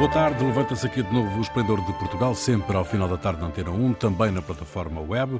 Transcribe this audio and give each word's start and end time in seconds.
Boa 0.00 0.10
tarde, 0.10 0.42
levanta-se 0.42 0.86
aqui 0.86 1.02
de 1.02 1.12
novo 1.12 1.36
o 1.36 1.42
Esplendor 1.42 1.84
de 1.84 1.92
Portugal, 1.92 2.34
sempre 2.34 2.74
ao 2.74 2.86
final 2.86 3.06
da 3.06 3.18
tarde 3.18 3.42
na 3.42 3.48
Antena 3.48 3.70
1, 3.70 3.92
também 3.92 4.30
na 4.30 4.40
plataforma 4.40 4.98
web. 4.98 5.38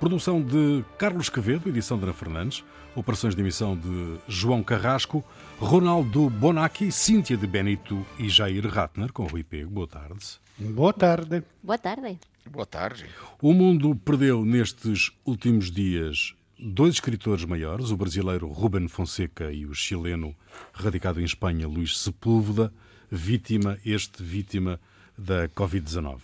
Produção 0.00 0.40
de 0.40 0.82
Carlos 0.96 1.28
Quevedo, 1.28 1.68
edição 1.68 1.98
de 1.98 2.04
Ana 2.04 2.14
Fernandes, 2.14 2.64
operações 2.96 3.34
de 3.34 3.42
emissão 3.42 3.76
de 3.76 4.16
João 4.26 4.62
Carrasco, 4.62 5.22
Ronaldo 5.58 6.30
Bonacci, 6.30 6.90
Cíntia 6.90 7.36
de 7.36 7.46
Benito 7.46 8.02
e 8.18 8.26
Jair 8.30 8.66
Ratner, 8.66 9.12
com 9.12 9.26
Rui 9.26 9.44
Pego. 9.44 9.68
Boa 9.68 9.86
tarde. 9.86 10.40
Boa 10.58 10.94
tarde. 10.94 11.42
Boa 11.62 11.76
tarde. 11.76 12.18
Boa 12.50 12.66
tarde. 12.66 13.04
O 13.42 13.52
mundo 13.52 13.94
perdeu 13.94 14.46
nestes 14.46 15.12
últimos 15.26 15.70
dias 15.70 16.34
dois 16.58 16.94
escritores 16.94 17.44
maiores, 17.44 17.90
o 17.90 17.98
brasileiro 17.98 18.48
Ruben 18.48 18.88
Fonseca 18.88 19.52
e 19.52 19.66
o 19.66 19.74
chileno 19.74 20.34
radicado 20.72 21.20
em 21.20 21.24
Espanha 21.24 21.68
Luís 21.68 21.98
Sepúlveda, 21.98 22.72
vítima, 23.10 23.78
este 23.84 24.22
vítima 24.22 24.80
da 25.16 25.48
Covid-19. 25.48 26.20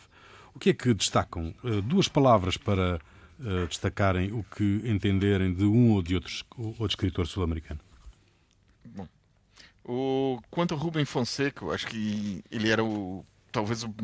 O 0.54 0.58
que 0.58 0.70
é 0.70 0.72
que 0.72 0.94
destacam? 0.94 1.54
Uh, 1.62 1.82
duas 1.82 2.08
palavras 2.08 2.56
para 2.56 3.00
uh, 3.40 3.66
destacarem 3.66 4.32
o 4.32 4.42
que 4.42 4.80
entenderem 4.84 5.52
de 5.52 5.64
um 5.64 5.92
ou 5.92 6.02
de 6.02 6.14
outro, 6.14 6.32
outro 6.56 6.86
escritor 6.86 7.26
sul-americano. 7.26 7.80
Bom, 8.84 9.06
o, 9.84 10.40
quanto 10.50 10.74
ao 10.74 10.80
Rubem 10.80 11.04
Fonseca, 11.04 11.64
eu 11.64 11.72
acho 11.72 11.86
que 11.86 12.42
ele 12.50 12.70
era 12.70 12.82
o 12.82 13.24
talvez 13.52 13.84
o 13.84 13.94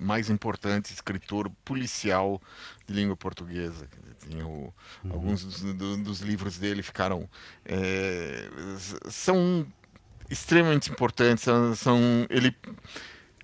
mais 0.00 0.28
importante 0.28 0.92
escritor 0.92 1.50
policial 1.64 2.40
de 2.86 2.94
língua 2.94 3.16
portuguesa. 3.16 3.88
O, 4.30 4.36
uhum. 4.36 4.72
Alguns 5.10 5.44
dos, 5.44 5.62
do, 5.74 5.96
dos, 5.96 6.20
livros 6.20 6.58
dele 6.58 6.82
ficaram. 6.82 7.28
É, 7.64 8.48
são 9.10 9.66
extremamente 10.32 10.90
importantes. 10.90 11.44
São, 11.44 11.74
são, 11.74 12.26
ele 12.30 12.54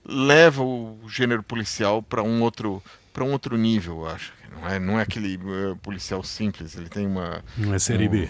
leva 0.05 0.63
o 0.63 0.99
gênero 1.09 1.43
policial 1.43 2.03
para 2.03 2.23
um 2.23 2.43
outro 2.43 2.83
para 3.13 3.25
um 3.25 3.33
outro 3.33 3.57
nível, 3.57 4.03
eu 4.03 4.07
acho. 4.07 4.33
Não 4.53 4.69
é, 4.69 4.79
não 4.79 4.99
é 4.99 5.03
aquele 5.03 5.37
uh, 5.37 5.77
policial 5.83 6.23
simples. 6.23 6.77
Ele 6.77 6.89
tem 6.89 7.05
uma. 7.05 7.45
Não 7.57 7.75
é 7.75 7.79
série 7.79 8.07
um, 8.07 8.11
B. 8.11 8.29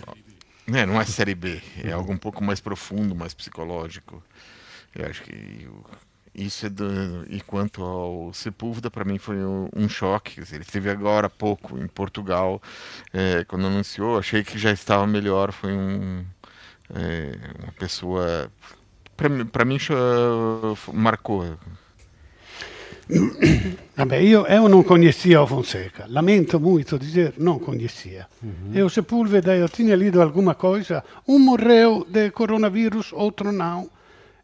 É, 0.72 0.86
não 0.86 0.98
é 0.98 1.04
série 1.04 1.34
B. 1.34 1.60
É 1.84 1.92
algo 1.92 2.10
um 2.10 2.16
pouco 2.16 2.42
mais 2.42 2.58
profundo, 2.58 3.14
mais 3.14 3.34
psicológico. 3.34 4.22
Eu 4.94 5.06
acho 5.06 5.22
que 5.22 5.68
isso 6.34 6.66
é 6.66 6.70
do, 6.70 7.26
e 7.28 7.40
quanto 7.40 7.82
ao 7.82 8.32
Sepúlveda, 8.32 8.90
para 8.90 9.04
mim 9.04 9.18
foi 9.18 9.36
um, 9.36 9.68
um 9.76 9.88
choque. 9.88 10.40
Ele 10.40 10.62
esteve 10.62 10.88
agora 10.88 11.26
há 11.26 11.30
pouco 11.30 11.76
em 11.78 11.86
Portugal, 11.86 12.62
é, 13.12 13.44
quando 13.44 13.66
anunciou, 13.66 14.18
achei 14.18 14.42
que 14.42 14.56
já 14.58 14.72
estava 14.72 15.06
melhor. 15.06 15.52
Foi 15.52 15.72
um, 15.72 16.24
é, 16.94 17.32
uma 17.62 17.72
pessoa. 17.72 18.50
Para 19.16 19.64
mim, 19.64 19.78
marcou. 20.92 21.44
Vabbè, 23.96 24.18
io, 24.18 24.46
io, 24.46 24.68
non 24.68 24.84
conhecia 24.84 25.40
o 25.40 25.46
Fonseca, 25.46 26.04
lamento 26.08 26.60
muito 26.60 26.98
dizer, 26.98 27.34
não 27.38 27.58
conhecia. 27.58 28.28
Uhum. 28.42 28.70
Eu 28.74 28.88
Sepúlveda, 28.88 29.56
eu 29.56 29.68
tinha 29.68 29.96
lido 29.96 30.20
alguma 30.20 30.54
coisa, 30.54 31.02
um 31.26 31.38
morreu 31.38 32.06
de 32.08 32.30
coronavírus, 32.30 33.12
outro 33.12 33.50
não. 33.50 33.88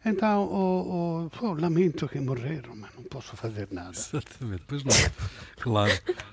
Então, 0.06 0.44
o, 0.44 1.30
o, 1.42 1.46
o, 1.46 1.54
lamento 1.54 2.06
que 2.06 2.20
morreram, 2.20 2.76
mas 2.76 2.90
não 2.94 3.04
posso 3.04 3.34
fazer 3.36 3.68
nada. 3.70 3.90
Exatamente, 3.90 4.62
pois 4.66 4.84
não. 4.84 4.92
Claro. 5.56 5.92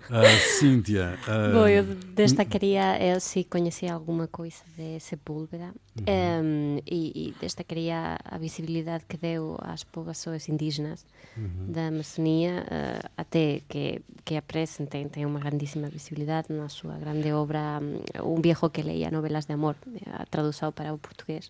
Uh, 0.10 0.60
Cíntia. 0.60 1.18
Uh... 1.26 1.54
Bom, 1.54 1.68
eu 1.68 1.86
destacaria, 2.14 3.02
eu 3.02 3.18
se 3.22 3.46
conhecia 3.46 3.94
alguma 3.94 4.28
coisa 4.28 4.62
de 4.76 5.00
Sepúlveda 5.00 5.74
uhum. 5.98 6.44
um, 6.44 6.80
e, 6.86 7.30
e, 7.30 7.36
destacaria 7.40 8.18
a 8.26 8.38
visibilidade 8.38 9.06
que 9.08 9.16
deu 9.16 9.58
às 9.62 9.86
populações 9.86 10.50
indígenas 10.50 11.06
uhum. 11.38 11.72
da 11.72 11.88
Amazônia, 11.88 12.66
uh, 12.66 13.10
até 13.16 13.62
que, 13.70 14.02
que 14.26 14.36
apresentem, 14.36 15.08
tem 15.08 15.26
uma 15.26 15.40
grandíssima 15.40 15.88
visibilidade 15.88 16.52
na 16.52 16.68
sua 16.68 16.98
grande 16.98 17.32
obra 17.32 17.80
Um 18.22 18.42
Viejo 18.42 18.70
que 18.70 18.82
Leia 18.82 19.10
Novelas 19.10 19.46
de 19.46 19.54
Amor, 19.54 19.78
a 20.12 20.26
tradução 20.26 20.74
para 20.74 20.94
o 20.94 20.98
português. 20.98 21.50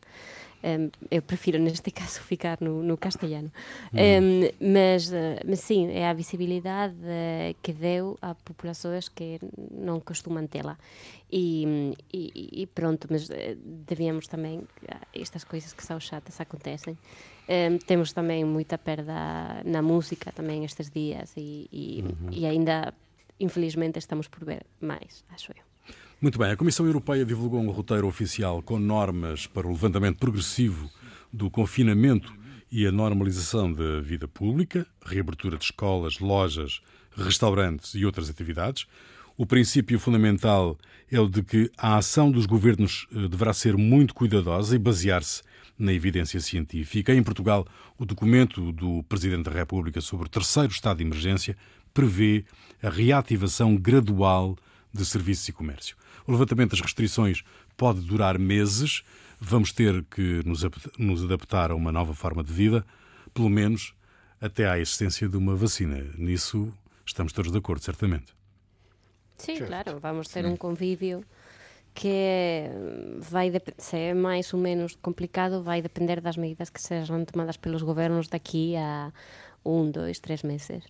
Um, 0.64 0.90
eu 1.10 1.22
prefiro, 1.22 1.58
neste 1.60 1.90
caso, 1.92 2.22
ficar 2.22 2.58
no, 2.62 2.84
no 2.84 2.98
castelhano. 2.98 3.52
Um, 3.94 4.72
mas, 4.74 5.10
uh, 5.10 5.40
mas 5.46 5.60
sim, 5.60 5.90
é 5.92 6.08
a 6.08 6.14
visibilidade 6.14 6.96
uh, 6.96 7.56
que 7.62 7.74
deu 7.74 8.18
a 8.22 8.36
populações 8.36 9.10
que 9.10 9.40
não 9.72 10.00
costumam 10.00 10.46
tê-la. 10.48 10.78
E, 11.32 11.96
e, 12.14 12.62
e, 12.62 12.68
pronto, 12.68 13.08
mas 13.10 13.30
uh, 13.30 13.34
devíamos 13.88 14.28
também, 14.28 14.64
estas 15.14 15.44
coisas 15.44 15.74
que 15.74 15.84
são 15.84 16.00
chatas 16.00 16.40
acontecem. 16.40 16.98
Um, 17.50 17.78
temos 17.80 18.14
também 18.14 18.46
muita 18.46 18.78
perda 18.78 19.62
na 19.66 19.82
música 19.82 20.32
também 20.32 20.64
estes 20.64 20.90
dias 20.90 21.34
e, 21.36 21.68
e, 21.72 22.02
uhum. 22.04 22.30
e 22.32 22.46
ainda, 22.46 22.94
infelizmente, 23.40 23.98
estamos 23.98 24.28
por 24.28 24.46
ver 24.46 24.66
mais, 24.80 25.26
acho 25.30 25.52
eu. 25.52 25.71
Muito 26.22 26.38
bem, 26.38 26.52
a 26.52 26.56
Comissão 26.56 26.86
Europeia 26.86 27.26
divulgou 27.26 27.60
um 27.60 27.72
roteiro 27.72 28.08
oficial 28.08 28.62
com 28.62 28.78
normas 28.78 29.48
para 29.48 29.66
o 29.66 29.72
levantamento 29.72 30.18
progressivo 30.18 30.90
do 31.34 31.50
confinamento 31.50 32.32
e 32.72 32.86
a 32.86 32.92
normalização 32.92 33.72
da 33.74 34.00
vida 34.02 34.28
pública, 34.28 34.86
reabertura 35.04 35.58
de 35.58 35.66
escolas, 35.66 36.20
lojas, 36.20 36.82
restaurantes 37.16 37.96
e 37.96 38.06
outras 38.06 38.30
atividades. 38.30 38.86
O 39.38 39.46
princípio 39.46 40.00
fundamental 40.00 40.78
é 41.12 41.20
o 41.20 41.28
de 41.28 41.42
que 41.42 41.72
a 41.78 41.98
ação 41.98 42.32
dos 42.32 42.46
governos 42.46 43.08
eh, 43.12 43.28
deverá 43.28 43.54
ser 43.54 43.76
muito 43.76 44.14
cuidadosa 44.14 44.76
e 44.76 44.80
basear-se 44.80 45.42
na 45.78 45.92
evidência 45.92 46.40
científica. 46.40 47.14
Em 47.14 47.24
Portugal, 47.24 47.66
o 47.98 48.06
documento 48.06 48.72
do 48.72 49.04
Presidente 49.04 49.46
da 49.46 49.52
República 49.52 50.00
sobre 50.00 50.28
o 50.28 50.30
terceiro 50.30 50.72
estado 50.72 50.98
de 50.98 51.04
emergência 51.04 51.58
prevê 51.94 52.46
a 52.82 52.90
reativação 52.90 53.76
gradual 53.76 54.56
de 54.94 55.06
serviços 55.06 55.48
e 55.48 55.54
comércio. 55.54 55.96
O 56.28 56.32
levantamento 56.32 56.72
das 56.72 56.82
restrições 56.82 57.44
pode 57.78 58.02
durar 58.02 58.38
meses, 58.38 59.04
vamos 59.40 59.72
ter 59.72 60.04
que 60.04 60.42
nos 60.98 61.24
adaptar 61.24 61.72
a 61.72 61.76
uma 61.76 61.92
nova 61.92 62.14
forma 62.14 62.44
de 62.44 62.54
vida, 62.54 62.86
pelo 63.34 63.50
menos 63.50 63.94
até 64.40 64.68
à 64.68 64.80
existência 64.80 65.28
de 65.30 65.38
uma 65.38 65.56
vacina. 65.56 66.04
Nisso 66.18 66.72
estamos 67.06 67.34
todos 67.34 67.52
de 67.52 67.58
acordo, 67.58 67.84
certamente. 67.84 68.34
Sim, 69.38 69.58
claro, 69.58 70.00
vamos 70.00 70.28
ter 70.28 70.46
um 70.46 70.56
convívio 70.56 71.24
que 71.94 72.70
vai 73.20 73.52
se 73.78 73.98
é 73.98 74.14
mais 74.14 74.54
ou 74.54 74.60
menos 74.60 74.96
complicado 75.02 75.62
vai 75.62 75.82
depender 75.82 76.22
das 76.22 76.38
medidas 76.38 76.70
que 76.70 76.82
sejam 76.82 77.26
tomadas 77.26 77.58
pelos 77.58 77.82
governos 77.82 78.28
daqui 78.28 78.76
a 78.78 79.12
um, 79.66 79.90
dois, 79.90 80.20
três 80.20 80.44
meses. 80.44 80.84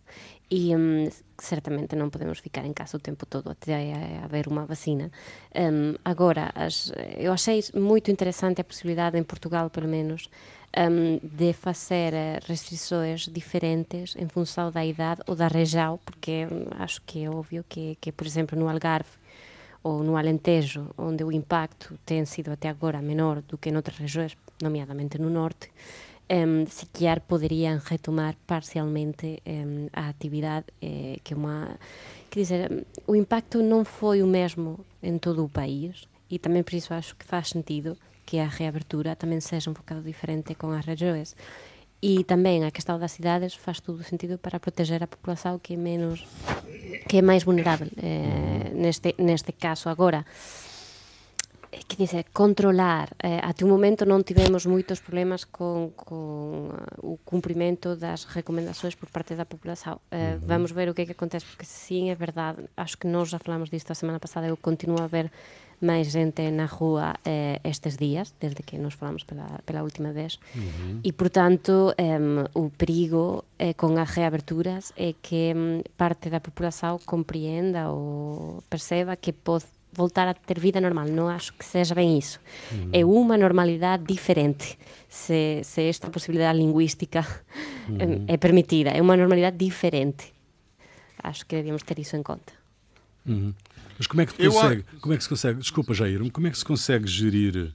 E 0.50 0.76
um, 0.76 1.09
certamente 1.38 1.96
não 1.96 2.09
podemos 2.09 2.40
ficar 2.40 2.66
em 2.66 2.74
casa 2.74 2.98
o 2.98 3.00
tempo 3.00 3.26
todo 3.26 3.50
até 3.50 3.94
haver 4.24 4.48
uma 4.48 4.66
vacina. 4.66 5.12
Um, 5.56 5.96
agora, 6.04 6.52
as, 6.56 6.92
eu 7.18 7.32
achei 7.32 7.64
muito 7.74 8.12
interessante 8.12 8.62
a 8.62 8.64
possibilidade, 8.64 9.18
em 9.18 9.24
Portugal 9.24 9.70
pelo 9.70 9.88
menos, 9.88 10.30
um, 10.78 11.20
de 11.22 11.54
fazer 11.54 12.14
eh, 12.14 12.40
restrições 12.46 13.28
diferentes 13.28 14.16
em 14.16 14.28
função 14.28 14.72
da 14.72 14.86
idade 14.86 15.22
ou 15.28 15.36
da 15.36 15.48
região, 15.48 16.00
porque 16.06 16.48
hum, 16.50 16.66
acho 16.80 17.02
que 17.02 17.24
é 17.24 17.30
óbvio 17.30 17.66
que, 17.68 17.98
que, 18.00 18.12
por 18.12 18.26
exemplo, 18.26 18.58
no 18.58 18.70
Algarve 18.70 19.09
ou 19.84 20.03
no 20.03 20.16
Alentejo, 20.16 20.88
onde 20.98 21.24
o 21.24 21.32
impacto 21.32 21.98
tem 22.06 22.24
sido 22.26 22.52
até 22.52 22.70
agora 22.70 23.02
menor 23.02 23.42
do 23.42 23.58
que 23.58 23.70
em 23.70 23.76
outras 23.76 23.98
regiões, 23.98 24.38
nomeadamente 24.62 25.18
no 25.18 25.30
Norte, 25.30 25.70
um, 26.31 26.66
sequer 26.66 27.19
poderiam 27.19 27.80
retomar 27.84 28.36
parcialmente 28.47 29.42
um, 29.46 29.88
a 29.92 30.08
atividade, 30.08 30.68
eh, 30.81 31.19
que 31.24 31.34
é 31.34 31.38
uma... 31.38 31.78
Quer 32.30 32.40
dizer, 32.40 32.88
o 33.06 33.16
impacto 33.16 33.62
não 33.62 33.84
foi 33.84 34.24
o 34.24 34.28
mesmo 34.28 34.86
em 35.03 35.18
todo 35.18 35.44
o 35.44 35.50
país 35.50 36.08
e 36.30 36.40
também 36.40 36.64
por 36.64 36.74
isso 36.74 36.94
acho 36.94 37.16
que 37.18 37.25
faz 37.25 37.50
sentido 37.50 37.97
que 38.26 38.40
a 38.40 38.47
reabertura 38.47 39.16
também 39.16 39.41
seja 39.41 39.70
um 39.70 39.73
bocado 39.73 40.02
diferente 40.02 40.55
com 40.55 40.72
as 40.72 40.85
regiões. 40.85 41.35
E 42.02 42.23
também 42.23 42.64
a 42.64 42.72
questão 42.72 42.97
das 42.97 43.11
cidades 43.11 43.53
faz 43.53 43.82
todo 43.82 44.02
sentido 44.03 44.38
para 44.38 44.59
proteger 44.59 45.03
a 45.03 45.08
população 45.08 45.59
que 45.59 45.73
é 45.73 45.78
menos 45.78 46.26
que 47.08 47.17
é 47.17 47.40
vulnerável 47.40 47.90
eh, 48.02 48.72
neste 48.73 49.14
neste 49.20 49.52
caso 49.52 49.88
agora 49.88 50.26
que 51.88 51.96
dizer, 51.96 52.26
controlar. 52.34 53.16
Eh, 53.23 53.40
até 53.41 53.64
o 53.64 53.68
momento 53.68 54.03
non 54.03 54.28
tivemos 54.28 54.68
moitos 54.68 55.00
problemas 55.00 55.47
con, 55.47 55.96
con 55.96 56.76
uh, 56.76 57.16
o 57.16 57.16
cumprimento 57.23 57.96
das 57.96 58.28
recomendações 58.28 58.96
por 59.00 59.08
parte 59.08 59.40
da 59.40 59.47
população. 59.47 60.03
Eh, 60.12 60.35
uhum. 60.35 60.47
Vamos 60.47 60.72
ver 60.76 60.91
o 60.91 60.94
que 60.94 61.03
é 61.03 61.06
que 61.08 61.16
acontece, 61.16 61.47
porque 61.47 61.64
sim, 61.64 62.12
é 62.12 62.16
verdade, 62.16 62.68
acho 62.76 63.00
que 63.00 63.08
nós 63.08 63.32
já 63.32 63.40
falamos 63.40 63.72
disto 63.72 63.91
a 63.91 63.96
semana 63.96 64.20
passada, 64.20 64.47
eu 64.47 64.58
continuo 64.58 65.00
a 65.00 65.08
ver 65.08 65.32
máis 65.82 66.14
xente 66.14 66.46
na 66.53 66.70
rúa 66.70 67.18
eh, 67.26 67.59
estes 67.64 67.97
días, 67.97 68.35
desde 68.40 68.62
que 68.62 68.78
nos 68.78 68.94
falamos 68.94 69.24
pela, 69.24 69.59
pela 69.66 69.82
última 69.82 70.14
vez. 70.14 70.38
Uh 70.53 70.59
-huh. 70.59 71.00
E, 71.03 71.12
portanto, 71.12 71.96
eh, 71.97 72.20
o 72.53 72.70
perigo 72.70 73.46
eh, 73.58 73.74
con 73.74 73.97
as 73.97 74.14
reaberturas 74.14 74.94
é 74.96 75.17
que 75.17 75.82
parte 75.97 76.29
da 76.29 76.40
população 76.40 77.00
compreenda 77.03 77.90
ou 77.90 78.62
perceba 78.70 79.17
que 79.17 79.34
pode 79.34 79.66
voltar 79.93 80.28
a 80.28 80.34
ter 80.34 80.59
vida 80.59 80.79
normal. 80.79 81.05
Não 81.05 81.28
acho 81.28 81.53
que 81.53 81.66
seja 81.66 81.93
bem 81.93 82.17
isso. 82.17 82.40
Uhum. 82.72 82.90
É 82.93 83.05
uma 83.05 83.38
normalidade 83.38 84.03
diferente, 84.05 84.78
se, 85.09 85.61
se 85.64 85.82
esta 85.82 86.09
possibilidade 86.09 86.58
linguística 86.58 87.26
uhum. 87.90 88.26
é 88.28 88.38
permitida. 88.38 88.91
É 88.91 89.02
uma 89.02 89.17
normalidade 89.17 89.58
diferente. 89.58 90.34
Acho 91.22 91.46
que 91.46 91.55
devíamos 91.55 91.84
ter 91.84 91.99
isso 91.99 92.16
em 92.16 92.23
conta. 92.23 92.53
Uhum. 93.26 93.53
Mas 93.97 94.08
como 94.08 94.22
é 94.22 94.26
que 94.26 94.34
consegue, 94.34 94.84
como 94.99 95.14
é 95.14 95.17
que 95.17 95.23
se 95.23 95.29
consegue, 95.29 95.59
desculpa 95.59 95.93
Jair, 95.93 96.32
como 96.32 96.47
é 96.47 96.49
que 96.49 96.58
se 96.58 96.66
consegue 96.66 97.05
gerir, 97.05 97.72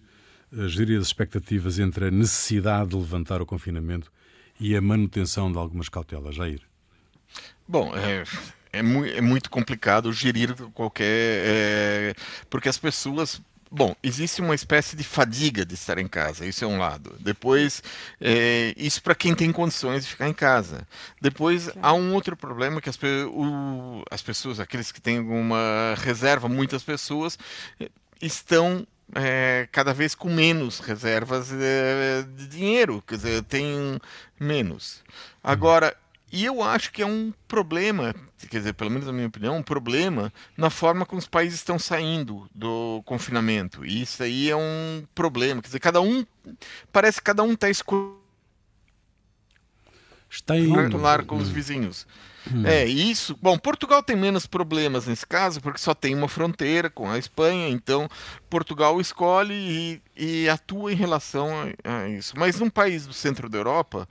eh, 0.52 0.68
gerir 0.68 0.98
as 0.98 1.06
expectativas 1.06 1.78
entre 1.78 2.06
a 2.06 2.10
necessidade 2.10 2.90
de 2.90 2.96
levantar 2.96 3.40
o 3.40 3.46
confinamento 3.46 4.10
e 4.58 4.74
a 4.74 4.80
manutenção 4.80 5.52
de 5.52 5.58
algumas 5.58 5.88
cautelas, 5.88 6.34
Jair? 6.34 6.62
Bom, 7.67 7.93
é, 7.96 8.25
é, 8.73 8.82
mu 8.82 9.05
é 9.05 9.20
muito 9.20 9.50
complicado 9.50 10.12
gerir 10.12 10.55
qualquer. 10.73 11.05
É, 11.06 12.14
porque 12.49 12.69
as 12.69 12.78
pessoas 12.78 13.40
Bom, 13.70 13.96
existe 14.00 14.40
uma 14.40 14.55
espécie 14.55 14.96
de 14.96 15.02
fadiga 15.02 15.64
de 15.64 15.75
estar 15.75 15.99
em 15.99 16.06
casa, 16.06 16.46
isso 16.46 16.64
é 16.64 16.69
um 16.69 16.78
lado. 16.78 17.17
Depois, 17.19 17.82
é, 18.20 18.73
isso 18.76 19.02
para 19.02 19.14
quem 19.14 19.34
tem 19.34 19.50
condições 19.50 20.05
de 20.05 20.11
ficar 20.11 20.28
em 20.28 20.32
casa. 20.32 20.87
Depois, 21.20 21.70
há 21.82 21.93
um 21.93 22.14
outro 22.14 22.37
problema 22.37 22.81
que 22.81 22.88
as, 22.88 22.96
o, 23.28 24.05
as 24.08 24.23
pessoas, 24.23 24.61
aqueles 24.61 24.93
que 24.93 25.00
têm 25.00 25.19
uma 25.19 25.94
reserva, 25.99 26.49
muitas 26.49 26.84
pessoas, 26.84 27.37
estão 28.23 28.87
é, 29.14 29.69
cada 29.73 29.93
vez 29.93 30.14
com 30.14 30.32
menos 30.32 30.78
reservas 30.78 31.52
é, 31.52 32.23
de 32.23 32.46
dinheiro, 32.46 33.02
quer 33.06 33.17
dizer, 33.17 33.43
tem 33.43 34.00
menos. 34.38 35.02
Agora, 35.43 35.96
e 36.31 36.44
eu 36.44 36.62
acho 36.62 36.93
que 36.93 37.02
é 37.02 37.06
um 37.06 37.32
problema, 37.46 38.14
quer 38.50 38.58
dizer, 38.58 38.73
pelo 38.73 38.90
menos 38.90 39.06
na 39.06 39.12
minha 39.12 39.28
opinião, 39.28 39.56
um 39.56 39.62
problema 39.62 40.32
na 40.56 40.70
forma 40.70 41.06
como 41.06 41.20
os 41.20 41.28
países 41.28 41.61
estão 41.61 41.78
saindo 41.78 42.49
do 42.55 43.00
confinamento. 43.05 43.84
E 43.84 44.02
isso 44.02 44.23
aí 44.23 44.50
é 44.50 44.56
um 44.56 45.05
problema. 45.14 45.62
Quer 45.62 45.69
dizer, 45.69 45.81
cada 45.81 46.00
um. 46.00 46.26
Parece 46.93 47.19
que 47.19 47.25
cada 47.25 47.43
um 47.43 47.52
está 47.52 47.70
escolhendo. 47.70 48.20
Está 50.28 50.56
indo. 50.56 50.99
lar 50.99 51.25
com 51.25 51.37
os 51.37 51.49
vizinhos. 51.49 52.06
Hum. 52.52 52.66
É, 52.66 52.84
isso. 52.84 53.37
Bom, 53.43 53.58
Portugal 53.58 54.02
tem 54.02 54.16
menos 54.16 54.46
problemas 54.46 55.06
nesse 55.06 55.26
caso, 55.26 55.60
porque 55.60 55.78
só 55.78 55.94
tem 55.94 56.14
uma 56.14 56.28
fronteira 56.28 56.88
com 56.88 57.10
a 57.10 57.19
Espanha, 57.19 57.69
então 57.69 58.08
Portugal 58.48 59.00
escolhe 59.00 59.54
e, 60.16 60.44
e 60.44 60.48
atua 60.48 60.93
em 60.93 60.96
relação 60.96 61.48
a, 61.84 62.02
a, 62.02 62.08
isso. 62.08 62.34
Mas 62.37 62.60
num 62.60 62.70
país 62.70 63.06
do 63.06 63.12
centro 63.12 63.48
da 63.48 63.58
Europa, 63.58 64.08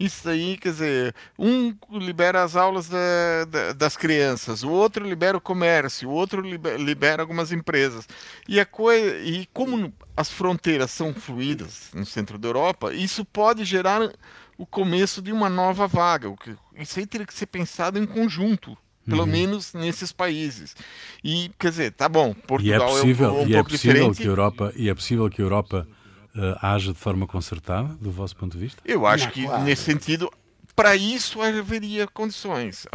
isso 0.00 0.28
aí, 0.28 0.56
quer 0.56 0.70
dizer, 0.70 1.14
um 1.38 1.74
libera 1.92 2.42
as 2.42 2.56
aulas 2.56 2.88
da, 2.88 3.44
da, 3.48 3.72
das 3.72 3.96
crianças, 3.96 4.62
o 4.62 4.70
outro 4.70 5.06
libera 5.06 5.36
o 5.36 5.40
comércio, 5.40 6.08
o 6.08 6.12
outro 6.12 6.40
libera, 6.40 6.78
libera 6.78 7.22
algumas 7.22 7.52
empresas. 7.52 8.08
E, 8.48 8.58
a 8.58 8.64
coisa, 8.64 9.18
e 9.18 9.46
como 9.52 9.92
as 10.16 10.30
fronteiras 10.30 10.90
são 10.90 11.12
fluídas 11.12 11.90
no 11.92 12.06
centro 12.06 12.38
da 12.38 12.48
Europa, 12.48 12.94
isso 12.94 13.24
pode 13.24 13.64
gerar 13.64 14.10
o 14.58 14.66
começo 14.66 15.20
de 15.20 15.32
uma 15.32 15.48
nova 15.48 15.86
vaga. 15.86 16.32
Isso 16.78 16.98
aí 16.98 17.06
teria 17.06 17.26
que 17.26 17.34
ser 17.34 17.46
pensado 17.46 17.98
em 17.98 18.06
conjunto. 18.06 18.76
Pelo 19.06 19.20
uhum. 19.20 19.26
menos 19.26 19.74
nesses 19.74 20.12
países. 20.12 20.74
E, 21.22 21.50
quer 21.58 21.68
dizer, 21.68 21.92
tá 21.92 22.08
bom, 22.08 22.32
Portugal 22.32 22.62
e 22.64 22.72
é 22.72 22.86
possível, 22.86 23.28
é 23.28 23.32
um, 23.32 23.42
um 23.42 23.46
e 23.46 23.54
é 23.54 23.62
possível 23.62 23.92
diferente. 23.92 24.16
Que 24.16 24.22
a 24.22 24.26
Europa, 24.26 24.72
e 24.74 24.88
é 24.88 24.94
possível 24.94 25.28
que 25.28 25.42
a 25.42 25.44
Europa 25.44 25.86
uh, 26.34 26.58
haja 26.62 26.90
de 26.90 26.98
forma 26.98 27.26
concertada, 27.26 27.94
do 28.00 28.10
vosso 28.10 28.34
ponto 28.34 28.52
de 28.52 28.64
vista? 28.64 28.80
Eu 28.82 29.06
acho 29.06 29.26
Não, 29.26 29.32
que, 29.32 29.44
claro. 29.44 29.62
nesse 29.62 29.82
sentido, 29.82 30.32
para 30.74 30.96
isso 30.96 31.40
haveria 31.40 32.06
condições. 32.06 32.86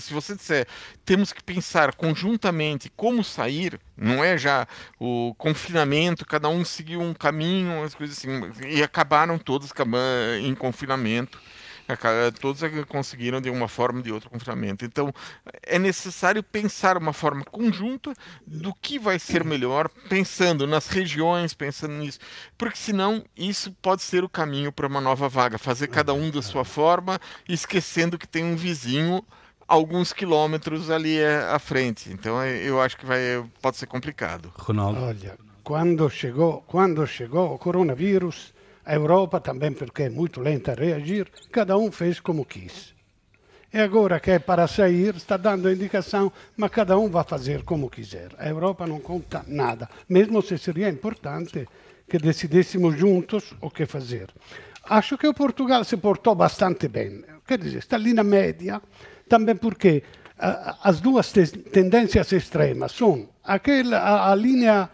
Se 0.00 0.12
você 0.12 0.34
disser, 0.34 0.66
temos 1.04 1.32
que 1.32 1.42
pensar 1.42 1.94
conjuntamente 1.94 2.90
como 2.96 3.22
sair, 3.22 3.80
não 3.96 4.24
é 4.24 4.36
já 4.36 4.66
o 4.98 5.34
confinamento, 5.38 6.26
cada 6.26 6.48
um 6.48 6.64
seguiu 6.64 7.00
um 7.00 7.14
caminho, 7.14 7.84
as 7.84 7.94
coisas 7.94 8.18
assim, 8.18 8.30
e 8.68 8.82
acabaram 8.82 9.38
todos 9.38 9.72
em 10.42 10.54
confinamento 10.54 11.40
todos 12.40 12.60
conseguiram 12.86 13.40
de 13.40 13.50
uma 13.50 13.68
forma 13.68 13.98
ou 13.98 14.02
de 14.02 14.12
outra 14.12 14.28
confinamento. 14.28 14.84
Então, 14.84 15.12
é 15.62 15.78
necessário 15.78 16.42
pensar 16.42 16.96
uma 16.96 17.12
forma 17.12 17.44
conjunta 17.44 18.12
do 18.46 18.74
que 18.74 18.98
vai 18.98 19.18
ser 19.18 19.44
melhor, 19.44 19.88
pensando 20.08 20.66
nas 20.66 20.88
regiões, 20.88 21.54
pensando 21.54 21.94
nisso, 21.94 22.18
porque 22.56 22.76
senão 22.76 23.24
isso 23.36 23.72
pode 23.80 24.02
ser 24.02 24.24
o 24.24 24.28
caminho 24.28 24.72
para 24.72 24.86
uma 24.86 25.00
nova 25.00 25.28
vaga, 25.28 25.58
fazer 25.58 25.88
cada 25.88 26.12
um 26.12 26.30
da 26.30 26.42
sua 26.42 26.64
forma, 26.64 27.18
esquecendo 27.48 28.18
que 28.18 28.26
tem 28.26 28.44
um 28.44 28.56
vizinho 28.56 29.24
alguns 29.66 30.14
quilômetros 30.14 30.90
ali 30.90 31.22
à 31.22 31.58
frente. 31.58 32.10
Então, 32.10 32.40
é, 32.40 32.56
eu 32.62 32.80
acho 32.80 32.96
que 32.96 33.04
vai, 33.04 33.20
pode 33.60 33.76
ser 33.76 33.86
complicado. 33.86 34.50
Ronaldo. 34.56 35.02
Olha, 35.02 35.36
quando 35.62 36.08
chegou, 36.08 36.64
quando 36.66 37.06
chegou 37.06 37.54
o 37.54 37.58
coronavírus, 37.58 38.54
a 38.88 38.94
Europa, 38.94 39.38
também 39.38 39.70
porque 39.70 40.04
é 40.04 40.08
muito 40.08 40.40
lenta 40.40 40.72
a 40.72 40.74
reagir, 40.74 41.28
cada 41.52 41.76
um 41.76 41.92
fez 41.92 42.20
como 42.20 42.42
quis. 42.46 42.94
E 43.70 43.78
agora 43.78 44.18
que 44.18 44.30
é 44.30 44.38
para 44.38 44.66
sair, 44.66 45.14
está 45.14 45.36
dando 45.36 45.68
a 45.68 45.72
indicação, 45.74 46.32
mas 46.56 46.70
cada 46.70 46.96
um 46.96 47.10
vai 47.10 47.22
fazer 47.22 47.64
como 47.64 47.90
quiser. 47.90 48.30
A 48.38 48.48
Europa 48.48 48.86
não 48.86 48.98
conta 48.98 49.44
nada, 49.46 49.90
mesmo 50.08 50.40
se 50.40 50.56
seria 50.56 50.88
importante 50.88 51.68
que 52.08 52.16
decidíssemos 52.16 52.98
juntos 52.98 53.52
o 53.60 53.70
que 53.70 53.84
fazer. 53.84 54.32
Acho 54.84 55.18
que 55.18 55.28
o 55.28 55.34
Portugal 55.34 55.84
se 55.84 55.98
portou 55.98 56.34
bastante 56.34 56.88
bem, 56.88 57.22
quer 57.46 57.58
dizer, 57.58 57.80
está 57.80 57.96
ali 57.96 58.14
na 58.14 58.24
média, 58.24 58.80
também 59.28 59.54
porque 59.54 60.02
uh, 60.38 60.78
as 60.82 60.98
duas 60.98 61.30
te 61.30 61.46
tendências 61.46 62.32
extremas 62.32 62.92
são 62.92 63.28
aquela, 63.44 63.98
a, 63.98 64.32
a 64.32 64.34
linha 64.34 64.88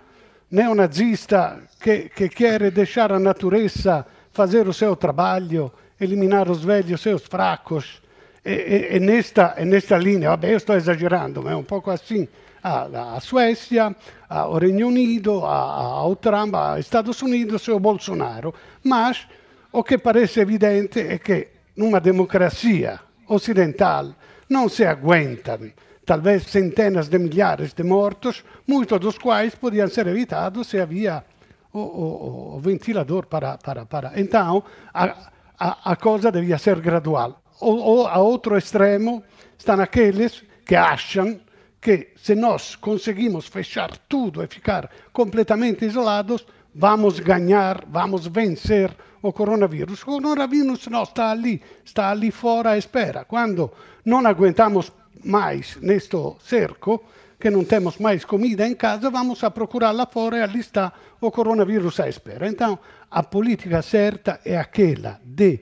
neonazista 0.54 1.62
che, 1.78 2.10
che 2.14 2.28
quer 2.28 2.70
deixar 2.70 3.10
a 3.10 3.18
natureza 3.18 4.06
fazer 4.30 4.66
o 4.68 4.72
seu 4.72 4.96
trabalho, 4.96 5.72
eliminar 5.98 6.48
os 6.48 6.64
velhos 6.64 7.00
seus 7.00 7.26
fracos. 7.26 8.00
E, 8.44 8.52
e, 8.52 8.96
e, 8.96 8.98
nesta, 9.00 9.54
e 9.56 9.64
nesta 9.64 9.96
linea, 9.96 10.28
vabbè 10.30 10.50
io 10.50 10.58
sto 10.58 10.74
esagerando, 10.74 11.42
ma 11.42 11.50
è 11.50 11.54
un 11.54 11.64
poco 11.64 11.90
assim, 11.90 12.28
a, 12.62 13.14
a 13.14 13.20
Suécia, 13.20 13.94
ao 14.28 14.58
Reino 14.58 14.86
Unido, 14.86 15.44
ao 15.44 16.14
Trump, 16.16 16.54
aos 16.54 16.78
Estados 16.80 17.20
Unidos 17.22 17.66
e 17.66 17.78
Bolsonaro. 17.78 18.54
Mas 18.82 19.26
o 19.72 19.82
que 19.82 19.98
parece 19.98 20.40
evidente 20.40 21.00
é 21.00 21.18
que 21.18 21.48
numa 21.76 22.00
democracia 22.00 23.00
ocidental 23.28 24.14
não 24.48 24.68
se 24.68 24.84
aguentam 24.84 25.72
talvez 26.04 26.44
centenas 26.44 27.08
de 27.08 27.18
milhares 27.18 27.72
de 27.72 27.82
mortos, 27.82 28.44
muitos 28.66 29.00
dos 29.00 29.18
quais 29.18 29.54
podiam 29.54 29.88
ser 29.88 30.06
evitados 30.06 30.68
se 30.68 30.78
havia 30.78 31.24
o, 31.72 31.78
o, 31.78 32.56
o 32.56 32.60
ventilador 32.60 33.26
para, 33.26 33.58
para, 33.58 33.86
para. 33.86 34.12
Então, 34.16 34.62
a, 34.92 35.30
a, 35.58 35.92
a 35.92 35.96
coisa 35.96 36.30
devia 36.30 36.58
ser 36.58 36.80
gradual. 36.80 37.42
Ou, 37.60 37.78
ou 37.78 38.06
a 38.06 38.18
outro 38.18 38.56
extremo 38.56 39.22
estão 39.58 39.80
aqueles 39.80 40.44
que 40.66 40.76
acham 40.76 41.40
que 41.80 42.12
se 42.16 42.34
nós 42.34 42.76
conseguimos 42.76 43.46
fechar 43.46 43.96
tudo 44.08 44.42
e 44.42 44.46
ficar 44.46 44.90
completamente 45.12 45.84
isolados, 45.84 46.46
vamos 46.74 47.20
ganhar, 47.20 47.84
vamos 47.86 48.26
vencer 48.26 48.90
o 49.20 49.32
coronavírus. 49.32 50.02
O 50.02 50.06
coronavírus 50.06 50.86
não 50.88 51.02
está 51.02 51.30
ali, 51.30 51.62
está 51.84 52.10
ali 52.10 52.30
fora 52.30 52.70
à 52.70 52.78
espera. 52.78 53.24
Quando 53.24 53.70
não 54.04 54.26
aguentamos 54.26 54.90
mais 55.22 55.76
neste 55.76 56.16
cerco, 56.40 57.04
que 57.38 57.50
não 57.50 57.64
temos 57.64 57.98
mais 57.98 58.24
comida 58.24 58.66
em 58.66 58.74
casa, 58.74 59.10
vamos 59.10 59.44
a 59.44 59.50
procurá-la 59.50 60.06
fora 60.06 60.38
e 60.38 60.42
ali 60.42 60.60
está 60.60 60.92
o 61.20 61.30
coronavírus 61.30 62.00
à 62.00 62.08
espera. 62.08 62.48
Então, 62.48 62.78
a 63.10 63.22
política 63.22 63.82
certa 63.82 64.40
é 64.44 64.56
aquela 64.56 65.20
de 65.22 65.60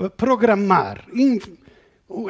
eh, 0.00 0.08
programar 0.16 1.04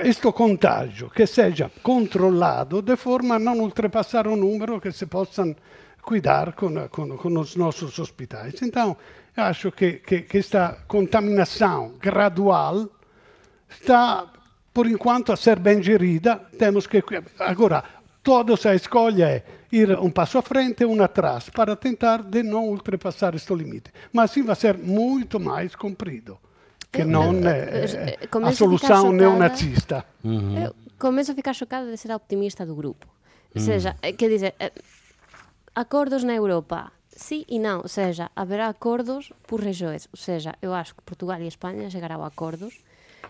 este 0.03 0.33
contágio 0.33 1.11
que 1.11 1.27
seja 1.27 1.71
controlado 1.83 2.81
de 2.81 2.97
forma 2.97 3.35
a 3.35 3.39
não 3.39 3.61
ultrapassar 3.61 4.27
o 4.27 4.37
número 4.37 4.81
que 4.81 4.91
se 4.91 5.07
possam 5.07 5.55
cuidar 6.01 6.55
com, 6.55 6.89
com, 6.89 7.17
com 7.17 7.39
os 7.39 7.57
nossos 7.57 7.99
hospitais. 7.99 8.63
Então, 8.63 8.97
acho 9.37 9.71
que, 9.71 9.95
que, 9.95 10.23
que 10.23 10.39
esta 10.39 10.79
contaminação 10.87 11.95
gradual 12.01 12.89
está 13.69 14.33
por 14.77 14.87
enquanto 14.87 15.33
a 15.33 15.37
ser 15.37 15.59
bem 15.59 15.83
gerida, 15.83 16.37
temos 16.59 16.87
que. 16.87 17.03
Agora, 17.39 17.83
todos 18.23 18.67
a 18.67 18.75
escolha 18.75 19.25
é 19.25 19.43
ir 19.73 19.99
um 19.99 20.11
passo 20.11 20.37
à 20.37 20.43
frente 20.43 20.83
e 20.83 20.85
um 20.85 21.03
atrás, 21.03 21.49
para 21.49 21.75
tentar 21.75 22.23
de 22.23 22.43
não 22.43 22.69
ultrapassar 22.69 23.35
este 23.35 23.55
limite. 23.55 23.91
Mas 24.13 24.31
assim 24.31 24.43
vai 24.43 24.55
ser 24.55 24.77
muito 24.77 25.41
mais 25.41 25.75
comprido, 25.75 26.39
que 26.93 27.05
não 27.07 27.33
é, 27.49 27.87
a 28.45 28.53
solução 28.53 29.13
neonazista. 29.13 30.05
Uhum. 30.23 30.67
Eu 30.67 30.77
começo 30.99 31.33
a 31.33 31.35
ficar 31.35 31.55
chocada 31.55 31.91
de 31.91 31.97
ser 31.97 32.13
a 32.13 32.17
optimista 32.17 32.67
do 32.67 32.75
grupo. 32.75 33.07
Ou 33.55 33.63
seja, 33.63 33.97
quer 34.19 34.29
dizer, 34.29 34.55
acordos 35.75 36.23
na 36.23 36.35
Europa, 36.35 36.93
sim 37.09 37.47
e 37.49 37.59
não. 37.59 37.79
Ou 37.79 37.89
seja, 37.89 38.31
haverá 38.37 38.69
acordos 38.69 39.33
por 39.47 39.59
regiões. 39.59 40.07
Ou 40.13 40.19
seja, 40.19 40.55
eu 40.61 40.75
acho 40.75 40.95
que 40.95 41.01
Portugal 41.01 41.41
e 41.41 41.49
Espanha 41.49 41.89
chegarão 41.89 42.23
a 42.23 42.27
acordos 42.27 42.85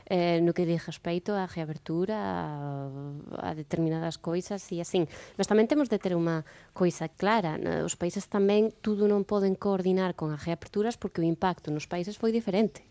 eh, 0.06 0.38
no 0.42 0.54
que 0.54 0.66
diz 0.66 0.86
respeito 0.86 1.34
á 1.34 1.46
reabertura, 1.50 2.14
a, 2.14 3.50
a 3.50 3.50
determinadas 3.54 4.18
coisas 4.18 4.62
e 4.70 4.78
así. 4.78 5.06
Mas 5.34 5.50
tamén 5.50 5.66
temos 5.66 5.90
de 5.90 5.98
ter 5.98 6.14
unha 6.14 6.46
coisa 6.72 7.10
clara. 7.10 7.58
Os 7.82 7.98
países 7.98 8.30
tamén 8.30 8.70
tudo 8.80 9.10
non 9.10 9.26
poden 9.26 9.58
coordinar 9.58 10.14
con 10.14 10.30
as 10.30 10.42
reaperturas 10.46 10.94
porque 10.94 11.22
o 11.22 11.26
impacto 11.26 11.74
nos 11.74 11.90
países 11.90 12.14
foi 12.14 12.30
diferente 12.30 12.86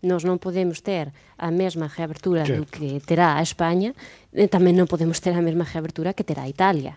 nós 0.00 0.24
non 0.24 0.40
podemos 0.40 0.80
ter 0.80 1.12
a 1.36 1.52
mesma 1.52 1.84
reabertura 1.84 2.44
do 2.48 2.64
que 2.64 3.00
terá 3.04 3.36
a 3.36 3.44
España, 3.44 3.92
e 4.32 4.48
tamén 4.48 4.72
non 4.72 4.88
podemos 4.88 5.20
ter 5.20 5.36
a 5.36 5.44
mesma 5.44 5.68
reabertura 5.68 6.16
que 6.16 6.24
terá 6.24 6.48
a 6.48 6.52
Italia. 6.52 6.96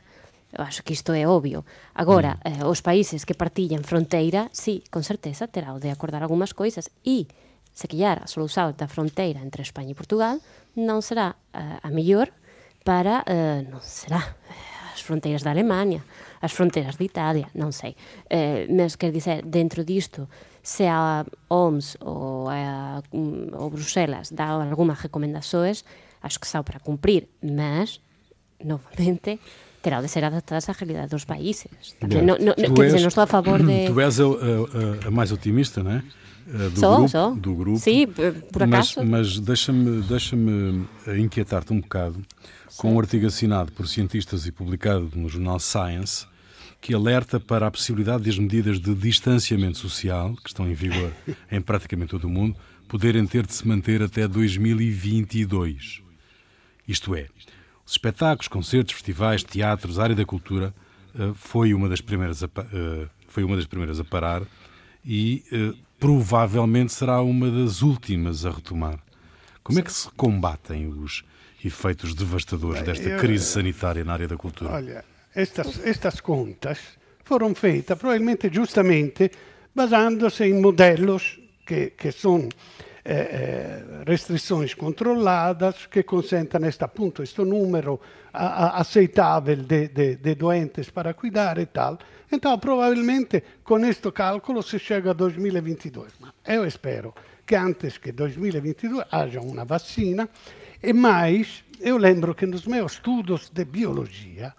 Eu 0.54 0.64
acho 0.64 0.84
que 0.86 0.94
isto 0.94 1.12
é 1.12 1.28
obvio. 1.28 1.66
Agora, 1.94 2.40
mm. 2.46 2.62
eh, 2.62 2.64
os 2.64 2.80
países 2.80 3.26
que 3.26 3.34
partillan 3.34 3.84
fronteira, 3.84 4.48
sí, 4.54 4.86
con 4.88 5.04
certeza 5.04 5.50
terá 5.50 5.76
de 5.82 5.90
acordar 5.92 6.24
algunhas 6.24 6.54
coisas 6.54 6.88
e 7.04 7.28
se 7.74 7.90
quillar 7.90 8.22
a 8.24 8.28
solución 8.30 8.74
da 8.78 8.88
fronteira 8.88 9.42
entre 9.42 9.66
España 9.66 9.92
e 9.92 9.98
Portugal 9.98 10.40
non 10.78 11.02
será 11.02 11.34
uh, 11.34 11.82
a 11.82 11.90
mellor 11.90 12.30
para, 12.86 13.26
uh, 13.26 13.62
non 13.66 13.82
será 13.82 14.22
as 14.94 15.02
fronteiras 15.02 15.42
da 15.42 15.52
Alemanha, 15.52 16.06
as 16.40 16.54
fronteiras 16.54 16.96
de 17.02 17.06
Italia, 17.10 17.50
non 17.58 17.74
sei. 17.74 17.98
Mas 18.70 18.94
quer 18.94 19.10
dizer, 19.10 19.42
dentro 19.42 19.82
disto, 19.82 20.30
se 20.62 20.86
a 20.86 21.26
OMS 21.50 21.98
ou 22.00 22.48
a, 22.48 23.02
ou 23.58 23.70
Bruselas 23.74 24.30
dá 24.30 24.54
algunhas 24.54 25.02
recomendações, 25.02 25.84
acho 26.22 26.40
que 26.40 26.48
são 26.48 26.64
para 26.64 26.80
cumprir, 26.80 27.28
mas, 27.42 28.00
novamente, 28.64 29.40
terá 29.82 30.00
de 30.00 30.08
ser 30.08 30.24
adaptadas 30.24 30.70
á 30.70 30.72
realidade 30.72 31.10
dos 31.10 31.26
países. 31.26 31.68
No, 32.02 32.38
no, 32.38 32.54
quer 32.56 32.86
dizer, 32.88 33.02
non 33.04 33.12
estou 33.12 33.26
a 33.26 33.28
favor 33.28 33.60
de... 33.68 33.92
Tu 33.92 34.00
és 34.00 34.16
a, 34.22 34.24
a, 34.24 35.08
a 35.08 35.12
mais 35.12 35.36
otimista, 35.36 35.84
não 35.84 36.00
é? 36.00 36.04
Eh, 36.48 36.70
do, 36.70 36.82
grupo, 36.82 37.40
do 37.40 37.56
grupo. 37.56 37.80
Sim, 37.80 38.08
por 38.52 38.64
acaso. 38.64 39.00
Mas, 39.00 39.08
mas 39.08 39.40
deixa-me 39.40 40.02
deixa 40.02 40.36
inquietar-te 41.18 41.72
um 41.72 41.80
bocado 41.80 42.24
Sim. 42.68 42.82
com 42.82 42.96
um 42.96 43.00
artigo 43.00 43.28
assinado 43.28 43.72
por 43.72 43.88
cientistas 43.88 44.46
e 44.46 44.52
publicado 44.52 45.10
no 45.16 45.30
jornal 45.30 45.60
Science 45.60 46.26
que 46.82 46.94
alerta 46.94 47.40
para 47.40 47.68
a 47.68 47.72
possibilidade 47.72 48.24
de 48.24 48.30
as 48.30 48.38
medidas 48.38 48.78
de 48.78 48.94
distanciamento 48.94 49.78
social, 49.78 50.36
que 50.36 50.50
estão 50.50 50.70
em 50.70 50.74
vigor 50.74 51.14
em 51.50 51.62
praticamente 51.62 52.12
todo 52.12 52.26
o 52.26 52.30
mundo, 52.30 52.58
poderem 52.90 53.26
ter 53.26 53.48
de 53.48 53.54
se 53.54 53.66
manter 53.66 54.02
até 54.04 54.28
2022. 54.28 56.02
Isto 56.86 57.16
é, 57.16 57.28
os 57.86 57.94
espetáculos, 57.94 58.50
concertos, 58.50 58.94
festivais, 58.94 59.44
teatros, 59.46 59.98
área 59.98 60.14
da 60.14 60.26
cultura 60.26 60.76
eh, 61.18 61.32
foi 61.36 61.74
uma 61.74 61.88
das 61.88 62.02
primeiras 62.02 62.44
a, 62.44 62.48
eh, 62.48 63.08
foi 63.30 63.46
uma 63.46 63.56
das 63.56 63.66
primeiras 63.66 64.00
a 64.02 64.04
parar 64.04 64.42
e 65.06 65.44
provavelmente 66.04 66.92
será 66.92 67.22
uma 67.22 67.50
das 67.50 67.82
últimas 67.82 68.46
a 68.46 68.52
retomar. 68.52 69.00
Como 69.64 69.80
é 69.80 69.82
que 69.82 69.94
se 69.94 70.10
combatem 70.18 70.86
os 70.90 71.24
efeitos 71.64 72.14
devastadores 72.14 72.82
desta 72.82 73.16
crise 73.16 73.46
sanitária 73.46 74.04
na 74.04 74.12
área 74.12 74.28
da 74.28 74.36
cultura? 74.36 74.74
Olha, 74.74 75.06
estas, 75.34 75.80
estas 75.86 76.20
contas 76.20 76.78
foram 77.24 77.56
feitas 77.56 77.98
provavelmente 77.98 78.50
justamente 78.52 79.32
basando-se 79.74 80.44
em 80.44 80.60
modelos 80.60 81.40
que 81.66 82.12
são 82.12 82.50
eh, 83.06 83.14
eh, 83.14 84.04
restrições 84.06 84.74
controladas 84.74 85.88
que 85.88 86.04
consentam 86.04 86.64
este, 86.66 86.84
appunto, 86.84 87.22
a, 88.32 88.46
a, 88.46 88.80
aceitável 88.80 89.58
de, 89.58 89.90
de, 89.90 90.16
de 90.16 90.36
doentes 90.36 90.90
para 90.90 91.14
cuidar 91.14 91.58
e 91.58 91.66
tal. 91.66 92.00
Então, 92.32 92.58
provavelmente, 92.58 93.44
com 93.64 93.80
este 93.86 94.12
cálculo 94.12 94.64
se 94.64 94.80
chega 94.80 95.12
a 95.12 95.14
2022. 95.14 96.14
Mas 96.20 96.32
eu 96.48 96.66
espero 96.66 97.14
que 97.46 97.56
antes 97.56 97.98
que 97.98 98.12
2022 98.12 99.06
haja 99.12 99.42
uma 99.42 99.66
vacina. 99.66 100.30
E 100.82 100.94
mais, 100.94 101.64
eu 101.82 101.98
lembro 101.98 102.34
que 102.34 102.46
nos 102.46 102.66
meus 102.66 102.94
estudos 102.94 103.50
de 103.50 103.66
biologia 103.66 104.54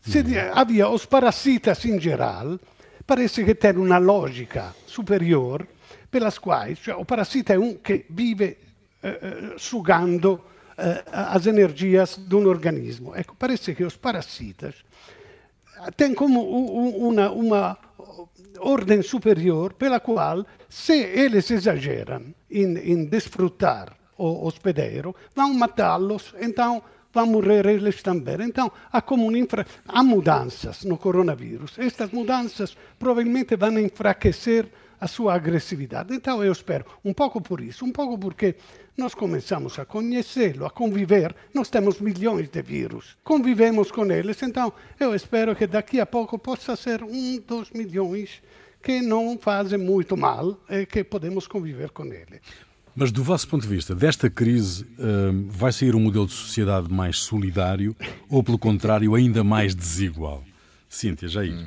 se, 0.00 0.22
havia 0.52 0.88
os 0.88 1.06
parasitas 1.06 1.82
em 1.86 1.98
geral, 1.98 2.60
parece 3.06 3.42
que 3.42 3.54
tem 3.54 3.72
uma 3.76 3.96
lógica 3.96 4.74
superior 4.86 5.66
pelas 6.14 6.38
quais 6.38 6.78
cioè, 6.78 6.94
o 6.94 7.04
parasita 7.04 7.54
é 7.54 7.58
um 7.58 7.74
que 7.82 8.06
vive 8.10 8.56
eh, 9.02 9.54
sugando 9.58 10.30
eh, 10.78 11.02
as 11.10 11.46
energias 11.46 12.16
de 12.16 12.34
um 12.36 12.46
organismo. 12.46 13.14
Ecco, 13.16 13.34
parece 13.36 13.74
que 13.74 13.82
os 13.82 13.96
parasitas 13.96 14.74
tem 15.96 16.14
como 16.14 16.40
uma, 16.40 17.76
ordem 18.60 19.02
superior 19.02 19.74
pela 19.74 19.98
qual, 19.98 20.46
se 20.68 20.94
eles 20.94 21.50
exageram 21.50 22.22
em 22.48 23.04
desfrutar 23.04 23.92
o 24.16 24.46
hospedeiro, 24.46 25.14
vão 25.34 25.52
matá-los, 25.52 26.32
então 26.40 26.80
vão 27.12 27.26
morrer 27.26 27.66
eles 27.66 28.02
também. 28.02 28.42
Então, 28.42 28.70
há 28.92 29.02
como 29.02 29.26
um 29.26 29.36
infra... 29.36 29.66
há 29.86 30.02
mudanças 30.02 30.84
no 30.84 30.96
coronavírus. 30.96 31.74
Estas 31.78 32.10
mudanças 32.10 32.76
provavelmente 32.98 33.56
vão 33.56 33.78
enfraquecer 33.78 34.68
a 35.00 35.08
sua 35.08 35.34
agressividade. 35.34 36.14
Então, 36.14 36.42
eu 36.42 36.52
espero, 36.52 36.84
um 37.04 37.12
pouco 37.12 37.40
por 37.40 37.60
isso, 37.60 37.84
um 37.84 37.92
pouco 37.92 38.18
porque 38.18 38.54
nós 38.96 39.14
começamos 39.14 39.78
a 39.78 39.84
conhecê-lo, 39.84 40.66
a 40.66 40.70
conviver. 40.70 41.34
Nós 41.52 41.68
temos 41.68 42.00
milhões 42.00 42.48
de 42.48 42.62
vírus, 42.62 43.16
convivemos 43.24 43.90
com 43.90 44.10
eles. 44.10 44.42
Então, 44.42 44.72
eu 44.98 45.14
espero 45.14 45.54
que 45.54 45.66
daqui 45.66 46.00
a 46.00 46.06
pouco 46.06 46.38
possa 46.38 46.76
ser 46.76 47.02
um 47.02 47.40
dos 47.40 47.70
milhões 47.70 48.42
que 48.82 49.00
não 49.00 49.38
fazem 49.38 49.78
muito 49.78 50.16
mal 50.16 50.58
e 50.68 50.84
que 50.84 51.02
podemos 51.02 51.46
conviver 51.46 51.90
com 51.90 52.04
ele. 52.04 52.40
Mas 52.94 53.10
do 53.10 53.24
vosso 53.24 53.48
ponto 53.48 53.62
de 53.62 53.68
vista, 53.68 53.94
desta 53.94 54.30
crise 54.30 54.86
hum, 54.98 55.48
vai 55.48 55.72
sair 55.72 55.96
um 55.96 56.00
modelo 56.00 56.26
de 56.26 56.32
sociedade 56.32 56.92
mais 56.92 57.18
solidário 57.18 57.96
ou, 58.28 58.42
pelo 58.42 58.58
contrário, 58.58 59.14
ainda 59.14 59.42
mais 59.42 59.74
desigual? 59.74 60.44
Cíntia, 60.88 61.26
já 61.26 61.40
aí. 61.40 61.66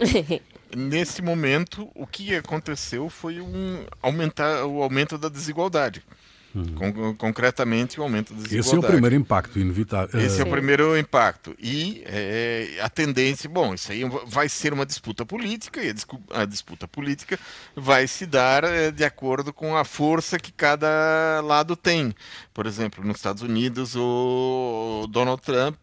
Nesse 0.76 1.22
momento, 1.22 1.90
o 1.94 2.06
que 2.06 2.34
aconteceu 2.34 3.08
foi 3.08 3.40
um 3.40 3.84
aumentar 4.02 4.64
o 4.64 4.82
aumento 4.82 5.16
da 5.16 5.28
desigualdade. 5.28 6.02
Con 6.76 7.14
concretamente, 7.16 7.98
o 7.98 8.04
aumento 8.04 8.32
da 8.32 8.40
desigualdade. 8.40 8.68
Esse 8.68 8.76
é 8.76 8.78
o 8.78 8.82
primeiro 8.82 9.16
impacto 9.16 9.58
inevitável. 9.58 10.20
Esse 10.20 10.40
é 10.40 10.44
o 10.44 10.46
primeiro 10.48 10.96
impacto. 10.96 11.56
E 11.58 12.04
é, 12.06 12.78
a 12.80 12.88
tendência, 12.88 13.50
bom, 13.50 13.74
isso 13.74 13.90
aí 13.90 14.04
vai 14.26 14.48
ser 14.48 14.72
uma 14.72 14.86
disputa 14.86 15.26
política, 15.26 15.82
e 15.82 15.90
a, 15.90 16.42
a 16.42 16.44
disputa 16.44 16.86
política 16.86 17.40
vai 17.74 18.06
se 18.06 18.24
dar 18.24 18.62
é, 18.62 18.92
de 18.92 19.04
acordo 19.04 19.52
com 19.52 19.76
a 19.76 19.84
força 19.84 20.38
que 20.38 20.52
cada 20.52 21.40
lado 21.42 21.74
tem. 21.74 22.14
Por 22.54 22.66
exemplo, 22.66 23.04
nos 23.04 23.16
Estados 23.16 23.42
Unidos, 23.42 23.96
o 23.96 25.08
Donald 25.10 25.42
Trump 25.42 25.74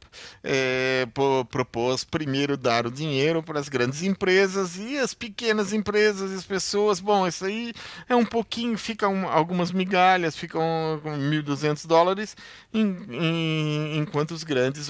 é, 0.42 1.06
propôs 1.50 2.06
primeiro 2.06 2.56
dar 2.56 2.88
o 2.88 2.92
dinheiro 2.92 3.44
para 3.44 3.60
as 3.60 3.68
grandes 3.68 4.04
empresas 4.04 4.78
e 4.78 4.98
as 4.98 5.14
pequenas 5.14 5.74
empresas 5.74 6.32
e 6.32 6.36
as 6.36 6.46
pessoas. 6.46 7.02
Bom, 7.02 7.28
isso 7.28 7.44
aí 7.44 7.74
é 8.08 8.16
um 8.16 8.26
pouquinho, 8.26 8.78
ficam 8.78 9.28
algumas 9.30 9.72
migalhas, 9.74 10.36
ficam 10.36 10.62
com, 10.62 11.00
com 11.04 11.18
1.200 11.18 11.88
dólares, 11.88 12.38
em, 12.74 12.98
em, 13.10 13.98
enquanto 13.98 14.32
os 14.32 14.44
grandes 14.44 14.90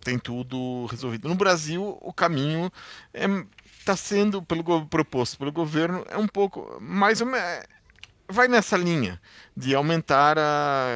tem 0.00 0.18
tudo 0.18 0.86
resolvido. 0.86 1.28
No 1.28 1.34
Brasil, 1.34 1.98
o 2.00 2.12
caminho 2.12 2.72
está 3.12 3.92
é, 3.92 3.96
sendo 3.96 4.42
pelo, 4.42 4.86
proposto 4.86 5.38
pelo 5.38 5.52
governo 5.52 6.04
é 6.08 6.16
um 6.16 6.26
pouco 6.26 6.78
mais 6.80 7.20
ou 7.20 7.26
menos 7.26 7.64
vai 8.28 8.48
nessa 8.48 8.76
linha 8.76 9.20
de 9.56 9.74
aumentar 9.74 10.38
a, 10.38 10.88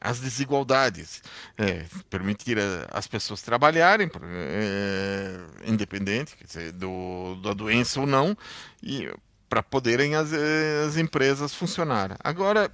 as 0.00 0.20
desigualdades, 0.20 1.22
é, 1.56 1.84
permitir 2.08 2.58
a, 2.58 2.88
as 2.90 3.06
pessoas 3.06 3.42
trabalharem, 3.42 4.10
é, 4.22 5.38
independente 5.66 6.36
dizer, 6.44 6.72
do, 6.72 7.36
da 7.42 7.52
doença 7.52 8.00
ou 8.00 8.06
não, 8.06 8.36
e 8.82 9.10
para 9.48 9.62
poderem 9.62 10.14
as, 10.14 10.32
as 10.32 10.96
empresas 10.96 11.54
funcionar. 11.54 12.16
Agora, 12.22 12.70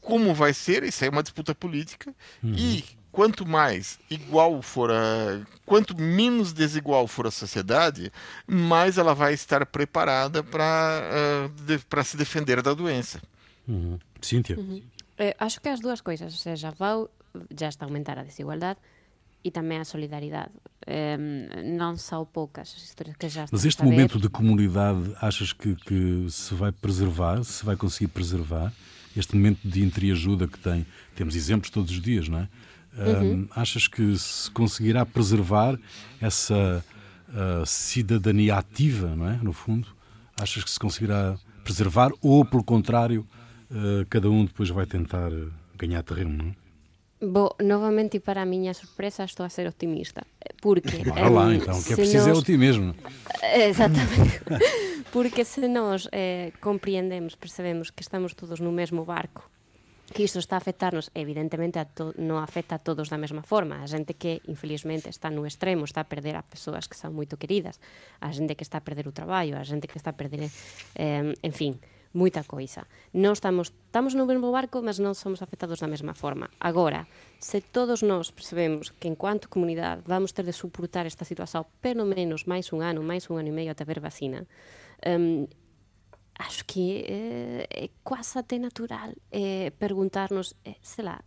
como 0.00 0.34
vai 0.34 0.52
ser? 0.52 0.82
Isso 0.82 1.04
é 1.04 1.08
uma 1.08 1.22
disputa 1.22 1.54
política 1.54 2.14
uhum. 2.42 2.54
e 2.54 2.97
quanto 3.10 3.46
mais 3.46 3.98
igual 4.10 4.60
for 4.62 4.90
a, 4.90 5.40
quanto 5.64 5.96
menos 6.00 6.52
desigual 6.52 7.06
for 7.06 7.26
a 7.26 7.30
sociedade, 7.30 8.12
mais 8.46 8.98
ela 8.98 9.14
vai 9.14 9.34
estar 9.34 9.64
preparada 9.66 10.42
para 10.42 11.48
uh, 11.48 11.78
para 11.88 12.04
se 12.04 12.16
defender 12.16 12.62
da 12.62 12.74
doença. 12.74 13.20
Uhum. 13.66 13.98
Cíntia. 14.20 14.58
Uhum. 14.58 14.82
Eh, 15.18 15.34
acho 15.38 15.60
que 15.60 15.68
as 15.68 15.80
duas 15.80 16.00
coisas, 16.00 16.32
ou 16.32 16.38
seja, 16.38 16.70
vai 16.70 17.04
já 17.56 17.68
está 17.68 17.84
a 17.84 17.88
aumentar 17.88 18.18
a 18.18 18.22
desigualdade 18.22 18.78
e 19.44 19.50
também 19.50 19.78
a 19.78 19.84
solidariedade. 19.84 20.52
Um, 20.86 21.76
não 21.76 21.96
são 21.96 22.24
poucas 22.24 22.74
as 22.74 22.82
histórias 22.82 23.14
que 23.16 23.28
já 23.28 23.44
Mas 23.50 23.64
este 23.64 23.84
momento 23.84 24.18
de 24.18 24.28
comunidade, 24.28 25.14
achas 25.20 25.52
que, 25.52 25.76
que, 25.76 26.26
se 26.30 26.54
vai 26.54 26.72
preservar, 26.72 27.44
se 27.44 27.64
vai 27.64 27.76
conseguir 27.76 28.08
preservar? 28.08 28.72
Este 29.16 29.36
momento 29.36 29.58
de 29.64 29.82
entreajuda 29.82 30.46
que 30.46 30.58
tem, 30.58 30.86
temos 31.14 31.34
exemplos 31.34 31.70
todos 31.70 31.90
os 31.90 32.00
dias, 32.00 32.28
não 32.28 32.40
é? 32.40 32.48
Uhum. 32.98 33.32
Um, 33.32 33.48
achas 33.54 33.86
que 33.86 34.18
se 34.18 34.50
conseguirá 34.50 35.06
preservar 35.06 35.78
essa 36.20 36.84
uh, 37.28 37.64
cidadania 37.64 38.56
ativa, 38.56 39.14
não 39.14 39.28
é? 39.28 39.36
No 39.36 39.52
fundo, 39.52 39.88
achas 40.40 40.64
que 40.64 40.70
se 40.70 40.78
conseguirá 40.78 41.38
preservar 41.62 42.10
ou, 42.20 42.44
pelo 42.44 42.64
contrário, 42.64 43.26
uh, 43.70 44.04
cada 44.10 44.28
um 44.28 44.44
depois 44.44 44.68
vai 44.70 44.86
tentar 44.86 45.30
ganhar 45.76 46.02
terreno, 46.02 46.36
não 46.36 46.50
é? 46.50 46.54
Bo, 47.20 47.54
novamente 47.60 48.16
e 48.16 48.20
para 48.20 48.42
a 48.42 48.46
miña 48.46 48.72
sorpresa 48.72 49.24
estou 49.24 49.44
a 49.44 49.48
ser 49.48 49.66
optimista 49.66 50.24
porque 50.62 50.98
Bora 51.02 51.28
um, 51.28 51.34
lá 51.34 51.52
então, 51.52 51.76
o 51.76 51.82
que 51.82 51.92
é 51.92 51.96
preciso 51.96 52.28
nos... 52.28 52.36
é 52.36 52.40
otimismo 52.40 52.94
Exatamente 53.42 54.40
porque 55.10 55.44
se 55.44 55.66
nós 55.66 56.06
eh, 56.12 56.52
compreendemos, 56.60 57.34
percebemos 57.34 57.90
que 57.90 58.02
estamos 58.02 58.34
todos 58.34 58.60
no 58.60 58.70
mesmo 58.70 59.04
barco 59.04 59.50
que 60.12 60.24
isto 60.24 60.38
está 60.38 60.56
a 60.56 60.62
afectarnos, 60.62 61.10
evidentemente 61.14 61.78
a 61.78 61.84
to, 61.84 62.16
non 62.16 62.40
afecta 62.40 62.76
a 62.76 62.82
todos 62.82 63.12
da 63.12 63.20
mesma 63.20 63.44
forma. 63.44 63.80
A 63.80 63.86
xente 63.86 64.16
que, 64.16 64.40
infelizmente, 64.48 65.12
está 65.12 65.28
no 65.28 65.44
extremo, 65.44 65.84
está 65.84 66.04
a 66.04 66.08
perder 66.08 66.36
a 66.40 66.44
persoas 66.44 66.88
que 66.88 66.96
son 66.96 67.12
moito 67.12 67.36
queridas, 67.36 67.76
a 68.18 68.32
xente 68.32 68.56
que 68.56 68.64
está 68.64 68.80
a 68.80 68.84
perder 68.84 69.06
o 69.08 69.12
traballo, 69.12 69.60
a 69.60 69.64
xente 69.64 69.86
que 69.86 70.00
está 70.00 70.12
a 70.12 70.18
perder, 70.18 70.48
eh, 70.96 71.32
en 71.36 71.54
fin, 71.54 71.76
moita 72.16 72.40
coisa. 72.44 72.88
Non 73.12 73.36
estamos, 73.36 73.72
estamos 73.92 74.16
no 74.16 74.24
mesmo 74.24 74.48
barco, 74.48 74.80
mas 74.80 74.96
non 74.96 75.12
somos 75.12 75.44
afectados 75.44 75.84
da 75.84 75.90
mesma 75.90 76.16
forma. 76.16 76.48
Agora, 76.56 77.04
se 77.36 77.60
todos 77.60 78.00
nós 78.00 78.32
percebemos 78.32 78.96
que 78.96 79.12
en 79.12 79.16
cuanto 79.16 79.52
comunidade 79.52 80.04
vamos 80.08 80.32
ter 80.32 80.48
de 80.48 80.56
suportar 80.56 81.04
esta 81.04 81.28
situación 81.28 81.68
pelo 81.84 82.08
menos 82.08 82.48
máis 82.48 82.72
un 82.72 82.80
ano, 82.80 83.04
máis 83.04 83.28
un 83.28 83.36
ano 83.36 83.52
e 83.52 83.54
medio 83.54 83.72
até 83.76 83.84
ver 83.84 84.00
vacina, 84.00 84.48
um, 85.04 85.44
acho 86.38 86.64
que 86.64 87.04
é, 87.06 87.66
é 87.70 87.90
quase 88.04 88.38
até 88.38 88.58
natural 88.58 89.10
é, 89.30 89.70
perguntar-nos, 89.70 90.54
é, 90.64 90.74
sei 90.80 91.04
lá, 91.04 91.20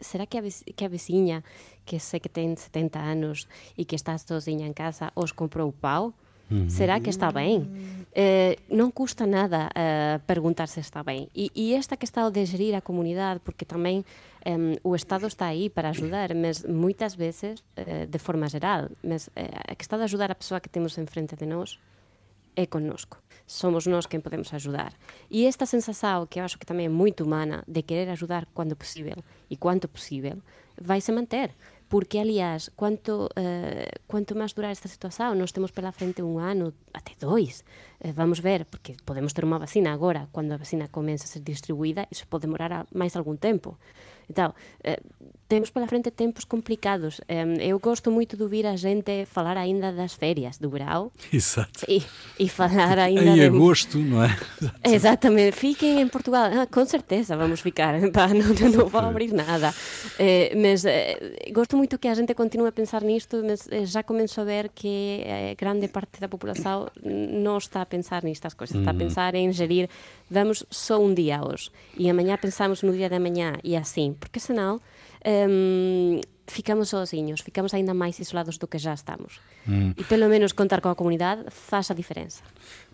será 0.00 0.26
que 0.26 0.38
a, 0.38 0.42
que 0.74 0.84
a 0.84 0.88
vizinha, 0.88 1.44
que 1.84 1.98
sei 2.00 2.18
que 2.18 2.28
tem 2.28 2.56
70 2.56 2.98
anos 2.98 3.46
e 3.76 3.84
que 3.84 3.94
está 3.94 4.16
sozinha 4.18 4.66
em 4.66 4.72
casa, 4.72 5.12
os 5.14 5.30
comprou 5.30 5.68
o 5.68 5.72
pau? 5.72 6.12
Uhum. 6.50 6.70
Será 6.70 6.98
que 7.00 7.10
está 7.10 7.30
bem? 7.32 7.68
Eh, 8.14 8.56
não 8.70 8.88
custa 8.88 9.26
nada 9.26 9.68
perguntar 10.28 10.68
se 10.68 10.78
está 10.78 11.02
bem. 11.02 11.28
E, 11.34 11.50
e 11.54 11.74
esta 11.74 11.96
questão 11.96 12.30
de 12.30 12.44
gerir 12.44 12.72
a 12.74 12.80
comunidade, 12.80 13.40
porque 13.40 13.64
também 13.64 14.04
o 14.84 14.94
Estado 14.94 15.26
está 15.26 15.46
aí 15.46 15.68
para 15.68 15.88
ajudar, 15.88 16.32
mas 16.36 16.62
muitas 16.62 17.16
vezes, 17.16 17.64
de 18.08 18.18
forma 18.18 18.48
geral, 18.48 18.88
mas 19.02 19.28
a 19.68 19.74
questão 19.74 19.98
de 19.98 20.04
ajudar 20.04 20.30
a 20.30 20.36
pessoa 20.36 20.60
que 20.60 20.68
temos 20.68 20.96
em 20.98 21.06
frente 21.06 21.34
de 21.34 21.46
nós 21.46 21.80
é 22.54 22.64
connosco. 22.64 23.18
Somos 23.46 23.86
nós 23.86 24.06
quem 24.06 24.20
podemos 24.20 24.52
ajudar. 24.52 24.92
E 25.30 25.46
esta 25.46 25.64
sensação, 25.66 26.26
que 26.26 26.40
eu 26.40 26.44
acho 26.44 26.58
que 26.58 26.66
também 26.66 26.86
é 26.86 26.88
muito 26.88 27.24
humana, 27.24 27.62
de 27.66 27.82
querer 27.82 28.08
ajudar 28.10 28.46
quando 28.52 28.74
possível 28.74 29.16
e 29.48 29.56
quanto 29.56 29.86
possível, 29.88 30.42
vai 30.80 31.00
se 31.00 31.12
manter. 31.12 31.54
Porque, 31.88 32.18
aliás, 32.18 32.68
quanto, 32.74 33.26
uh, 33.26 34.00
quanto 34.08 34.34
máis 34.34 34.52
durar 34.52 34.72
esta 34.72 34.88
situación, 34.88 35.38
nós 35.38 35.52
temos 35.52 35.70
pela 35.70 35.92
frente 35.94 36.18
un 36.18 36.42
ano, 36.42 36.74
até 36.92 37.14
dois. 37.14 37.62
Uh, 38.02 38.10
vamos 38.10 38.40
ver, 38.42 38.66
porque 38.66 38.98
podemos 39.06 39.30
ter 39.30 39.46
unha 39.46 39.62
vacina 39.62 39.94
agora, 39.94 40.26
cando 40.34 40.50
a 40.50 40.58
vacina 40.58 40.90
comece 40.90 41.24
a 41.24 41.30
ser 41.30 41.46
distribuída, 41.46 42.10
iso 42.10 42.26
pode 42.26 42.50
demorar 42.50 42.90
máis 42.90 43.14
algún 43.14 43.38
tempo. 43.38 43.78
Então, 44.28 44.52
eh, 44.82 45.00
temos 45.48 45.70
pela 45.70 45.86
frente 45.86 46.10
tempos 46.10 46.44
complicados. 46.44 47.20
Eh, 47.28 47.44
eu 47.60 47.78
gosto 47.78 48.10
moito 48.10 48.36
de 48.36 48.42
ouvir 48.42 48.66
a 48.66 48.74
gente 48.74 49.24
falar 49.26 49.56
ainda 49.56 49.92
das 49.92 50.14
férias 50.14 50.58
do 50.58 50.68
verão. 50.68 51.12
Exato. 51.32 51.84
E, 51.88 52.02
e 52.38 52.48
falar 52.48 52.98
ainda... 52.98 53.22
em 53.22 53.34
de... 53.34 53.44
agosto, 53.44 53.98
não 53.98 54.24
é? 54.24 54.36
Exatamente. 54.84 55.56
Fiquem 55.56 56.00
em 56.00 56.08
Portugal. 56.08 56.50
Ah, 56.52 56.66
com 56.66 56.84
certeza 56.84 57.36
vamos 57.36 57.60
ficar. 57.60 57.94
Pá, 58.10 58.28
não, 58.28 58.48
não 58.70 58.88
vou 58.88 59.00
abrir 59.00 59.32
nada. 59.32 59.72
Eh, 60.18 60.52
mas 60.56 60.84
gosto 61.52 61.76
muito 61.76 61.98
que 61.98 62.08
a 62.08 62.14
gente 62.14 62.34
continue 62.34 62.68
a 62.68 62.72
pensar 62.72 63.02
nisto, 63.02 63.42
mas 63.44 63.68
já 63.88 64.02
começo 64.02 64.40
a 64.40 64.44
ver 64.44 64.70
que 64.74 65.24
grande 65.56 65.88
parte 65.88 66.20
da 66.20 66.28
população 66.28 66.88
não 67.04 67.58
está 67.58 67.82
a 67.82 67.86
pensar 67.86 68.24
nestas 68.24 68.54
coisas. 68.54 68.76
Está 68.76 68.90
a 68.90 68.92
uhum. 68.92 68.98
pensar 68.98 69.34
em 69.34 69.52
gerir, 69.52 69.88
vamos 70.28 70.64
só 70.70 71.00
um 71.00 71.14
dia 71.14 71.40
hoje. 71.44 71.70
E 71.96 72.10
amanhã 72.10 72.36
pensamos 72.36 72.82
no 72.82 72.92
dia 72.92 73.08
de 73.08 73.14
amanhã 73.14 73.54
e 73.62 73.76
assim 73.76 74.15
porque 74.16 74.40
senão 74.40 74.80
um, 75.48 76.20
ficamos 76.46 76.88
sozinhos, 76.88 77.40
ficamos 77.40 77.74
ainda 77.74 77.92
máis 77.92 78.18
isolados 78.18 78.58
do 78.58 78.66
que 78.66 78.78
já 78.78 78.94
estamos. 78.94 79.40
Hum. 79.68 79.92
E 79.96 80.04
pelo 80.04 80.28
menos 80.28 80.52
contar 80.52 80.80
com 80.80 80.88
a 80.88 80.94
comunidade 80.94 81.44
faz 81.50 81.90
a 81.90 81.94
diferença. 81.94 82.42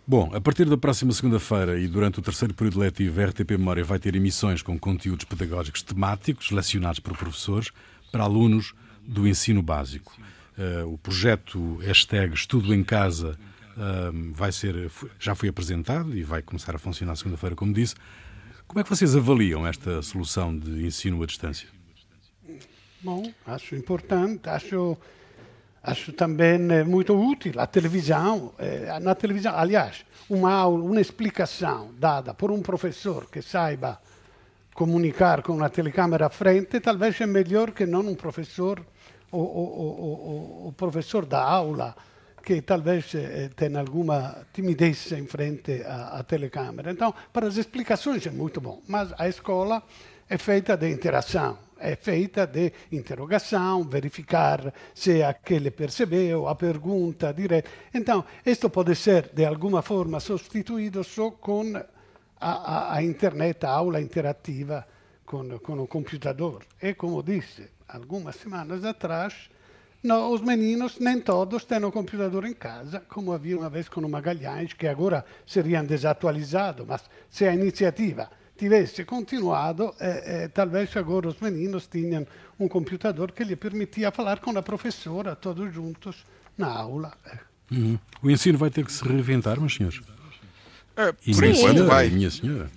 Bom, 0.07 0.31
a 0.35 0.41
partir 0.41 0.69
da 0.69 0.77
próxima 0.77 1.13
segunda-feira 1.13 1.79
e 1.79 1.87
durante 1.87 2.19
o 2.19 2.23
terceiro 2.23 2.53
período 2.55 2.81
letivo, 2.81 3.21
a 3.21 3.27
RTP 3.27 3.53
Memória 3.53 3.85
vai 3.85 4.01
ter 4.01 4.17
emissões 4.17 4.61
com 4.61 4.77
conteúdos 4.77 5.25
pedagógicos 5.25 5.83
temáticos, 5.83 6.51
lecionados 6.51 6.99
por 6.99 7.17
professores, 7.17 7.71
para 8.11 8.25
alunos 8.25 8.75
do 9.07 9.29
ensino 9.29 9.63
básico. 9.63 10.13
Uh, 10.59 10.93
o 10.93 10.99
projeto 10.99 11.77
hashtag 11.77 12.35
Estudo 12.35 12.75
em 12.75 12.83
Casa 12.83 13.39
uh, 13.77 14.33
vai 14.33 14.51
ser, 14.51 14.91
já 15.21 15.35
foi 15.35 15.49
apresentado 15.49 16.17
e 16.17 16.23
vai 16.23 16.43
começar 16.43 16.75
a 16.75 16.79
funcionar 16.79 17.15
segunda-feira, 17.15 17.55
como 17.55 17.73
disse. 17.73 17.95
Como 18.73 18.81
é 18.81 18.85
que 18.85 18.89
vocês 18.89 19.15
avaliam 19.15 19.67
esta 19.67 20.01
solução 20.01 20.57
de 20.59 20.87
ensino 20.87 21.23
à 21.23 21.27
distância? 21.27 21.69
Bom, 23.03 23.31
acho 23.47 23.77
importante, 23.77 24.49
acho, 24.49 24.97
acho 25.83 26.11
também 26.15 26.73
eh, 26.73 26.83
muito 26.83 27.13
útil. 27.15 27.53
A 27.61 27.67
televisão, 27.67 28.55
eh, 28.59 28.99
na 28.99 29.15
televisão, 29.15 29.55
aliás, 29.55 30.07
uma 30.27 30.55
aula, 30.55 30.83
uma 30.83 31.03
explicação 31.03 31.91
dada 31.99 32.33
por 32.33 32.51
um 32.51 32.63
professor 32.63 33.29
que 33.29 33.43
saiba 33.43 34.01
comunicar 34.73 35.43
com 35.43 35.53
uma 35.53 35.69
telecâmera 35.69 36.29
à 36.29 36.31
frente, 36.31 36.81
talvez 36.81 37.21
é 37.21 37.27
melhor 37.27 37.73
que 37.73 37.85
não 37.85 38.01
um 38.01 38.15
professor, 38.15 38.83
o, 39.31 40.73
professor 40.79 41.27
da 41.27 41.43
aula, 41.43 41.95
che 42.43 42.63
talvez 42.65 43.15
eh, 43.15 43.51
tem 43.55 43.77
alguma 43.77 44.45
timidez 44.53 45.13
em 45.13 45.27
frente 45.27 45.83
à, 45.85 46.19
à 46.19 46.23
telecâmera. 46.25 46.91
Então, 46.91 47.15
para 47.33 47.47
as 47.47 47.57
explicações 47.57 48.27
é 48.27 48.31
muito 48.31 48.61
bom, 48.61 48.83
mas 48.87 49.13
a 49.17 49.29
escola 49.29 49.83
é 50.29 50.37
feita 50.37 50.77
de 50.77 50.91
interação, 50.91 51.59
é 51.79 51.95
feita 51.97 52.47
de 52.47 52.73
interrogação, 52.91 53.85
verificar 53.85 54.73
se 54.95 55.23
aquele 55.23 55.71
percebeu, 55.71 56.49
a 56.49 56.55
pergunta 56.55 57.33
direta. 57.33 57.71
Então, 57.95 58.25
isto 58.45 58.69
pode 58.69 58.95
ser, 58.95 59.31
de 59.33 59.45
alguma 59.45 59.81
forma, 59.83 60.19
substituído 60.21 61.05
só 61.05 61.31
com 61.31 61.77
a, 62.41 62.51
a, 62.51 62.95
a 62.97 63.03
internet, 63.03 63.65
a 63.65 63.71
aula 63.71 64.01
interativa 64.01 64.87
com, 65.25 65.59
com 65.61 65.79
o 65.79 65.87
computador. 65.87 66.65
E, 66.81 66.95
como 66.95 67.23
disse 67.23 67.71
algumas 67.89 68.37
semanas 68.37 68.85
atrás, 68.85 69.51
No, 70.03 70.31
os 70.31 70.41
meninos, 70.41 70.99
nem 70.99 71.21
todos, 71.21 71.65
têm 71.65 71.85
o 71.85 71.93
computador 71.93 72.45
em 72.45 72.55
casa, 72.55 73.01
como 73.09 73.33
havia 73.33 73.57
uma 73.57 73.71
vez 73.71 73.89
com 73.89 74.01
o 74.01 74.09
Magalhães, 74.09 74.73
que 74.73 74.89
agora 74.89 75.25
seriam 75.47 75.85
desatualizados, 75.85 76.85
mas 76.87 77.03
se 77.31 77.47
a 77.47 77.55
iniciativa 77.55 78.29
tivesse 78.57 79.05
continuado, 79.05 79.95
eh, 80.01 80.23
eh, 80.27 80.49
talvez 80.49 80.97
agora 80.97 81.29
os 81.29 81.41
meninos 81.41 81.87
tinham 81.87 82.27
um 82.59 82.67
computador 82.67 83.31
que 83.31 83.45
lhe 83.45 83.55
permitia 83.55 84.11
falar 84.11 84.41
com 84.41 84.57
a 84.59 84.63
professora, 84.63 85.37
todos 85.37 85.73
juntos, 85.73 86.25
na 86.59 86.67
aula. 86.67 87.13
Uhum. 87.71 87.99
O 88.23 88.31
ensino 88.31 88.59
vai 88.59 88.71
ter 88.71 88.85
que 88.85 88.93
se 88.93 89.05
reinventar, 89.05 89.59
meus 89.61 89.75
senhores? 89.75 90.01
É, 90.97 91.13
por 91.13 91.45
enquanto 91.45 91.87
vai. 91.87 92.11
Minha 92.11 92.31
senhora. 92.31 92.71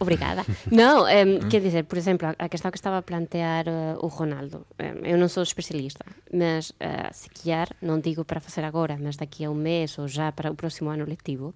Obrigada. 0.00 0.44
Non, 0.70 1.04
eh, 1.08 1.40
quer 1.48 1.60
dizer, 1.60 1.84
por 1.84 1.98
exemplo, 1.98 2.30
a 2.32 2.48
questão 2.48 2.70
que 2.70 2.80
estaba 2.80 2.98
a 2.98 3.04
plantear 3.04 3.68
uh, 3.68 4.04
o 4.04 4.08
Ronaldo. 4.08 4.66
Eh, 4.78 5.14
eu 5.14 5.16
non 5.20 5.28
sou 5.28 5.44
especialista, 5.44 6.04
mas 6.32 6.72
uh, 6.80 7.10
se 7.12 7.28
quiar, 7.28 7.72
non 7.84 8.00
digo 8.00 8.24
para 8.24 8.40
facer 8.40 8.64
agora, 8.64 8.96
mas 8.96 9.20
daqui 9.20 9.44
a 9.44 9.52
un 9.52 9.60
mes 9.60 9.96
ou 10.00 10.08
já 10.08 10.32
para 10.32 10.50
o 10.50 10.56
próximo 10.56 10.90
ano 10.90 11.04
lectivo, 11.04 11.52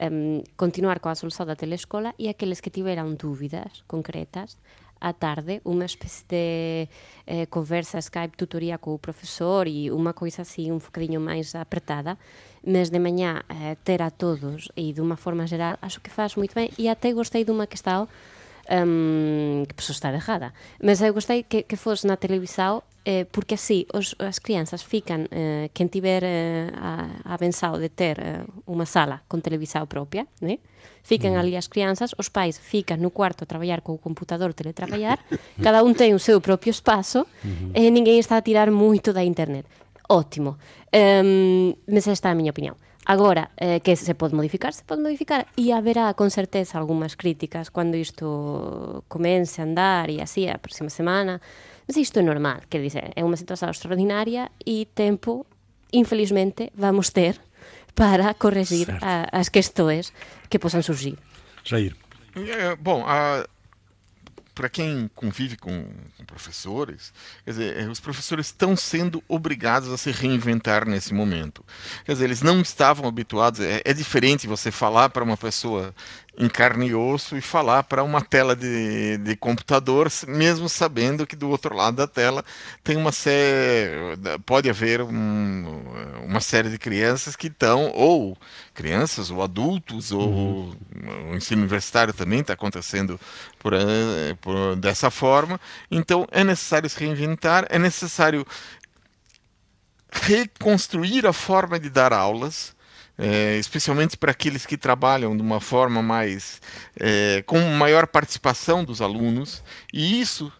um, 0.00 0.42
continuar 0.56 0.98
coa 1.00 1.14
solución 1.14 1.46
da 1.46 1.56
telescola 1.56 2.14
e 2.18 2.28
aqueles 2.28 2.60
que 2.60 2.70
tiveran 2.70 3.14
dúbidas 3.14 3.86
concretas 3.86 4.58
à 5.02 5.12
tarde 5.12 5.58
unha 5.66 5.84
especie 5.84 6.24
de 6.30 6.46
eh, 7.26 7.46
conversa 7.50 7.98
Skype 7.98 8.38
tutoría 8.38 8.78
co 8.78 9.02
profesor 9.02 9.66
e 9.66 9.90
unha 9.90 10.14
coisa 10.14 10.46
así 10.46 10.70
un 10.70 10.78
bocadinho 10.78 11.18
máis 11.18 11.58
apretada 11.58 12.16
desde 12.62 12.98
mañá 12.98 13.44
eh, 13.50 13.76
ter 13.82 14.02
a 14.02 14.10
todos 14.10 14.70
e 14.78 14.94
dunha 14.94 15.18
forma 15.18 15.46
geral, 15.46 15.76
acho 15.82 16.00
que 16.00 16.10
faz 16.10 16.38
moito 16.38 16.54
ben 16.54 16.70
e 16.78 16.88
até 16.88 17.12
gostei 17.12 17.44
dunha 17.44 17.66
que 17.66 17.76
está 17.76 18.06
um, 18.70 19.64
que 19.66 19.74
posso 19.74 19.92
estar 19.92 20.14
errada, 20.14 20.54
mas 20.82 21.02
eu 21.02 21.12
gostei 21.12 21.42
que, 21.42 21.62
que 21.62 21.76
fos 21.76 22.04
na 22.04 22.16
televisao 22.16 22.84
eh, 23.04 23.26
porque 23.30 23.54
así 23.54 23.86
os, 23.92 24.14
as 24.18 24.38
crianzas 24.38 24.84
fican 24.84 25.26
eh, 25.30 25.70
quen 25.74 25.90
tiver 25.90 26.22
eh, 26.24 26.70
a, 26.74 27.34
a 27.34 27.36
de 27.78 27.90
ter 27.90 28.16
eh, 28.22 28.46
unha 28.70 28.86
sala 28.86 29.26
con 29.26 29.42
televisao 29.42 29.90
propia 29.90 30.30
né? 30.38 30.62
fican 31.02 31.34
mm. 31.34 31.40
ali 31.42 31.58
as 31.58 31.66
crianzas 31.66 32.14
os 32.14 32.30
pais 32.30 32.62
fican 32.62 33.02
no 33.02 33.10
cuarto 33.10 33.42
a 33.42 33.50
traballar 33.50 33.82
co 33.82 33.98
computador 33.98 34.54
teletraballar 34.54 35.18
cada 35.66 35.82
un 35.82 35.98
ten 35.98 36.14
o 36.14 36.22
seu 36.22 36.38
propio 36.38 36.70
espazo 36.70 37.26
mm 37.42 37.74
-hmm. 37.74 37.82
e 37.82 37.90
ninguén 37.90 38.22
está 38.22 38.38
a 38.38 38.46
tirar 38.46 38.70
moito 38.70 39.10
da 39.10 39.26
internet 39.26 39.66
ótimo. 40.12 40.60
Um, 40.92 41.72
mas 41.88 42.06
esta 42.06 42.28
é 42.28 42.32
a 42.32 42.38
miña 42.38 42.52
opinión. 42.52 42.76
Agora, 43.04 43.50
eh, 43.56 43.80
que 43.80 43.96
se 43.96 44.14
pode 44.14 44.36
modificar, 44.36 44.72
se 44.72 44.84
pode 44.84 45.02
modificar 45.02 45.50
e 45.58 45.74
haberá 45.74 46.14
con 46.14 46.30
certeza 46.30 46.78
algunhas 46.78 47.18
críticas 47.18 47.74
cando 47.74 47.98
isto 47.98 49.02
comence 49.10 49.58
a 49.58 49.66
andar 49.66 50.06
e 50.06 50.22
así 50.22 50.46
a 50.46 50.62
próxima 50.62 50.86
semana, 50.86 51.42
mas 51.88 51.98
isto 51.98 52.20
é 52.20 52.22
normal, 52.22 52.62
quer 52.70 52.78
dizer, 52.78 53.10
é 53.18 53.26
unha 53.26 53.34
situación 53.34 53.74
extraordinaria 53.74 54.54
e 54.62 54.86
tempo, 54.94 55.50
infelizmente, 55.90 56.70
vamos 56.78 57.10
ter 57.10 57.42
para 57.98 58.38
corregir 58.38 58.86
a, 59.02 59.26
as 59.34 59.50
questões 59.50 60.14
que 60.46 60.62
posan 60.62 60.86
surgir. 60.86 61.18
Jair. 61.66 61.98
É, 62.38 62.78
bom, 62.78 63.02
a, 63.02 63.42
para 64.54 64.68
quem 64.68 65.10
convive 65.14 65.56
com, 65.56 65.86
com, 66.16 66.24
professores, 66.24 67.12
dizer, 67.46 67.78
eh, 67.78 67.88
os 67.88 68.00
professores 68.00 68.46
estão 68.46 68.76
sendo 68.76 69.22
obrigados 69.26 69.88
a 69.88 69.96
se 69.96 70.10
reinventar 70.10 70.86
nesse 70.86 71.14
momento. 71.14 71.64
Quer 72.04 72.12
dizer, 72.12 72.24
eles 72.24 72.42
não 72.42 72.60
estavam 72.60 73.08
habituados. 73.08 73.60
É, 73.60 73.80
é 73.84 73.94
diferente 73.94 74.46
você 74.46 74.70
falar 74.70 75.08
para 75.08 75.24
uma 75.24 75.36
pessoa 75.36 75.94
em 76.36 76.48
carne 76.48 76.88
e 76.88 76.94
osso 76.94 77.36
e 77.36 77.42
falar 77.42 77.82
para 77.82 78.02
uma 78.02 78.22
tela 78.22 78.56
de, 78.56 79.18
de 79.18 79.36
computador, 79.36 80.10
mesmo 80.26 80.66
sabendo 80.66 81.26
que 81.26 81.36
do 81.36 81.50
outro 81.50 81.76
lado 81.76 81.96
da 81.96 82.06
tela 82.06 82.42
tem 82.82 82.96
uma 82.96 83.12
série, 83.12 84.16
pode 84.46 84.68
haver 84.70 85.02
um, 85.02 85.82
uma 86.24 86.40
série 86.40 86.70
de 86.70 86.78
crianças 86.78 87.36
que 87.36 87.48
estão, 87.48 87.90
ou 87.94 88.36
crianças, 88.72 89.30
ou 89.30 89.42
adultos, 89.42 90.10
ou 90.10 90.28
uhum. 90.28 90.76
o 91.32 91.36
ensino 91.36 91.60
universitário 91.60 92.14
também 92.14 92.40
está 92.40 92.54
acontecendo 92.54 93.20
por, 93.58 93.74
eh, 93.74 94.34
por, 94.40 94.74
dessa 94.76 95.10
forma. 95.10 95.60
Então 95.90 96.26
é 96.30 96.42
necessário 96.42 96.88
se 96.88 96.98
reinventar, 96.98 97.66
é 97.68 97.78
necessário 97.78 98.46
reconstruir 100.10 101.26
a 101.26 101.32
forma 101.32 101.78
de 101.78 101.90
dar 101.90 102.12
aulas 102.12 102.74
é, 103.18 103.56
especialmente 103.58 104.16
para 104.16 104.30
aqueles 104.32 104.66
que 104.66 104.76
trabalham 104.76 105.36
de 105.36 105.42
uma 105.42 105.60
forma 105.60 106.02
mais 106.02 106.60
é, 106.98 107.42
com 107.46 107.60
maior 107.60 108.06
participação 108.06 108.84
dos 108.84 109.00
alunos, 109.00 109.62
e 109.92 110.20
isso 110.20 110.52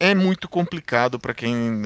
é 0.00 0.14
muito 0.14 0.48
complicado 0.48 1.20
para 1.20 1.34
quem 1.34 1.82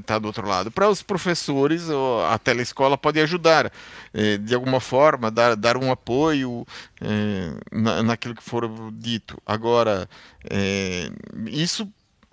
está 0.00 0.16
é, 0.16 0.20
do 0.20 0.26
outro 0.26 0.46
lado. 0.46 0.72
Para 0.72 0.88
os 0.88 1.02
professores, 1.02 1.84
a 2.28 2.36
telescola 2.36 2.98
pode 2.98 3.20
ajudar 3.20 3.72
é, 4.12 4.36
de 4.36 4.52
alguma 4.54 4.80
forma, 4.80 5.30
dar, 5.30 5.54
dar 5.54 5.76
um 5.76 5.90
apoio 5.92 6.66
é, 7.00 7.52
na, 7.70 8.02
naquilo 8.02 8.34
que 8.34 8.42
for 8.42 8.68
dito. 8.92 9.40
Agora, 9.46 10.08
é, 10.50 11.08
isso 11.46 11.88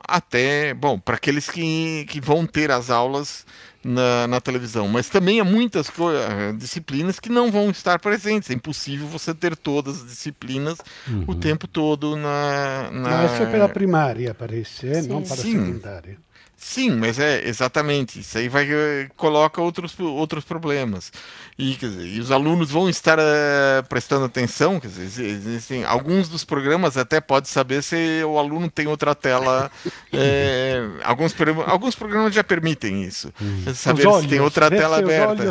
até, 0.07 0.73
bom, 0.73 0.99
para 0.99 1.15
aqueles 1.15 1.47
que, 1.47 2.05
que 2.09 2.19
vão 2.19 2.47
ter 2.47 2.71
as 2.71 2.89
aulas 2.89 3.45
na, 3.83 4.27
na 4.27 4.39
televisão, 4.39 4.87
mas 4.87 5.09
também 5.09 5.39
há 5.39 5.43
muitas 5.43 5.87
eh, 5.89 6.53
disciplinas 6.53 7.19
que 7.19 7.29
não 7.29 7.51
vão 7.51 7.69
estar 7.69 7.99
presentes. 7.99 8.49
É 8.49 8.53
impossível 8.53 9.07
você 9.07 9.33
ter 9.33 9.55
todas 9.55 10.01
as 10.01 10.07
disciplinas 10.07 10.77
uhum. 11.07 11.25
o 11.27 11.35
tempo 11.35 11.67
todo 11.67 12.15
na. 12.15 12.89
na... 12.91 13.09
Mas 13.09 13.33
isso 13.33 13.43
é 13.43 13.45
pela 13.47 13.69
primária, 13.69 14.33
parece, 14.33 14.87
é? 14.87 15.01
não 15.01 15.21
para 15.21 15.33
a 15.33 15.37
secundária. 15.37 16.17
Sim, 16.63 16.91
mas 16.91 17.17
é 17.17 17.45
exatamente 17.47 18.19
isso 18.19 18.37
aí 18.37 18.47
vai 18.47 18.71
eh, 18.71 19.09
coloca 19.17 19.59
outros, 19.59 19.99
outros 19.99 20.45
problemas 20.45 21.11
e, 21.57 21.75
dizer, 21.75 22.05
e 22.05 22.19
os 22.19 22.29
alunos 22.31 22.69
vão 22.69 22.87
estar 22.87 23.17
uh, 23.17 23.83
prestando 23.89 24.25
atenção, 24.25 24.79
quer 24.79 24.87
dizer, 24.87 25.25
existem, 25.25 25.83
alguns 25.83 26.29
dos 26.29 26.45
programas 26.45 26.97
até 26.97 27.19
pode 27.19 27.49
saber 27.49 27.81
se 27.81 28.23
o 28.23 28.37
aluno 28.37 28.69
tem 28.69 28.85
outra 28.85 29.15
tela, 29.15 29.71
é, 30.13 30.87
alguns 31.03 31.35
alguns 31.65 31.95
programas 31.95 32.31
já 32.31 32.43
permitem 32.43 33.03
isso, 33.03 33.33
hum. 33.41 33.73
saber 33.73 34.05
olhos, 34.05 34.21
se 34.21 34.27
tem 34.27 34.39
outra 34.39 34.69
tela 34.69 34.99
aberta. 34.99 35.43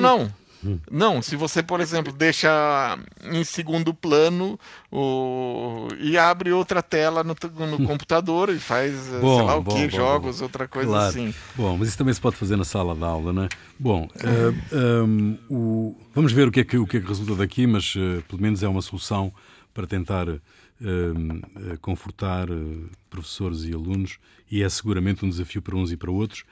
não, 0.00 0.18
não. 0.18 0.45
Não, 0.90 1.22
se 1.22 1.36
você, 1.36 1.62
por 1.62 1.80
exemplo, 1.80 2.12
deixa 2.12 2.98
em 3.24 3.44
segundo 3.44 3.94
plano 3.94 4.58
o... 4.90 5.88
e 5.98 6.16
abre 6.18 6.52
outra 6.52 6.82
tela 6.82 7.22
no, 7.22 7.34
no 7.70 7.86
computador 7.86 8.50
e 8.50 8.58
faz, 8.58 8.94
bom, 9.20 9.36
sei 9.36 9.46
lá 9.46 9.56
o 9.56 9.62
bom, 9.62 9.74
que, 9.74 9.82
bom, 9.82 9.96
jogos, 9.96 10.40
outra 10.40 10.66
coisa 10.66 10.88
claro. 10.88 11.08
assim. 11.08 11.34
Bom, 11.54 11.76
mas 11.76 11.88
isso 11.88 11.98
também 11.98 12.14
se 12.14 12.20
pode 12.20 12.36
fazer 12.36 12.56
na 12.56 12.64
sala 12.64 12.94
de 12.94 13.04
aula, 13.04 13.32
não 13.32 13.44
é? 13.44 13.48
Bom, 13.78 14.04
uh, 14.04 14.54
eh, 14.72 15.02
um, 15.02 15.38
o... 15.48 15.96
vamos 16.14 16.32
ver 16.32 16.48
o 16.48 16.50
que, 16.50 16.60
é 16.60 16.64
que, 16.64 16.78
o 16.78 16.86
que 16.86 16.96
é 16.96 17.00
que 17.00 17.06
resulta 17.06 17.34
daqui, 17.34 17.66
mas 17.66 17.94
uh, 17.94 18.22
pelo 18.28 18.40
menos 18.40 18.62
é 18.62 18.68
uma 18.68 18.82
solução 18.82 19.32
para 19.74 19.86
tentar 19.86 20.28
uh, 20.28 20.40
confortar 21.80 22.48
professores 23.10 23.64
e 23.64 23.72
alunos 23.72 24.18
e 24.50 24.62
é 24.62 24.68
seguramente 24.68 25.24
um 25.24 25.28
desafio 25.28 25.60
para 25.60 25.76
uns 25.76 25.92
e 25.92 25.96
para 25.96 26.10
outros. 26.10 26.44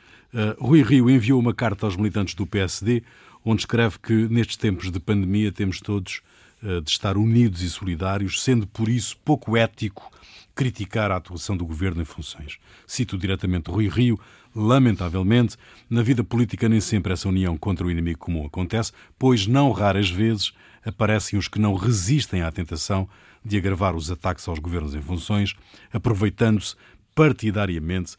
Rui 0.59 0.83
Rio 0.83 1.09
enviou 1.09 1.39
uma 1.39 1.55
carta 1.55 1.87
aos 1.87 1.97
militantes 1.97 2.35
do 2.35 2.45
PSD 2.45 3.05
onde 3.45 3.63
escreve 3.63 3.99
que 3.99 4.13
nestes 4.29 4.57
tempos 4.57 4.91
de 4.91 4.99
pandemia 4.99 5.53
temos 5.53 5.81
todos 5.81 6.23
uh, 6.63 6.81
de 6.81 6.91
estar 6.91 7.17
unidos 7.17 7.63
e 7.63 7.69
solidários, 7.69 8.43
sendo 8.43 8.67
por 8.67 8.89
isso 8.89 9.17
pouco 9.25 9.57
ético 9.57 10.11
criticar 10.55 11.11
a 11.11 11.17
atuação 11.17 11.57
do 11.57 11.67
governo 11.67 12.01
em 12.01 12.05
funções. 12.05 12.59
Cito 12.87 13.19
diretamente 13.19 13.71
Rui 13.71 13.89
Rio, 13.89 14.19
lamentavelmente, 14.55 15.57
na 15.91 16.03
vida 16.03 16.23
política 16.23 16.69
nem 16.69 16.81
sempre 16.81 17.13
essa 17.13 17.29
união 17.29 17.57
contra 17.57 17.87
o 17.87 17.91
inimigo 17.91 18.21
comum 18.21 18.47
acontece, 18.47 18.93
pois 19.19 19.47
não 19.47 19.73
raras 19.73 20.09
vezes 20.09 20.53
aparecem 20.85 21.39
os 21.39 21.49
que 21.49 21.59
não 21.59 21.75
resistem 21.75 22.43
à 22.43 22.53
tentação 22.53 23.09
de 23.45 23.57
agravar 23.57 23.97
os 23.97 24.11
ataques 24.11 24.47
aos 24.47 24.59
governos 24.59 24.95
em 24.95 25.03
funções, 25.03 25.55
aproveitando-se 25.93 26.77
partidariamente 27.15 28.17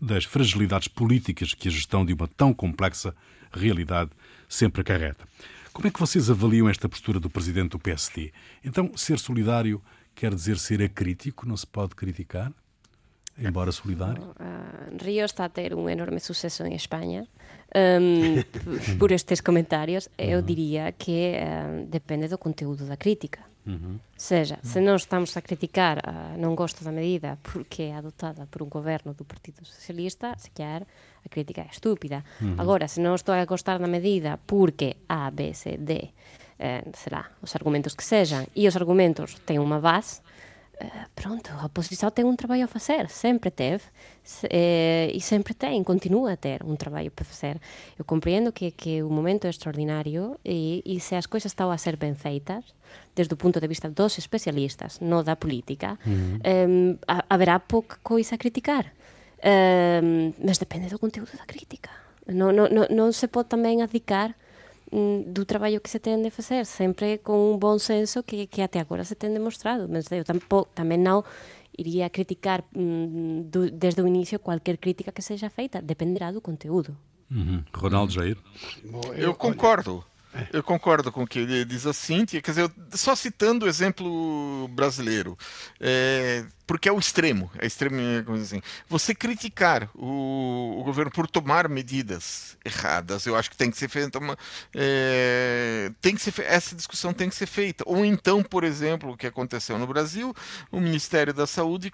das 0.00 0.24
fragilidades 0.24 0.88
políticas 0.88 1.54
que 1.54 1.68
a 1.68 1.70
gestão 1.70 2.04
de 2.04 2.12
uma 2.12 2.28
tão 2.28 2.52
complexa 2.52 3.14
realidade 3.52 4.10
sempre 4.52 4.82
acarreta. 4.82 5.24
Como 5.72 5.88
é 5.88 5.90
que 5.90 5.98
vocês 5.98 6.30
avaliam 6.30 6.68
esta 6.68 6.88
postura 6.88 7.18
do 7.18 7.30
presidente 7.30 7.70
do 7.70 7.78
PSD? 7.78 8.32
Então, 8.62 8.92
ser 8.94 9.18
solidário 9.18 9.80
quer 10.14 10.34
dizer 10.34 10.58
ser 10.58 10.82
acrítico? 10.82 11.48
Não 11.48 11.56
se 11.56 11.66
pode 11.66 11.94
criticar? 11.94 12.52
Embora 13.38 13.72
solidário? 13.72 14.22
Uh, 14.22 15.02
Rio 15.02 15.24
está 15.24 15.46
a 15.46 15.48
ter 15.48 15.74
um 15.74 15.88
enorme 15.88 16.20
sucesso 16.20 16.64
em 16.64 16.74
Espanha. 16.74 17.26
Um, 17.74 18.42
por 18.98 19.10
estes 19.10 19.40
comentários, 19.40 20.06
eu 20.18 20.42
diria 20.42 20.92
que 20.92 21.32
uh, 21.32 21.86
depende 21.86 22.28
do 22.28 22.36
conteúdo 22.36 22.84
da 22.84 22.96
crítica. 22.96 23.40
Uhum. 23.64 23.98
Seja, 24.16 24.58
se 24.62 24.80
não 24.80 24.96
estamos 24.96 25.36
a 25.36 25.40
criticar, 25.40 25.98
uh, 25.98 26.36
não 26.36 26.54
gosto 26.54 26.82
da 26.82 26.90
medida 26.90 27.38
porque 27.42 27.84
é 27.84 27.94
adotada 27.94 28.46
por 28.50 28.62
um 28.62 28.68
governo 28.68 29.14
do 29.14 29.24
Partido 29.24 29.64
Socialista, 29.64 30.34
se 30.36 30.50
quer, 30.50 30.82
a 31.24 31.28
crítica 31.28 31.62
é 31.62 31.68
estúpida. 31.70 32.24
Uhum. 32.40 32.56
Agora, 32.58 32.88
se 32.88 32.98
non 33.00 33.14
estou 33.14 33.34
a 33.34 33.44
gostar 33.46 33.78
da 33.78 33.86
medida 33.86 34.38
porque 34.46 34.98
A, 35.06 35.30
B, 35.30 35.54
C, 35.54 35.78
D, 35.78 36.10
eh, 36.58 36.82
será, 36.94 37.30
os 37.42 37.54
argumentos 37.54 37.94
que 37.94 38.02
sejam, 38.02 38.46
e 38.54 38.66
os 38.66 38.74
argumentos 38.74 39.38
têm 39.46 39.62
unha 39.62 39.78
base, 39.78 40.22
Eh, 40.82 40.90
pronto, 41.14 41.50
a 41.54 41.70
oposición 41.70 42.10
ten 42.10 42.26
un 42.26 42.34
traballo 42.34 42.66
a 42.66 42.70
facer, 42.70 43.06
sempre 43.06 43.54
teve 43.54 43.86
eh, 44.50 45.14
e 45.14 45.20
sempre 45.22 45.54
ten, 45.54 45.86
continua 45.86 46.34
a 46.34 46.36
ter 46.36 46.66
un 46.66 46.74
traballo 46.74 47.14
para 47.14 47.22
facer. 47.22 47.62
Eu 47.94 48.02
compreendo 48.02 48.50
que, 48.50 48.74
que 48.74 48.98
o 48.98 49.06
momento 49.06 49.46
é 49.46 49.50
extraordinario 49.54 50.42
e, 50.42 50.82
e 50.82 50.98
se 50.98 51.14
as 51.14 51.30
coisas 51.30 51.54
estão 51.54 51.70
a 51.70 51.78
ser 51.78 51.94
ben 51.94 52.18
feitas, 52.18 52.74
desde 53.14 53.30
o 53.30 53.38
punto 53.38 53.62
de 53.62 53.70
vista 53.70 53.86
dos 53.86 54.18
especialistas, 54.18 54.98
non 54.98 55.22
da 55.22 55.38
política, 55.38 56.02
mm-hmm. 56.02 56.42
uh 56.42 56.98
eh, 57.06 57.22
haberá 57.30 57.62
pouca 57.62 58.02
coisa 58.02 58.34
a 58.34 58.38
criticar. 58.42 58.90
Eh, 59.38 60.34
mas 60.42 60.58
depende 60.58 60.90
do 60.90 60.98
conteúdo 60.98 61.30
da 61.38 61.46
crítica. 61.46 61.94
Non, 62.26 62.58
non, 62.58 62.74
non, 62.74 62.90
non 62.90 63.14
se 63.14 63.30
pode 63.30 63.54
tamén 63.54 63.86
adicar 63.86 64.34
do 64.92 65.44
traballo 65.48 65.80
que 65.80 65.88
se 65.88 65.98
ten 65.98 66.20
de 66.20 66.30
facer, 66.30 66.68
sempre 66.68 67.18
con 67.24 67.40
un 67.40 67.56
bon 67.56 67.80
senso 67.80 68.22
que, 68.22 68.46
que 68.46 68.60
até 68.60 68.78
agora 68.78 69.08
se 69.08 69.16
ten 69.16 69.32
demostrado. 69.32 69.88
Mas 69.88 70.12
eu 70.12 70.22
tampouco, 70.22 70.68
tamén 70.76 71.00
non 71.00 71.24
iría 71.72 72.06
a 72.06 72.12
criticar 72.12 72.62
mm, 72.76 73.48
do, 73.48 73.72
desde 73.72 74.04
o 74.04 74.06
inicio 74.06 74.38
cualquier 74.38 74.76
crítica 74.76 75.10
que 75.12 75.24
seja 75.24 75.48
feita, 75.48 75.80
dependerá 75.80 76.28
do 76.28 76.44
conteúdo. 76.44 76.92
Uhum. 77.32 77.64
Ronaldo 77.72 78.12
Jair? 78.12 78.36
Eu 79.16 79.34
concordo. 79.34 80.04
Eu 80.52 80.62
concordo 80.62 81.12
com 81.12 81.24
o 81.24 81.26
que 81.26 81.64
diz 81.64 81.86
a 81.86 81.92
Cíntia. 81.92 82.40
Quer 82.40 82.50
dizer, 82.52 82.70
só 82.92 83.14
citando 83.14 83.66
o 83.66 83.68
exemplo 83.68 84.68
brasileiro. 84.68 85.36
É, 85.78 86.44
porque 86.66 86.88
é 86.88 86.92
o 86.92 86.98
extremo, 86.98 87.50
é 87.58 87.66
extremo, 87.66 88.00
assim. 88.34 88.62
Você 88.88 89.14
criticar 89.14 89.88
o, 89.94 90.76
o, 90.80 90.84
governo 90.84 91.10
por 91.10 91.28
tomar 91.28 91.68
medidas 91.68 92.56
erradas, 92.64 93.26
eu 93.26 93.36
acho 93.36 93.50
que 93.50 93.56
tem 93.56 93.70
que 93.70 93.76
ser 93.76 93.88
feita 93.88 94.18
uma, 94.18 94.36
é, 94.74 95.90
tem 96.00 96.14
que 96.14 96.22
ser 96.22 96.32
essa 96.44 96.74
discussão 96.74 97.12
tem 97.12 97.28
que 97.28 97.34
ser 97.34 97.46
feita. 97.46 97.84
Ou 97.86 98.04
então, 98.04 98.42
por 98.42 98.64
exemplo, 98.64 99.12
o 99.12 99.16
que 99.16 99.26
aconteceu 99.26 99.78
no 99.78 99.86
Brasil, 99.86 100.34
o 100.70 100.80
Ministério 100.80 101.34
da 101.34 101.46
Saúde 101.46 101.92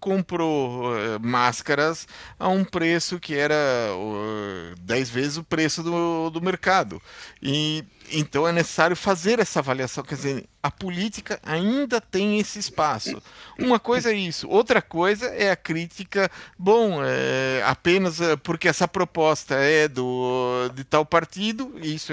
comprou 0.00 0.92
uh, 0.92 1.20
máscaras 1.20 2.06
a 2.38 2.48
um 2.48 2.64
preço 2.64 3.20
que 3.20 3.34
era 3.34 3.54
uh, 3.94 4.74
dez 4.80 5.10
vezes 5.10 5.36
o 5.36 5.44
preço 5.44 5.82
do, 5.82 6.30
do 6.30 6.40
mercado. 6.40 7.00
E 7.42 7.84
então 8.10 8.46
é 8.46 8.52
necessário 8.52 8.96
fazer 8.96 9.38
essa 9.40 9.58
avaliação, 9.58 10.04
quer 10.04 10.14
dizer, 10.14 10.48
a 10.66 10.70
política 10.70 11.38
ainda 11.44 12.00
tem 12.00 12.40
esse 12.40 12.58
espaço. 12.58 13.22
Uma 13.56 13.78
coisa 13.78 14.10
é 14.10 14.16
isso, 14.16 14.48
outra 14.48 14.82
coisa 14.82 15.26
é 15.26 15.52
a 15.52 15.56
crítica, 15.56 16.28
bom, 16.58 17.00
é, 17.04 17.62
apenas 17.64 18.20
é, 18.20 18.34
porque 18.34 18.66
essa 18.66 18.88
proposta 18.88 19.54
é 19.54 19.86
do 19.86 20.68
de 20.74 20.82
tal 20.82 21.06
partido, 21.06 21.72
isso 21.80 22.12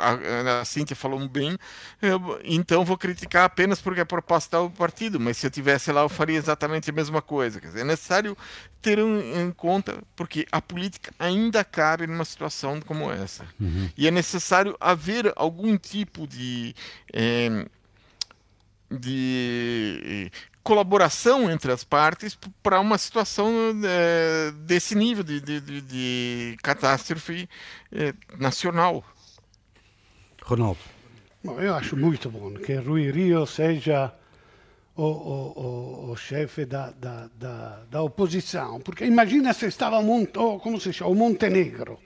a, 0.00 0.60
a 0.60 0.64
Cíntia 0.66 0.94
falou 0.94 1.26
bem, 1.26 1.56
eu, 2.02 2.38
então 2.44 2.84
vou 2.84 2.98
criticar 2.98 3.44
apenas 3.44 3.80
porque 3.80 4.02
a 4.02 4.06
proposta 4.06 4.56
é 4.56 4.58
tal 4.58 4.70
partido, 4.70 5.18
mas 5.18 5.38
se 5.38 5.46
eu 5.46 5.50
tivesse 5.50 5.90
lá 5.90 6.02
eu 6.02 6.10
faria 6.10 6.36
exatamente 6.36 6.90
a 6.90 6.92
mesma 6.92 7.22
coisa. 7.22 7.58
Quer 7.58 7.68
dizer, 7.68 7.80
é 7.80 7.84
necessário 7.84 8.36
ter 8.80 8.98
em 8.98 9.50
conta, 9.50 10.02
porque 10.14 10.46
a 10.52 10.60
política 10.60 11.12
ainda 11.18 11.64
cabe 11.64 12.06
numa 12.06 12.24
situação 12.24 12.80
como 12.80 13.10
essa. 13.10 13.44
Uhum. 13.60 13.90
E 13.96 14.06
é 14.06 14.10
necessário 14.10 14.76
haver 14.80 15.32
algum 15.36 15.76
tipo 15.76 16.26
de. 16.26 16.74
É, 17.12 17.66
de 18.90 20.30
colaboração 20.62 21.50
entre 21.50 21.72
as 21.72 21.82
partes 21.82 22.38
para 22.62 22.78
uma 22.78 22.98
situação 22.98 23.50
é, 23.84 24.50
desse 24.66 24.94
nível 24.94 25.24
de, 25.24 25.40
de, 25.40 25.60
de, 25.60 25.80
de 25.80 26.56
catástrofe 26.62 27.48
é, 27.90 28.12
nacional. 28.38 29.02
Ronaldo. 30.42 30.80
Bom, 31.42 31.58
eu 31.60 31.74
acho 31.74 31.96
muito 31.96 32.30
bom 32.30 32.52
que 32.54 32.74
Rui 32.74 33.10
Rio 33.10 33.46
seja 33.46 34.12
o, 34.96 35.04
o, 35.04 35.52
o, 36.08 36.10
o 36.10 36.16
chefe 36.16 36.66
da, 36.66 36.90
da, 36.90 37.30
da, 37.38 37.84
da, 37.90 38.02
oposição, 38.02 38.80
porque 38.80 39.04
imagina 39.04 39.52
se 39.54 39.66
estava 39.66 40.00
oh, 40.00 40.58
como 40.58 40.80
se 40.80 40.92
chama, 40.92 41.12
o 41.12 41.14
Montenegro, 41.14 41.98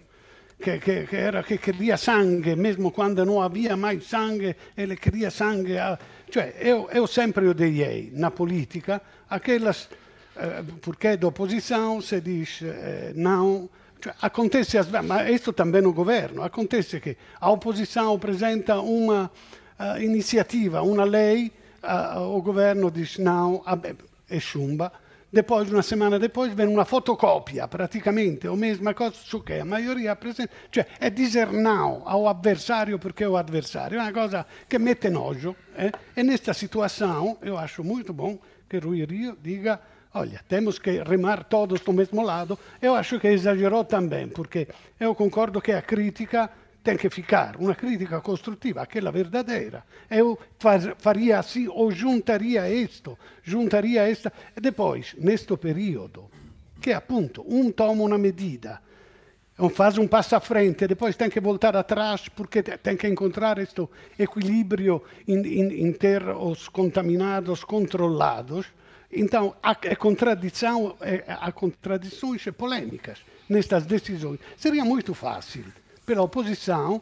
que, 0.63 0.79
que, 0.79 1.07
que, 1.07 1.17
era, 1.17 1.43
que 1.43 1.59
queria 1.59 1.97
sangue, 1.97 2.55
mesmo 2.57 2.93
quando 2.93 3.25
não 3.27 3.43
havia 3.43 3.77
mais 3.77 4.05
sangue, 4.05 4.55
ele 4.77 4.97
queria 4.97 5.31
sangue. 5.31 5.77
A... 5.77 5.99
Cioè, 6.31 6.55
eu, 6.61 6.89
eu 6.91 7.07
sempre 7.07 7.47
odiei 7.49 8.11
na 8.15 8.31
política 8.31 9.03
aquelas, 9.29 9.89
eh, 10.37 10.63
porque 10.81 11.09
é 11.09 11.17
da 11.17 11.27
oposição, 11.27 12.01
se 12.01 12.21
diz 12.21 12.63
eh, 12.63 13.13
não. 13.15 13.69
Cioè, 14.01 14.15
acontece, 14.23 14.81
ma 15.03 15.25
questo 15.25 15.53
também 15.53 15.83
no 15.83 15.93
governo, 15.93 16.43
acontece 16.43 17.01
che 17.01 17.17
a 17.39 17.51
opposição 17.51 18.15
apresenta 18.15 18.81
uma 18.81 19.31
uh, 19.79 20.01
iniziativa, 20.01 20.83
una 20.83 21.05
lei 21.05 21.53
uh, 21.83 22.19
o 22.19 22.43
governo 22.43 22.91
dice 22.91 23.23
no, 23.23 23.63
è 24.27 24.39
chumba, 24.41 24.91
depois, 25.33 25.71
una 25.71 25.81
settimana 25.81 26.19
dopo, 26.19 26.43
viene 26.43 26.71
una 26.71 26.85
fotocopia, 26.85 27.67
praticamente, 27.67 28.49
o 28.49 28.55
mesma 28.55 28.93
cosa 28.93 29.15
su 29.15 29.43
che 29.43 29.61
a 29.61 29.65
maioria 29.65 30.15
presente, 30.15 30.53
cioè 30.69 30.87
è 30.99 31.11
dizer 31.11 31.51
no 31.53 32.03
ao 32.05 32.29
avversario 32.29 32.99
perché 32.99 33.25
è 33.25 33.29
o 33.29 33.39
avversario, 33.39 33.99
è 33.99 34.03
una 34.03 34.13
cosa 34.13 34.45
che 34.67 34.77
mette 34.77 35.09
nojo, 35.09 35.57
eh? 35.75 35.91
e 36.13 36.23
nesta 36.23 36.53
situação 36.53 37.39
eu 37.41 37.57
acho 37.57 37.83
muito 37.83 38.13
bom 38.13 38.39
que 38.69 38.79
Rui 38.79 39.07
Rio 39.07 39.35
diga 39.41 39.81
olha, 40.13 40.43
temos 40.47 40.79
que 40.79 41.03
remar 41.03 41.45
todos 41.45 41.81
do 41.81 41.95
mesmo 41.95 42.23
lado, 42.23 42.59
eu 42.83 42.95
acho 42.95 43.19
que 43.19 43.29
exagerou 43.29 43.85
também, 43.85 44.29
porque 44.29 44.69
eu 45.01 45.15
concordo 45.15 45.63
que 45.63 45.73
a 45.73 45.81
crítica 45.81 46.51
tem 46.83 46.97
que 46.97 47.09
ficar 47.09 47.57
uma 47.57 47.75
crítica 47.75 48.21
construtiva, 48.21 48.83
aquela 48.83 49.13
verdadeira. 49.13 49.85
Eu 50.11 50.39
faria 50.99 51.39
assim, 51.39 51.69
ou 51.69 51.91
juntaria 51.93 52.69
isto, 52.69 53.17
juntaria 53.43 54.09
esta. 54.09 54.33
E 54.57 54.61
depois, 54.61 55.15
neste 55.19 55.57
período, 55.57 56.29
que 56.81 56.93
appunto 56.93 57.45
um 57.47 57.71
toma 57.71 58.03
uma 58.03 58.19
medida, 58.19 58.81
faz 59.75 59.97
um 59.97 60.09
passo 60.09 60.35
à 60.35 60.41
frente, 60.41 60.89
depois 60.89 61.15
tem 61.15 61.31
que 61.31 61.41
voltar 61.41 61.77
atrás, 61.77 62.29
porque 62.29 62.63
tem 62.63 62.97
que 62.97 63.07
encontrar 63.07 63.59
este 63.59 63.87
equilíbrio 64.19 65.03
em, 65.29 65.39
em, 65.39 65.87
em 65.87 65.93
ter 65.93 66.27
os 66.29 66.69
contaminados 66.69 67.63
controlados. 67.63 68.67
Então, 69.15 69.55
há 69.63 69.75
contradição, 69.95 70.97
há 71.29 71.53
contradições 71.53 72.45
polêmicas 72.57 73.21
nestas 73.49 73.85
decisões. 73.85 74.41
Seria 74.57 74.85
muito 74.85 75.15
fácil 75.15 75.65
pela 76.13 76.25
opposição, 76.25 77.01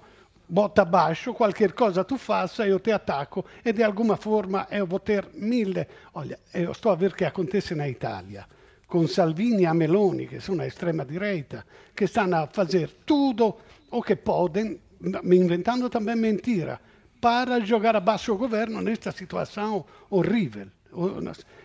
bota 0.48 0.82
abaixo, 0.82 1.34
qualquer 1.34 1.72
cosa 1.72 2.04
tu 2.04 2.16
faça, 2.16 2.64
eu 2.64 2.78
te 2.78 2.92
attacco 2.92 3.44
e 3.64 3.72
di 3.72 3.82
alguma 3.82 4.16
forma 4.16 4.68
eu 4.70 4.86
vou 4.86 5.00
ter 5.00 5.26
mille. 5.34 5.84
Olha, 6.14 6.38
eu 6.54 6.70
estou 6.70 6.92
a 6.92 6.94
ver 6.94 7.12
que 7.12 7.24
acontece 7.24 7.74
na 7.74 7.88
Itália, 7.88 8.46
com 8.86 9.08
Salvini 9.08 9.64
e 9.64 9.74
Meloni, 9.74 10.28
che 10.28 10.38
sono 10.38 10.62
a 10.62 10.66
extrema 10.66 11.04
direita, 11.04 11.64
che 11.92 12.06
stanno 12.06 12.36
a 12.36 12.46
fazer 12.46 12.98
tudo 13.04 13.56
o 13.90 14.00
que 14.00 14.14
podem, 14.14 14.78
inventando 15.24 15.88
também 15.88 16.14
mentira, 16.14 16.80
para 17.20 17.58
jogar 17.64 17.96
abaixo 17.96 18.32
o 18.32 18.38
governo 18.38 18.80
nesta 18.80 19.10
situação 19.10 19.84
horrível. 20.08 20.68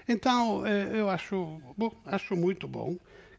Então, 0.07 0.65
eu 0.65 1.05
bom, 1.77 1.91
acho 2.07 2.35
muito 2.35 2.67
bom 2.67 2.95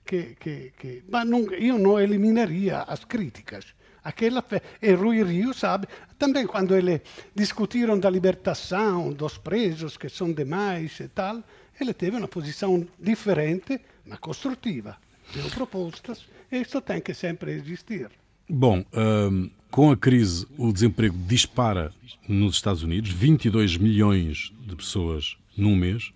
que, 0.07 0.37
que, 0.38 0.73
que... 0.79 1.03
Mas 1.09 1.29
não, 1.29 1.42
eu 1.53 1.79
não 1.79 1.99
eliminaria 1.99 2.83
as 2.83 3.05
críticas 3.05 3.66
aquela 4.07 4.45
e 4.81 4.92
Rui 4.92 5.21
Rio 5.25 5.53
sabe, 5.53 5.88
também 6.16 6.47
quando 6.47 6.77
ele 6.77 7.03
discutiram 7.35 7.99
da 7.99 8.09
libertação 8.09 9.12
dos 9.12 9.37
presos, 9.37 9.97
que 9.97 10.09
são 10.09 10.33
demais 10.33 11.01
e 11.01 11.09
tal, 11.09 11.42
ele 11.81 11.92
teve 11.92 12.16
uma 12.16 12.29
posição 12.29 12.87
diferente, 13.01 13.81
mas 14.07 14.21
construtiva. 14.21 14.97
Deu 15.35 15.51
propostas, 15.51 16.25
e 16.53 16.61
isso 16.61 16.81
tem 16.81 17.01
que 17.01 17.12
sempre 17.12 17.51
existir. 17.51 18.09
Bom, 18.49 18.85
um, 18.95 19.51
com 19.73 19.90
a 19.90 19.97
crise, 19.97 20.47
o 20.57 20.73
desemprego 20.73 21.19
dispara 21.27 21.92
nos 22.29 22.55
Estados 22.55 22.85
Unidos, 22.85 23.11
22 23.11 23.77
milhões 23.77 24.53
de 24.61 24.77
pessoas 24.77 25.37
num 25.57 25.75
mês, 25.75 26.12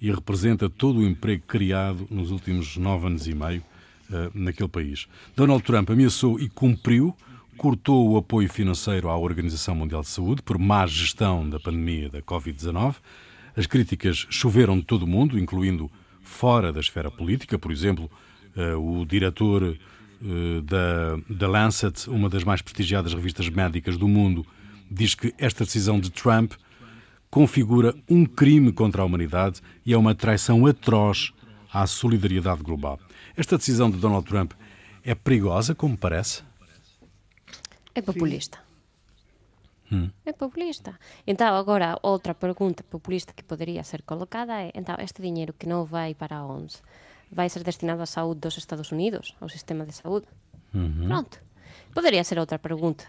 e 0.00 0.10
representa 0.10 0.68
todo 0.68 1.00
o 1.00 1.06
emprego 1.06 1.42
criado 1.46 2.06
nos 2.10 2.30
últimos 2.30 2.76
nove 2.76 3.06
anos 3.06 3.26
e 3.26 3.34
meio 3.34 3.62
uh, 4.10 4.30
naquele 4.32 4.68
país. 4.68 5.06
Donald 5.36 5.62
Trump 5.64 5.90
ameaçou 5.90 6.38
e 6.38 6.48
cumpriu 6.48 7.14
cortou 7.58 8.08
o 8.08 8.16
apoio 8.16 8.48
financeiro 8.48 9.08
à 9.08 9.18
Organização 9.18 9.74
Mundial 9.74 10.00
de 10.00 10.08
Saúde 10.08 10.40
por 10.42 10.56
má 10.56 10.86
gestão 10.86 11.46
da 11.50 11.58
pandemia 11.58 12.08
da 12.08 12.22
Covid-19. 12.22 12.94
As 13.56 13.66
críticas 13.66 14.28
choveram 14.30 14.78
de 14.78 14.84
todo 14.84 15.02
o 15.02 15.06
mundo, 15.08 15.36
incluindo 15.36 15.90
fora 16.22 16.72
da 16.72 16.78
esfera 16.78 17.10
política. 17.10 17.58
Por 17.58 17.72
exemplo, 17.72 18.08
eh, 18.56 18.74
o 18.74 19.04
diretor 19.04 19.76
eh, 20.22 20.60
da, 20.62 21.18
da 21.28 21.48
Lancet, 21.48 22.08
uma 22.08 22.28
das 22.28 22.44
mais 22.44 22.62
prestigiadas 22.62 23.12
revistas 23.12 23.48
médicas 23.48 23.98
do 23.98 24.06
mundo, 24.06 24.46
diz 24.88 25.16
que 25.16 25.34
esta 25.36 25.64
decisão 25.64 25.98
de 25.98 26.10
Trump 26.10 26.52
configura 27.30 27.94
um 28.08 28.24
crime 28.24 28.72
contra 28.72 29.02
a 29.02 29.04
humanidade 29.04 29.60
e 29.84 29.92
é 29.92 29.98
uma 29.98 30.14
traição 30.14 30.66
atroz 30.66 31.32
à 31.72 31.86
solidariedade 31.86 32.62
global. 32.62 32.98
Esta 33.36 33.56
decisão 33.56 33.90
de 33.90 33.98
Donald 33.98 34.26
Trump 34.26 34.52
é 35.04 35.14
perigosa, 35.14 35.74
como 35.74 35.96
parece? 35.96 36.42
É 37.94 38.02
populista. 38.02 38.58
Hum. 39.90 40.10
É 40.24 40.32
populista. 40.32 40.98
Então, 41.26 41.54
agora, 41.54 41.98
outra 42.02 42.34
pergunta 42.34 42.82
populista 42.84 43.32
que 43.32 43.42
poderia 43.42 43.82
ser 43.82 44.02
colocada 44.02 44.52
é: 44.60 44.70
então, 44.74 44.96
este 44.98 45.22
dinheiro 45.22 45.54
que 45.54 45.66
não 45.66 45.84
vai 45.84 46.14
para 46.14 46.36
a 46.36 46.46
ONS 46.46 46.82
vai 47.30 47.48
ser 47.48 47.62
destinado 47.62 48.02
à 48.02 48.06
saúde 48.06 48.40
dos 48.40 48.56
Estados 48.56 48.92
Unidos, 48.92 49.34
ao 49.40 49.48
sistema 49.48 49.86
de 49.86 49.92
saúde? 49.92 50.26
Uhum. 50.74 51.06
Pronto. 51.06 51.40
Poderia 51.94 52.22
ser 52.22 52.38
outra 52.38 52.58
pergunta. 52.58 53.04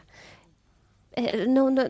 É, 1.11 1.45
não, 1.45 1.69
não, 1.69 1.83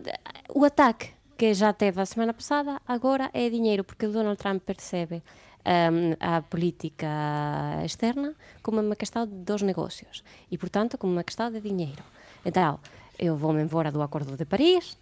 o 0.54 0.66
ataque 0.66 1.12
que 1.40 1.54
já 1.54 1.72
teve 1.72 2.02
a 2.02 2.06
semana 2.06 2.34
passada 2.34 2.82
agora 2.86 3.30
é 3.34 3.50
dinheiro, 3.50 3.82
porque 3.86 4.06
o 4.06 4.12
Donald 4.12 4.38
Trump 4.38 4.62
percebe 4.62 5.24
um, 5.66 6.14
a 6.20 6.42
política 6.42 7.08
externa 7.86 8.36
como 8.62 8.82
uma 8.82 8.94
questão 8.94 9.26
dos 9.26 9.62
negócios 9.62 10.22
e, 10.52 10.58
portanto, 10.58 10.98
como 10.98 11.14
uma 11.14 11.24
questão 11.24 11.50
de 11.50 11.62
dinheiro. 11.62 12.04
Então, 12.44 12.78
eu 13.18 13.38
vou-me 13.38 13.62
embora 13.62 13.90
do 13.90 14.02
Acordo 14.02 14.36
de 14.36 14.44
Paris, 14.44 14.98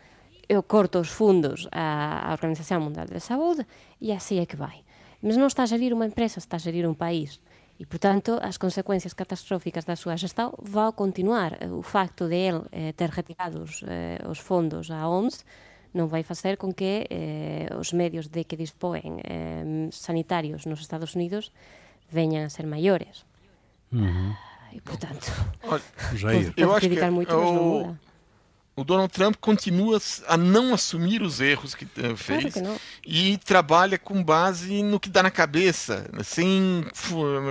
eu 0.48 0.62
corto 0.62 1.00
os 1.00 1.10
fundos 1.10 1.68
à, 1.72 2.30
Organização 2.34 2.82
Mundial 2.82 3.08
de 3.08 3.20
Saúde 3.20 3.66
e 4.00 4.12
assim 4.12 4.40
é 4.40 4.46
que 4.46 4.56
vai. 4.56 4.84
Mas 5.20 5.38
não 5.38 5.48
está 5.48 5.64
a 5.64 5.66
gerir 5.66 5.92
uma 5.92 6.06
empresa, 6.06 6.38
está 6.38 6.58
a 6.58 6.60
gerir 6.60 6.88
um 6.88 6.94
país. 6.94 7.42
E, 7.80 7.86
portanto, 7.86 8.38
as 8.44 8.58
consequências 8.60 9.12
catastróficas 9.12 9.86
da 9.86 9.96
sua 9.96 10.16
gestão 10.16 10.54
vão 10.62 10.92
continuar. 10.92 11.58
O 11.72 11.82
facto 11.82 12.28
de 12.28 12.36
ele 12.36 12.62
eh, 12.72 12.92
ter 12.92 13.10
retirado 13.10 13.64
os, 13.64 13.84
eh, 13.88 14.20
os 14.30 14.38
fundos 14.38 14.92
à 14.92 15.08
OMS 15.10 15.44
não 15.94 16.08
vai 16.08 16.24
fazer 16.24 16.58
com 16.58 16.74
que 16.74 17.08
eh, 17.10 17.70
os 17.80 17.94
médios 17.94 18.28
de 18.28 18.44
que 18.44 18.56
dispõem 18.56 19.20
eh, 19.24 19.90
sanitários 19.92 20.66
nos 20.66 20.80
Estados 20.80 21.16
Unidos 21.16 21.52
venham 22.10 22.46
a 22.46 22.50
ser 22.50 22.66
maiores. 22.66 23.26
Uhum. 23.92 24.36
E, 24.74 24.82
portanto, 24.82 25.32
Olha, 25.64 25.82
Jair, 26.14 26.54
eu 26.58 26.74
acho 26.76 26.90
que 26.90 27.10
muito, 27.10 27.36
o, 27.36 27.98
o 28.76 28.84
Donald 28.84 29.12
Trump 29.12 29.36
continua 29.42 30.00
a 30.28 30.38
não 30.38 30.74
assumir 30.74 31.24
os 31.24 31.42
erros 31.42 31.74
que 31.74 31.86
uh, 31.86 32.16
fez 32.16 32.54
claro 32.54 32.80
que 33.02 33.10
e 33.10 33.38
trabalha 33.38 33.98
com 33.98 34.24
base 34.24 34.84
no 34.84 35.00
que 35.00 35.10
dá 35.10 35.24
na 35.24 35.32
cabeça, 35.32 36.08
sem 36.24 36.86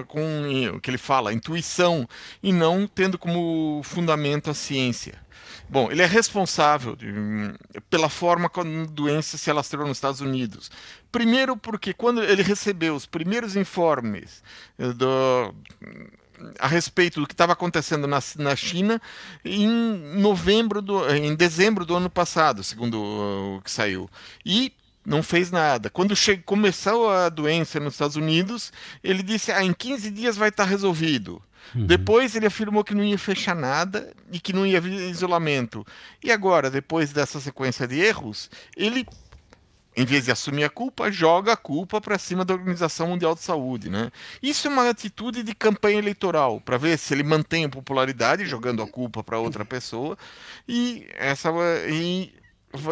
com 0.06 0.76
o 0.76 0.80
que 0.80 0.88
ele 0.88 0.98
fala, 0.98 1.32
intuição, 1.32 2.08
e 2.40 2.52
não 2.52 2.86
tendo 2.86 3.18
como 3.18 3.80
fundamento 3.82 4.50
a 4.50 4.54
ciência. 4.54 5.25
Bom, 5.68 5.90
ele 5.90 6.02
é 6.02 6.06
responsável 6.06 6.94
de, 6.94 7.12
pela 7.90 8.08
forma 8.08 8.48
como 8.48 8.82
a 8.82 8.86
doença 8.86 9.36
se 9.36 9.50
alastrou 9.50 9.86
nos 9.86 9.96
Estados 9.96 10.20
Unidos. 10.20 10.70
Primeiro, 11.10 11.56
porque 11.56 11.92
quando 11.92 12.22
ele 12.22 12.42
recebeu 12.42 12.94
os 12.94 13.04
primeiros 13.04 13.56
informes 13.56 14.42
eh, 14.78 14.92
do 14.92 15.54
a 16.58 16.66
respeito 16.66 17.20
do 17.20 17.26
que 17.26 17.32
estava 17.32 17.54
acontecendo 17.54 18.06
na, 18.06 18.18
na 18.38 18.54
China 18.54 19.00
em 19.44 19.66
novembro 20.18 20.82
do, 20.82 21.08
em 21.08 21.34
dezembro 21.34 21.84
do 21.84 21.96
ano 21.96 22.10
passado, 22.10 22.62
segundo 22.62 23.00
o 23.00 23.62
que 23.62 23.70
saiu. 23.70 24.08
E 24.44 24.72
não 25.06 25.22
fez 25.22 25.50
nada. 25.52 25.88
Quando 25.88 26.14
começou 26.44 27.08
a 27.08 27.28
doença 27.28 27.78
nos 27.78 27.94
Estados 27.94 28.16
Unidos, 28.16 28.72
ele 29.02 29.22
disse: 29.22 29.52
ah, 29.52 29.62
em 29.62 29.72
15 29.72 30.10
dias 30.10 30.36
vai 30.36 30.48
estar 30.48 30.64
resolvido. 30.64 31.40
Uhum. 31.74 31.86
Depois 31.86 32.34
ele 32.34 32.46
afirmou 32.46 32.84
que 32.84 32.94
não 32.94 33.04
ia 33.04 33.18
fechar 33.18 33.54
nada 33.54 34.12
e 34.32 34.40
que 34.40 34.52
não 34.52 34.66
ia 34.66 34.78
haver 34.78 34.92
isolamento. 35.08 35.86
E 36.22 36.30
agora, 36.32 36.70
depois 36.70 37.12
dessa 37.12 37.40
sequência 37.40 37.86
de 37.86 38.00
erros, 38.00 38.50
ele 38.76 39.06
em 39.96 40.04
vez 40.04 40.26
de 40.26 40.30
assumir 40.30 40.62
a 40.62 40.68
culpa, 40.68 41.10
joga 41.10 41.54
a 41.54 41.56
culpa 41.56 42.02
para 42.02 42.18
cima 42.18 42.44
da 42.44 42.52
Organização 42.52 43.08
Mundial 43.08 43.34
de 43.34 43.40
Saúde. 43.40 43.88
Né? 43.88 44.12
Isso 44.42 44.68
é 44.68 44.70
uma 44.70 44.90
atitude 44.90 45.42
de 45.42 45.54
campanha 45.54 45.96
eleitoral, 45.96 46.60
para 46.60 46.76
ver 46.76 46.98
se 46.98 47.14
ele 47.14 47.22
mantém 47.22 47.64
a 47.64 47.68
popularidade, 47.70 48.44
jogando 48.44 48.82
a 48.82 48.86
culpa 48.86 49.24
para 49.24 49.38
outra 49.38 49.64
pessoa, 49.64 50.18
e 50.68 51.06
essa 51.14 51.50
e 51.88 52.30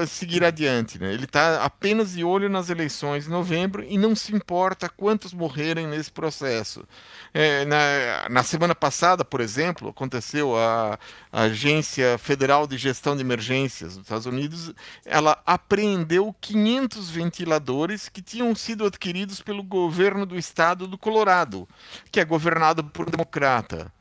seguir 0.06 0.44
adiante. 0.44 0.98
Né? 0.98 1.12
Ele 1.12 1.24
está 1.24 1.64
apenas 1.64 2.12
de 2.12 2.24
olho 2.24 2.48
nas 2.48 2.70
eleições 2.70 3.24
de 3.24 3.30
novembro 3.30 3.84
e 3.84 3.98
não 3.98 4.14
se 4.14 4.34
importa 4.34 4.88
quantos 4.88 5.32
morrerem 5.32 5.87
nesse 5.87 6.10
processo. 6.10 6.84
É, 7.32 7.64
na, 7.64 8.28
na, 8.30 8.42
semana 8.42 8.74
passada, 8.74 9.24
por 9.24 9.40
exemplo, 9.40 9.88
aconteceu 9.88 10.56
a, 10.56 10.98
a, 11.32 11.42
Agência 11.42 12.16
Federal 12.18 12.66
de 12.66 12.78
Gestão 12.78 13.16
de 13.16 13.22
Emergências 13.22 13.94
dos 13.94 14.04
Estados 14.04 14.26
Unidos, 14.26 14.72
ela 15.04 15.42
apreendeu 15.44 16.34
500 16.40 17.10
ventiladores 17.10 18.08
que 18.08 18.22
tinham 18.22 18.54
sido 18.54 18.87
adquiridos 18.87 19.40
pelo 19.40 19.62
governo 19.62 20.24
do 20.24 20.38
estado 20.38 20.87
do 20.87 20.96
Colorado, 20.96 21.68
que 22.10 22.20
é 22.20 22.24
governado 22.24 22.84
por 22.84 23.08
um 23.08 23.10
democrata 23.10 23.92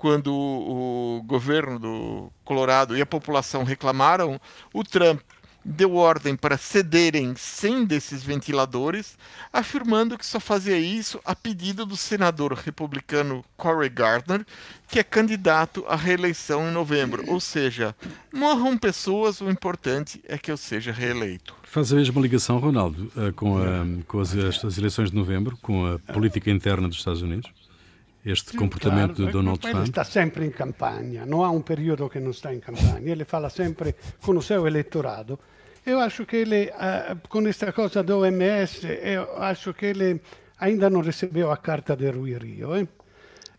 quando 0.00 0.34
o 0.34 1.22
governo 1.26 1.78
do 1.78 2.32
Colorado 2.42 2.96
e 2.96 3.02
a 3.02 3.06
população 3.06 3.64
reclamaram, 3.64 4.40
o 4.72 4.82
Trump 4.82 5.20
deu 5.62 5.94
ordem 5.94 6.34
para 6.34 6.56
cederem 6.56 7.34
100 7.36 7.84
desses 7.84 8.22
ventiladores, 8.22 9.18
afirmando 9.52 10.16
que 10.16 10.24
só 10.24 10.40
fazia 10.40 10.78
isso 10.78 11.20
a 11.22 11.36
pedido 11.36 11.84
do 11.84 11.98
senador 11.98 12.54
republicano 12.54 13.44
Cory 13.58 13.90
Gardner, 13.90 14.46
que 14.88 14.98
é 14.98 15.02
candidato 15.02 15.84
à 15.86 15.96
reeleição 15.96 16.66
em 16.66 16.72
novembro. 16.72 17.22
Ou 17.30 17.38
seja, 17.38 17.94
morram 18.32 18.78
pessoas, 18.78 19.42
o 19.42 19.50
importante 19.50 20.18
é 20.26 20.38
que 20.38 20.50
eu 20.50 20.56
seja 20.56 20.92
reeleito. 20.92 21.54
Faz 21.62 21.92
a 21.92 21.96
mesma 21.96 22.22
ligação, 22.22 22.58
Ronaldo, 22.58 23.12
eh, 23.18 23.32
com, 23.32 23.58
a, 23.58 23.84
com 24.08 24.18
as, 24.18 24.34
as 24.34 24.78
eleições 24.78 25.10
de 25.10 25.16
novembro, 25.16 25.58
com 25.60 25.84
a 25.84 25.98
política 26.14 26.50
interna 26.50 26.88
dos 26.88 26.96
Estados 26.96 27.20
Unidos? 27.20 27.59
Este 28.24 28.56
comportamento 28.56 29.16
claro, 29.16 29.26
de 29.26 29.32
Donald 29.32 29.58
Trump? 29.58 29.76
Ele 29.76 29.84
está 29.84 30.04
sempre 30.04 30.44
em 30.44 30.50
campanha, 30.50 31.24
não 31.24 31.44
há 31.44 31.50
um 31.50 31.62
período 31.62 32.08
que 32.08 32.20
não 32.20 32.30
está 32.30 32.54
em 32.54 32.60
campanha, 32.60 33.10
ele 33.10 33.24
fala 33.24 33.48
sempre 33.50 33.94
com 34.20 34.32
o 34.32 34.42
seu 34.42 34.66
eleitorado. 34.66 35.38
Eu 35.84 35.98
acho 35.98 36.26
que 36.26 36.36
ele, 36.36 36.70
uh, 36.70 37.28
com 37.28 37.46
esta 37.46 37.72
coisa 37.72 38.02
do 38.02 38.18
OMS, 38.18 38.86
eu 39.02 39.42
acho 39.42 39.72
que 39.72 39.86
ele 39.86 40.20
ainda 40.58 40.90
não 40.90 41.00
recebeu 41.00 41.50
a 41.50 41.56
carta 41.56 41.96
de 41.96 42.10
Rui 42.10 42.36
Rio. 42.36 42.74
Eh? 42.74 42.86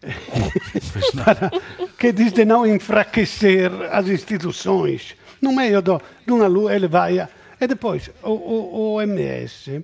Para, 1.23 1.51
que 1.97 2.11
diz 2.11 2.31
de 2.33 2.45
não 2.45 2.65
enfraquecer 2.65 3.71
as 3.91 4.07
instituições. 4.07 5.15
No 5.41 5.53
meio 5.55 5.81
de 5.81 6.31
uma 6.31 6.47
lua 6.47 6.75
ele 6.75 6.87
vai. 6.87 7.19
A, 7.19 7.29
e 7.59 7.67
depois, 7.67 8.09
o, 8.23 8.29
o, 8.29 8.75
o 8.75 8.95
OMS 8.95 9.83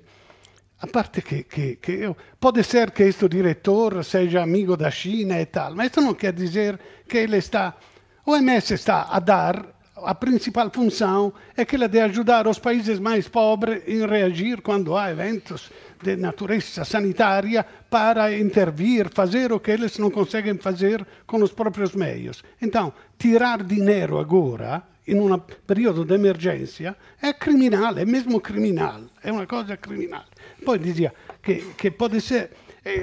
a 0.80 0.86
parte 0.86 1.22
che, 1.22 1.46
che, 1.46 1.78
che 1.80 1.92
eu, 1.92 2.16
pode 2.38 2.62
ser 2.62 2.92
que 2.92 3.08
este 3.08 3.28
diretor 3.28 4.04
seja 4.04 4.42
amigo 4.42 4.76
da 4.76 4.90
China 4.90 5.40
e 5.40 5.46
tal, 5.46 5.74
mas 5.74 5.90
isso 5.90 6.00
não 6.00 6.14
quer 6.14 6.32
dizer 6.32 6.78
que 7.08 7.18
ele 7.18 7.38
está. 7.38 7.76
OMS 8.24 8.74
está 8.74 9.08
a 9.10 9.18
dar 9.18 9.78
a 10.04 10.14
principal 10.14 10.70
função 10.70 11.32
é 11.56 11.62
aquela 11.62 11.88
de 11.88 12.00
ajudar 12.00 12.46
os 12.46 12.58
países 12.58 13.00
mais 13.00 13.28
pobres 13.28 13.82
em 13.86 14.06
reagir 14.06 14.62
quando 14.62 14.96
há 14.96 15.10
eventos 15.10 15.70
de 16.02 16.16
natureza 16.16 16.84
sanitária 16.84 17.66
para 17.90 18.32
intervir, 18.36 19.08
fazer 19.12 19.52
o 19.52 19.58
que 19.58 19.72
eles 19.72 19.98
não 19.98 20.10
conseguem 20.10 20.56
fazer 20.56 21.04
com 21.26 21.42
os 21.42 21.50
próprios 21.50 21.94
meios. 21.94 22.44
Então, 22.62 22.92
tirar 23.18 23.64
dinheiro 23.64 24.18
agora 24.18 24.86
in 25.08 25.20
un 25.20 25.42
periodo 25.66 26.04
di 26.04 26.14
emergenza 26.14 26.94
è 27.18 27.36
criminale, 27.36 28.02
è 28.02 28.04
mesmo 28.04 28.40
criminale, 28.40 29.08
è 29.20 29.30
una 29.30 29.46
cosa 29.46 29.76
criminale. 29.78 30.26
Poi 30.64 30.78
dizia 30.78 31.12
che, 31.40 31.72
che 31.74 31.92
può 31.92 32.08
essere, 32.10 32.50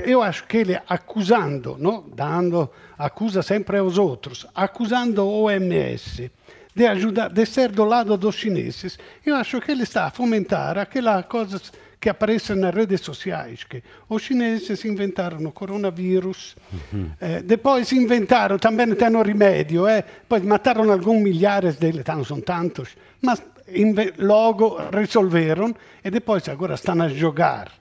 io 0.05 0.21
acho 0.21 0.43
che 0.47 0.59
ele 0.59 0.81
accusando, 0.85 1.75
no? 1.77 2.05
dando 2.13 2.73
accusa 2.97 3.41
sempre 3.41 3.77
aos 3.77 3.97
outros, 3.97 4.47
accusando 4.53 5.23
OMS 5.23 6.29
de 6.75 6.87
ajudar, 6.87 7.29
de 7.29 7.45
ser 7.45 7.71
do 7.71 7.85
lado 7.85 8.17
dos 8.17 8.35
chineses, 8.35 8.99
eu 9.25 9.35
acho 9.35 9.61
que 9.61 9.71
ele 9.71 9.83
está 9.83 10.07
a 10.07 10.11
fomentar 10.11 10.77
aquela 10.77 11.23
coisa 11.23 11.59
que 11.99 12.09
aparecem 12.09 12.57
nas 12.57 12.75
redes 12.75 13.01
sociais, 13.01 13.63
que 13.63 13.81
os 14.09 14.21
chineses 14.21 14.83
inventaram 14.83 15.43
o 15.45 15.51
coronavírus, 15.51 16.55
uhum. 16.91 17.09
eh, 17.19 17.41
depois 17.41 17.91
inventaram, 17.93 18.59
também 18.59 18.93
têm 18.93 19.23
remédio, 19.23 19.87
eh, 19.87 20.03
poi 20.27 20.41
mataram 20.41 20.91
alguns 20.91 21.21
milhares 21.23 21.77
deles, 21.77 22.03
não 22.05 22.25
são 22.25 22.41
tantos, 22.41 22.89
mas 23.21 23.41
logo 24.17 24.77
resolveram 24.91 25.75
e 26.03 26.09
depois 26.09 26.47
agora 26.47 26.75
estão 26.75 27.01
a 27.01 27.07
jogar 27.07 27.71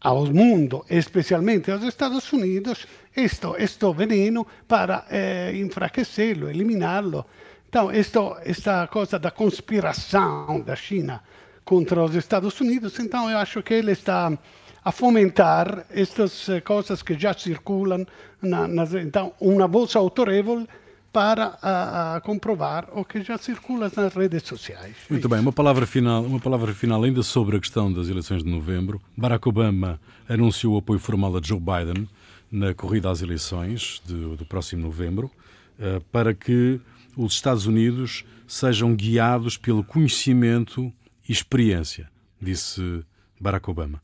ao 0.00 0.26
mundo, 0.26 0.84
especialmente 0.90 1.70
aos 1.70 1.84
Estados 1.84 2.32
Unidos, 2.32 2.86
esto, 3.14 3.54
esto 3.56 3.92
veneno 3.92 4.46
para 4.66 5.06
eh, 5.08 5.52
enfraquecê-lo, 5.54 6.50
eliminá-lo. 6.50 7.24
Então, 7.68 7.90
esto, 7.90 8.36
esta 8.44 8.86
coisa 8.88 9.18
da 9.18 9.30
conspiração 9.30 10.60
da 10.60 10.74
China 10.74 11.22
contra 11.64 12.02
os 12.02 12.14
Estados 12.16 12.60
Unidos. 12.60 12.98
Então, 12.98 13.30
eu 13.30 13.38
acho 13.38 13.62
que 13.62 13.74
ele 13.74 13.92
está 13.92 14.36
a 14.84 14.90
fomentar 14.90 15.86
estas 15.88 16.48
eh, 16.48 16.60
coisas 16.60 17.00
que 17.02 17.14
já 17.14 17.32
circulam. 17.32 18.04
Na, 18.40 18.66
então, 19.00 19.32
uma 19.40 19.68
voz 19.68 19.94
autorevole 19.94 20.66
para 21.12 21.58
a, 21.60 22.16
a, 22.16 22.20
comprovar 22.20 22.88
o 22.92 23.04
que 23.04 23.22
já 23.22 23.36
circula 23.36 23.92
nas 23.94 24.14
redes 24.14 24.42
sociais. 24.44 24.96
Muito 25.10 25.28
bem, 25.28 25.40
uma 25.40 25.52
palavra 25.52 25.86
final, 25.86 26.24
uma 26.24 26.40
palavra 26.40 26.72
final 26.72 27.02
ainda 27.02 27.22
sobre 27.22 27.56
a 27.56 27.60
questão 27.60 27.92
das 27.92 28.08
eleições 28.08 28.42
de 28.42 28.50
novembro. 28.50 29.00
Barack 29.16 29.46
Obama 29.46 30.00
anunciou 30.28 30.74
o 30.74 30.78
apoio 30.78 30.98
formal 30.98 31.36
a 31.36 31.40
Joe 31.42 31.60
Biden 31.60 32.08
na 32.50 32.72
corrida 32.72 33.10
às 33.10 33.20
eleições 33.20 34.02
de, 34.06 34.36
do 34.36 34.46
próximo 34.46 34.82
novembro, 34.82 35.30
uh, 35.78 36.00
para 36.10 36.32
que 36.32 36.80
os 37.16 37.34
Estados 37.34 37.66
Unidos 37.66 38.24
sejam 38.46 38.94
guiados 38.94 39.58
pelo 39.58 39.84
conhecimento 39.84 40.92
experiência, 41.28 42.10
disse 42.40 43.04
Barack 43.40 43.68
Obama. 43.68 44.02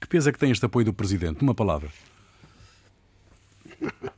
Que 0.00 0.06
peso 0.06 0.28
é 0.28 0.32
que 0.32 0.38
tem 0.38 0.50
este 0.50 0.64
apoio 0.64 0.86
do 0.86 0.92
Presidente? 0.92 1.42
Uma 1.42 1.54
palavra. 1.54 1.90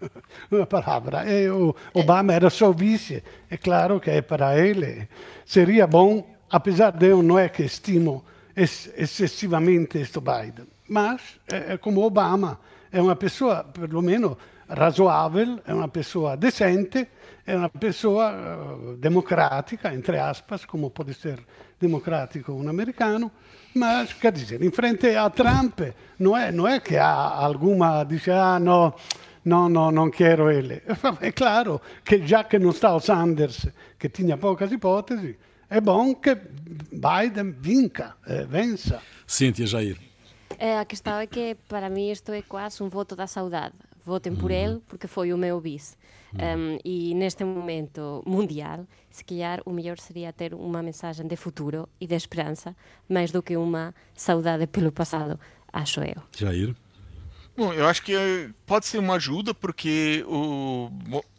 Uma 0.51 0.67
palavra. 0.67 1.25
O 1.53 1.75
Obama 1.93 2.33
era 2.33 2.51
seu 2.51 2.73
vice. 2.73 3.23
É 3.51 3.57
claro 3.57 4.01
que 4.01 4.23
para 4.23 4.59
ele 4.59 5.09
seria 5.45 5.87
bom, 5.87 6.29
apesar 6.51 6.93
de 6.93 7.07
eu 7.07 7.23
não 7.23 7.39
é 7.39 7.49
que 7.49 7.63
estimo 7.63 8.25
excessivamente 8.57 9.99
este 9.99 10.21
Biden. 10.21 10.67
Mas, 10.89 11.21
é, 11.53 11.75
é 11.75 11.77
como 11.77 12.03
Obama, 12.03 12.59
é 12.91 13.01
uma 13.01 13.15
pessoa, 13.15 13.65
pelo 13.65 14.03
menos, 14.03 14.37
razoável, 14.69 15.61
é 15.67 15.73
uma 15.73 15.89
pessoa 15.89 16.37
decente, 16.37 17.07
é 17.47 17.57
uma 17.57 17.69
pessoa 17.69 18.33
uh, 18.33 18.97
democrática, 18.97 19.93
entre 19.95 20.19
aspas, 20.19 20.65
como 20.65 20.91
pode 20.91 21.15
ser 21.15 21.41
democrático 21.81 22.53
um 22.53 22.69
americano, 22.69 23.31
mas, 23.75 24.13
quer 24.13 24.33
dizer, 24.33 24.63
em 24.63 24.71
frente 24.71 25.09
a 25.15 25.31
Trump, 25.31 25.81
não 26.19 26.37
é, 26.37 26.51
não 26.51 26.67
é 26.67 26.81
que 26.81 26.97
há 26.97 27.09
alguma, 27.09 28.05
diz, 28.05 28.29
ah, 28.29 28.59
não, 28.59 28.93
não, 29.45 29.69
não, 29.69 29.91
não 29.91 30.11
quero 30.11 30.51
ele. 30.51 30.83
É 31.21 31.33
claro 31.33 31.81
que 32.05 32.27
já 32.27 32.45
que 32.45 32.59
não 32.59 32.71
está 32.71 32.95
o 32.95 33.01
Sanders, 33.01 33.67
que 33.99 34.09
tinha 34.09 34.37
poucas 34.37 34.71
hipóteses, 34.71 35.37
é 35.71 35.81
bom 35.81 36.15
que 36.15 36.35
Biden 36.35 37.53
vinca, 37.53 38.17
eh, 38.27 38.45
vença. 38.45 39.03
Cíntia 39.27 39.67
Jair. 39.67 39.99
É, 40.59 40.79
a 40.79 40.85
questão 40.85 41.19
é 41.19 41.27
que, 41.27 41.57
para 41.69 41.91
mim, 41.91 42.11
isto 42.11 42.33
é 42.33 42.43
quase 42.43 42.83
um 42.83 42.89
voto 42.89 43.15
da 43.15 43.27
saudade. 43.27 43.75
Votem 44.05 44.35
por 44.35 44.51
uhum. 44.51 44.57
ele, 44.57 44.83
porque 44.89 45.07
foi 45.07 45.33
o 45.33 45.39
meu 45.39 45.61
vice. 45.61 45.97
Um, 46.35 46.79
e 46.85 47.15
neste 47.15 47.45
momento 47.45 48.23
mundial, 48.27 48.87
se 49.11 49.25
calhar 49.25 49.61
o 49.65 49.71
melhor 49.71 49.99
seria 49.99 50.33
ter 50.33 50.55
uma 50.55 50.83
mensagem 50.83 51.27
de 51.27 51.37
futuro 51.37 51.89
e 52.01 52.07
de 52.07 52.15
esperança, 52.15 52.77
mais 53.09 53.31
do 53.31 53.43
que 53.43 53.57
uma 53.57 53.95
saudade 54.15 54.67
pelo 54.67 54.93
passado, 54.93 55.39
acho 55.73 56.01
eu. 56.01 56.23
Jair? 56.37 56.75
Bom, 57.59 57.73
eu 57.73 57.89
acho 57.89 58.05
que 58.05 58.15
pode 58.65 58.87
ser 58.87 58.99
uma 58.99 59.17
ajuda, 59.17 59.53
porque 59.53 60.25
o, 60.29 60.93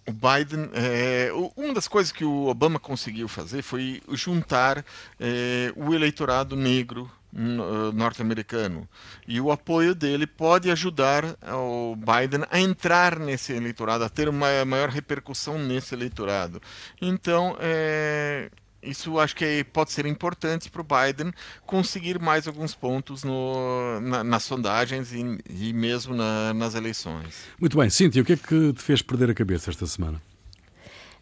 o 0.06 0.12
Biden. 0.12 0.70
É, 0.74 1.32
uma 1.56 1.74
das 1.74 1.88
coisas 1.88 2.12
que 2.12 2.26
o 2.26 2.48
Obama 2.48 2.78
conseguiu 2.78 3.30
fazer 3.30 3.62
foi 3.62 4.02
juntar 4.12 4.84
é, 5.18 5.72
o 5.78 5.94
eleitorado 5.94 6.58
negro 6.58 7.10
eh, 7.34 7.94
norte-americano. 7.94 8.86
E 9.26 9.40
o 9.40 9.50
apoio 9.50 9.96
dele 9.96 10.28
pode 10.28 10.70
ajudar 10.70 11.24
o 11.54 11.96
Biden 11.96 12.46
a 12.52 12.60
entrar 12.60 13.18
nesse 13.18 13.54
eleitorado, 13.54 14.04
a 14.04 14.10
ter 14.10 14.28
uma 14.28 14.66
maior 14.66 14.90
repercussão 14.90 15.58
nesse 15.58 15.96
eleitorado. 15.96 16.62
Então, 17.00 17.56
é, 17.62 18.50
isso 18.82 19.20
acho 19.20 19.36
que 19.36 19.64
pode 19.64 19.92
ser 19.92 20.06
importante 20.06 20.70
para 20.70 20.82
o 20.82 20.86
Biden 20.86 21.32
conseguir 21.66 22.20
mais 22.20 22.48
alguns 22.48 22.74
pontos 22.74 23.24
no, 23.24 24.00
na, 24.02 24.24
nas 24.24 24.44
sondagens 24.44 25.12
e, 25.14 25.38
e 25.50 25.74
mesmo 25.74 26.16
na, 26.16 26.54
nas 26.54 26.76
eleições. 26.76 27.44
Muito 27.60 27.78
bem. 27.78 27.90
Cíntia, 27.90 28.22
o 28.22 28.26
que 28.26 28.34
é 28.34 28.38
que 28.38 28.74
te 28.74 28.82
fez 28.82 29.02
perder 29.02 29.30
a 29.30 29.34
cabeça 29.34 29.70
esta 29.70 29.86
semana? 29.86 30.22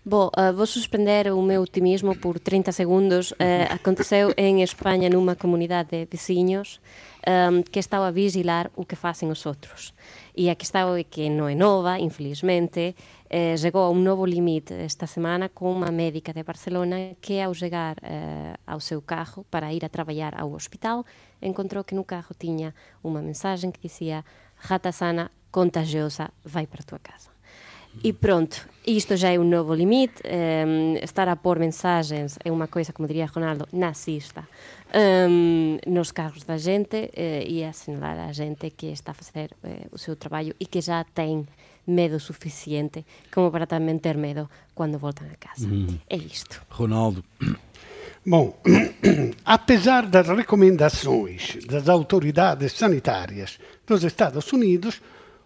Bo, 0.06 0.32
uh, 0.38 0.54
vou 0.56 0.66
suspender 0.66 1.30
o 1.34 1.42
meu 1.42 1.62
optimismo 1.62 2.16
por 2.16 2.40
30 2.40 2.72
segundos. 2.72 3.32
Uh, 3.32 3.68
aconteceu 3.70 4.34
en 4.38 4.64
España 4.64 5.10
nunha 5.10 5.36
comunidade 5.36 5.90
de 5.90 6.08
veciños 6.10 6.80
um, 7.28 7.62
que 7.62 7.80
estaba 7.80 8.08
a 8.08 8.12
vigilar 8.12 8.72
o 8.78 8.86
que 8.86 8.96
facen 8.96 9.30
os 9.30 9.46
outros. 9.46 9.94
E 10.34 10.50
aquí 10.50 10.64
está 10.64 10.88
o 10.88 10.96
que 11.04 11.28
non 11.30 11.52
é 11.52 11.56
nova, 11.56 12.00
infelizmente, 12.00 12.96
eh, 13.30 13.56
chegou 13.58 13.84
a 13.84 13.90
un 13.90 14.04
novo 14.04 14.26
limite 14.26 14.84
esta 14.84 15.08
semana 15.08 15.50
con 15.52 15.84
unha 15.84 15.92
médica 15.92 16.32
de 16.32 16.48
Barcelona 16.48 17.16
que 17.20 17.44
ao 17.44 17.52
chegar 17.52 18.00
eh, 18.04 18.56
ao 18.66 18.80
seu 18.80 19.04
carro 19.04 19.44
para 19.52 19.72
ir 19.72 19.84
a 19.84 19.92
traballar 19.92 20.36
ao 20.40 20.52
hospital 20.56 21.04
encontrou 21.44 21.84
que 21.84 21.96
no 21.96 22.08
carro 22.08 22.32
tiña 22.34 22.72
unha 23.04 23.20
mensaxe 23.20 23.68
que 23.72 23.84
dicía 23.84 24.24
rata 24.58 24.92
sana, 24.92 25.32
contagiosa, 25.52 26.32
vai 26.44 26.66
para 26.66 26.82
a 26.82 26.86
tua 26.86 27.00
casa. 27.00 27.30
E 28.04 28.14
pronto, 28.14 28.68
isto 28.86 29.16
já 29.16 29.34
é 29.34 29.40
um 29.40 29.44
novo 29.44 29.74
limite. 29.74 30.22
Um, 30.24 30.96
estar 31.02 31.28
a 31.28 31.36
pôr 31.36 31.58
mensagens 31.58 32.38
é 32.44 32.52
uma 32.52 32.68
coisa, 32.68 32.94
como 32.94 33.08
diria 33.08 33.26
Ronaldo, 33.26 33.68
nazista 33.74 34.48
um, 34.94 35.80
nos 35.88 36.12
carros 36.12 36.44
da 36.44 36.58
gente 36.58 36.96
uh, 36.96 37.44
e 37.48 37.64
assinalar 37.64 38.30
a 38.30 38.32
gente 38.32 38.70
que 38.70 38.88
está 38.88 39.12
a 39.12 39.16
fazer 39.16 39.52
uh, 39.64 39.88
o 39.92 39.98
seu 39.98 40.16
trabalho 40.16 40.56
e 40.60 40.66
que 40.66 40.80
já 40.80 41.04
tem 41.04 41.48
medo 41.88 42.20
suficiente 42.20 43.06
como 43.34 43.50
para 43.50 43.66
também 43.66 43.98
ter 43.98 44.18
medo 44.18 44.50
quando 44.76 45.00
voltam 45.00 45.26
a 45.28 45.36
casa. 45.36 45.68
Hum. 45.68 45.98
É 46.10 46.18
isto. 46.18 46.62
Ronaldo. 46.70 47.24
Bom, 48.26 48.60
apesar 49.46 50.06
das 50.06 50.28
recomendações 50.28 51.64
das 51.66 51.88
autoridades 51.88 52.74
sanitárias 52.74 53.58
dos 53.86 54.04
Estados 54.04 54.52
Unidos, 54.52 55.02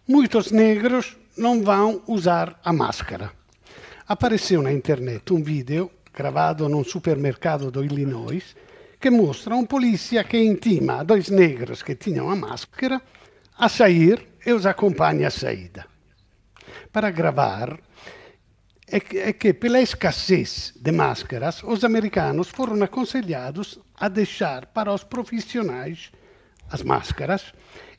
muitos 0.07 0.51
negros 0.51 1.15
não 1.37 1.61
vão 1.61 2.01
usar 2.07 2.59
a 2.63 2.73
máscara. 2.73 3.31
Apareceu 4.07 4.63
na 4.63 4.73
internet 4.73 5.31
um 5.31 5.43
vídeo 5.43 5.91
gravado 6.11 6.67
num 6.67 6.83
supermercado 6.83 7.69
do 7.69 7.83
Illinois 7.83 8.55
que 8.99 9.09
mostra 9.09 9.55
um 9.55 9.65
polícia 9.65 10.23
que 10.23 10.37
intima 10.37 11.03
dois 11.03 11.29
negros 11.29 11.81
que 11.81 11.95
tinham 11.95 12.29
a 12.29 12.35
máscara 12.35 13.01
a 13.57 13.69
sair 13.69 14.27
e 14.45 14.51
os 14.53 14.65
acompanha 14.65 15.27
à 15.27 15.31
saída. 15.31 15.90
Para 16.91 17.09
gravar, 17.09 17.79
é 18.87 18.99
que, 18.99 19.17
é 19.17 19.33
que 19.33 19.53
pela 19.53 19.79
escassez 19.79 20.73
de 20.75 20.91
máscaras, 20.91 21.63
os 21.63 21.83
americanos 21.83 22.49
foram 22.49 22.83
aconselhados 22.83 23.79
a 23.97 24.09
deixar 24.09 24.65
para 24.67 24.93
os 24.93 25.03
profissionais 25.03 26.11
as 26.69 26.83
máscaras 26.83 27.53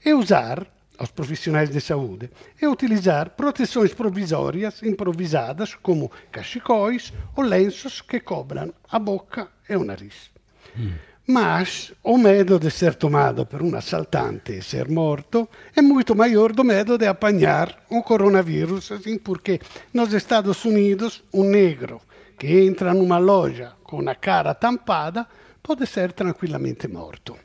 e 0.05 0.13
usar 0.13 0.67
aos 0.99 1.11
profissionais 1.11 1.71
de 1.71 1.81
saúde 1.81 2.31
é 2.61 2.69
utilizar 2.69 3.31
proteções 3.31 3.95
provisórias 3.95 4.83
improvisadas, 4.83 5.75
como 5.75 6.11
cachecóis 6.31 7.13
ou 7.35 7.43
lenços 7.45 8.01
que 8.01 8.21
cobram 8.21 8.73
a 8.91 8.99
boca 8.99 9.49
e 9.69 9.75
o 9.75 9.85
nariz. 9.85 10.31
Hum. 10.79 10.93
Mas 11.27 11.93
o 12.03 12.19
medo 12.19 12.59
de 12.59 12.71
ser 12.71 12.97
tomado 12.97 13.47
por 13.47 13.63
um 13.63 13.75
assaltante 13.77 14.53
e 14.53 14.63
ser 14.63 14.89
morto 14.89 15.49
é 15.75 15.81
muito 15.81 16.17
maior 16.17 16.53
do 16.53 16.65
medo 16.65 16.99
de 16.99 17.07
apanhar 17.07 17.85
um 17.91 18.03
coronavírus, 18.03 18.91
assim, 18.91 19.17
porque 19.17 19.61
nos 19.95 20.13
Estados 20.13 20.65
Unidos 20.65 21.23
um 21.33 21.45
negro 21.45 22.01
que 22.37 22.49
entra 22.65 22.93
numa 22.93 23.19
loja 23.19 23.73
com 23.85 24.09
a 24.09 24.15
cara 24.17 24.53
tampada 24.53 25.29
pode 25.63 25.87
ser 25.87 26.13
tranquilamente 26.13 26.89
morto. 26.89 27.37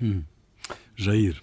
Hum. 0.00 0.22
Jair. 0.96 1.42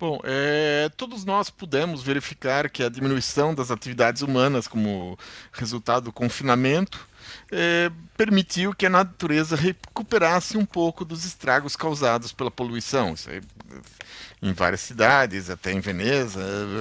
Bom, 0.00 0.18
é, 0.24 0.90
todos 0.96 1.26
nós 1.26 1.50
pudemos 1.50 2.02
verificar 2.02 2.70
que 2.70 2.82
a 2.82 2.88
diminuição 2.88 3.54
das 3.54 3.70
atividades 3.70 4.22
humanas 4.22 4.66
como 4.66 5.18
resultado 5.52 6.04
do 6.04 6.12
confinamento 6.12 7.06
é, 7.52 7.92
permitiu 8.16 8.74
que 8.74 8.86
a 8.86 8.90
natureza 8.90 9.54
recuperasse 9.56 10.56
um 10.56 10.64
pouco 10.64 11.04
dos 11.04 11.26
estragos 11.26 11.76
causados 11.76 12.32
pela 12.32 12.50
poluição. 12.50 13.12
Isso 13.12 13.28
aí, 13.28 13.42
em 14.40 14.54
várias 14.54 14.80
cidades, 14.80 15.50
até 15.50 15.70
em 15.70 15.80
Veneza, 15.80 16.40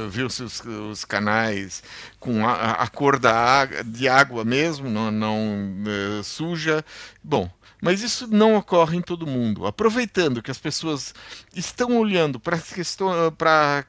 viu-se 0.09 0.41
os, 0.41 0.61
os, 0.61 1.03
canais 1.03 1.83
com 2.21 2.47
a, 2.47 2.71
a 2.71 2.87
cor 2.87 3.19
da 3.19 3.65
de 3.83 4.07
água 4.07 4.45
mesmo, 4.45 4.89
não, 4.89 5.11
não 5.11 5.75
é, 6.19 6.23
suja. 6.23 6.85
Bom, 7.21 7.51
mas 7.81 8.01
isso 8.01 8.27
não 8.27 8.55
ocorre 8.55 8.97
em 8.97 9.01
todo 9.01 9.27
mundo. 9.27 9.65
Aproveitando 9.65 10.41
que 10.41 10.51
as 10.51 10.57
pessoas 10.57 11.13
estão 11.55 11.97
olhando 11.97 12.39
para 12.39 12.57
questão, 12.57 13.11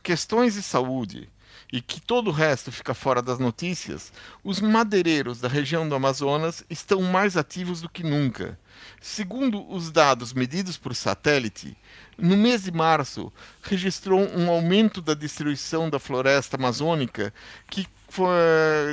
questões 0.03 0.55
de 0.55 0.63
saúde 0.63 1.29
e 1.73 1.81
que 1.81 2.01
todo 2.01 2.29
o 2.29 2.33
resto 2.33 2.73
fica 2.73 2.95
fora 2.95 3.23
das 3.23 3.39
notícias, 3.39 4.13
os 4.43 4.61
madeireiros 4.61 5.41
da 5.41 5.49
região 5.49 5.89
do 5.89 5.95
Amazonas 5.95 6.65
estão 6.69 7.01
mais 7.03 7.37
ativos 7.37 7.81
do 7.81 7.89
que 7.89 8.03
nunca. 8.03 8.59
Segundo 9.01 9.71
os 9.71 9.91
dados 9.91 10.33
medidos 10.33 10.77
por 10.77 10.95
satélite, 10.95 11.77
no 12.19 12.37
mês 12.37 12.65
de 12.65 12.73
março 12.73 13.33
registrou 13.63 14.21
um 14.21 14.51
aumento 14.51 15.01
da 15.01 15.15
destruição 15.15 15.89
da 15.89 15.99
floresta 15.99 16.57
amazônica 16.57 17.33
que 17.69 17.87
foi 18.09 18.33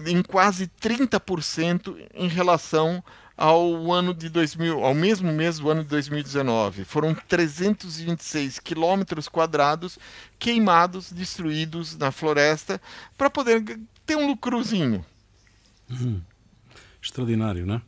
em 0.06 0.22
quase 0.22 0.68
30% 0.80 1.98
em 2.14 2.28
relação 2.28 3.04
ao 3.38 3.94
ano 3.94 4.16
de 4.16 4.30
2000, 4.30 4.84
ao 4.84 4.96
mesmo 4.96 5.32
mês 5.32 5.60
do 5.60 5.70
ano 5.70 5.84
de 5.84 5.90
2019. 5.90 6.84
Foram 6.84 7.14
326 7.14 8.60
quilômetros 8.60 9.30
quadrados 9.30 10.00
queimados, 10.40 11.12
destruídos 11.12 11.96
na 11.96 12.12
floresta, 12.12 12.82
para 13.16 13.30
poder 13.30 13.80
ter 14.06 14.16
um 14.16 14.26
lucrozinho. 14.26 15.06
Hum. 15.90 16.20
Extraordinário, 17.02 17.66
não 17.66 17.76
é? 17.76 17.82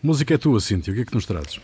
Música 0.00 0.34
é 0.34 0.38
tua, 0.38 0.60
Cíntia, 0.60 0.92
o 0.92 0.94
que 0.94 1.02
é 1.02 1.04
que 1.04 1.14
nos 1.14 1.26
trazes? 1.26 1.60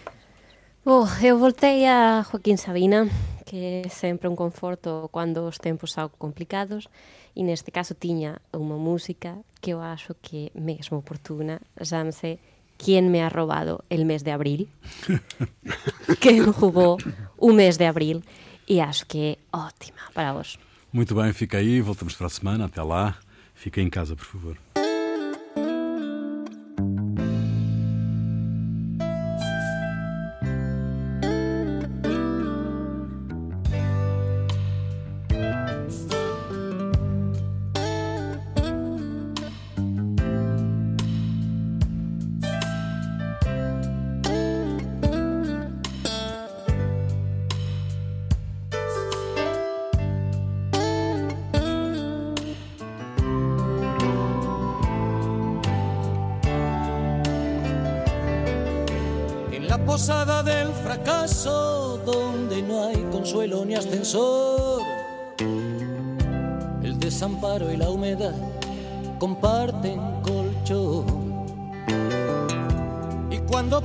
Bom, 0.84 1.06
eu 1.22 1.38
voltei 1.38 1.86
a 1.86 2.26
Joaquim 2.28 2.56
Sabina, 2.56 3.08
que 3.46 3.56
é 3.56 3.88
sempre 3.88 4.28
um 4.28 4.34
conforto 4.34 5.08
quando 5.12 5.46
os 5.46 5.56
tempos 5.56 5.92
são 5.92 6.10
complicados, 6.18 6.88
e 7.34 7.42
neste 7.42 7.70
caso 7.70 7.94
tinha 7.94 8.38
uma 8.52 8.76
música 8.76 9.38
que 9.60 9.70
eu 9.70 9.80
acho 9.80 10.14
que 10.20 10.50
é 10.54 10.60
mesmo 10.60 10.98
oportuna, 10.98 11.60
chama-se 11.82 12.38
quién 12.76 13.10
me 13.10 13.22
ha 13.22 13.28
robado 13.28 13.84
el 13.90 14.04
mes 14.04 14.24
de 14.24 14.32
abril, 14.32 14.68
que 16.20 16.40
roubou 16.40 16.98
o 17.38 17.52
mês 17.52 17.76
de 17.78 17.86
abril, 17.86 18.22
e 18.68 18.80
acho 18.80 19.06
que 19.06 19.18
é 19.18 19.38
ótima 19.52 20.00
para 20.14 20.32
vos. 20.32 20.58
Muito 20.92 21.14
bem, 21.14 21.32
fica 21.32 21.58
aí, 21.58 21.80
voltamos 21.80 22.14
para 22.14 22.26
a 22.28 22.30
semana, 22.30 22.66
até 22.66 22.82
lá. 22.82 23.16
Fica 23.54 23.80
em 23.80 23.90
casa, 23.90 24.14
por 24.14 24.24
favor. 24.24 24.84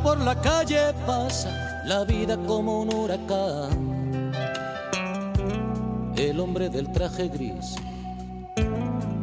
Por 0.10 0.22
la 0.22 0.42
calle 0.42 0.92
pasa 1.06 1.84
la 1.86 2.04
vida 2.04 2.36
como 2.48 2.82
un 2.82 2.92
huracán, 2.92 4.32
el 6.16 6.40
hombre 6.40 6.68
del 6.68 6.92
traje 6.92 7.28
gris 7.28 7.76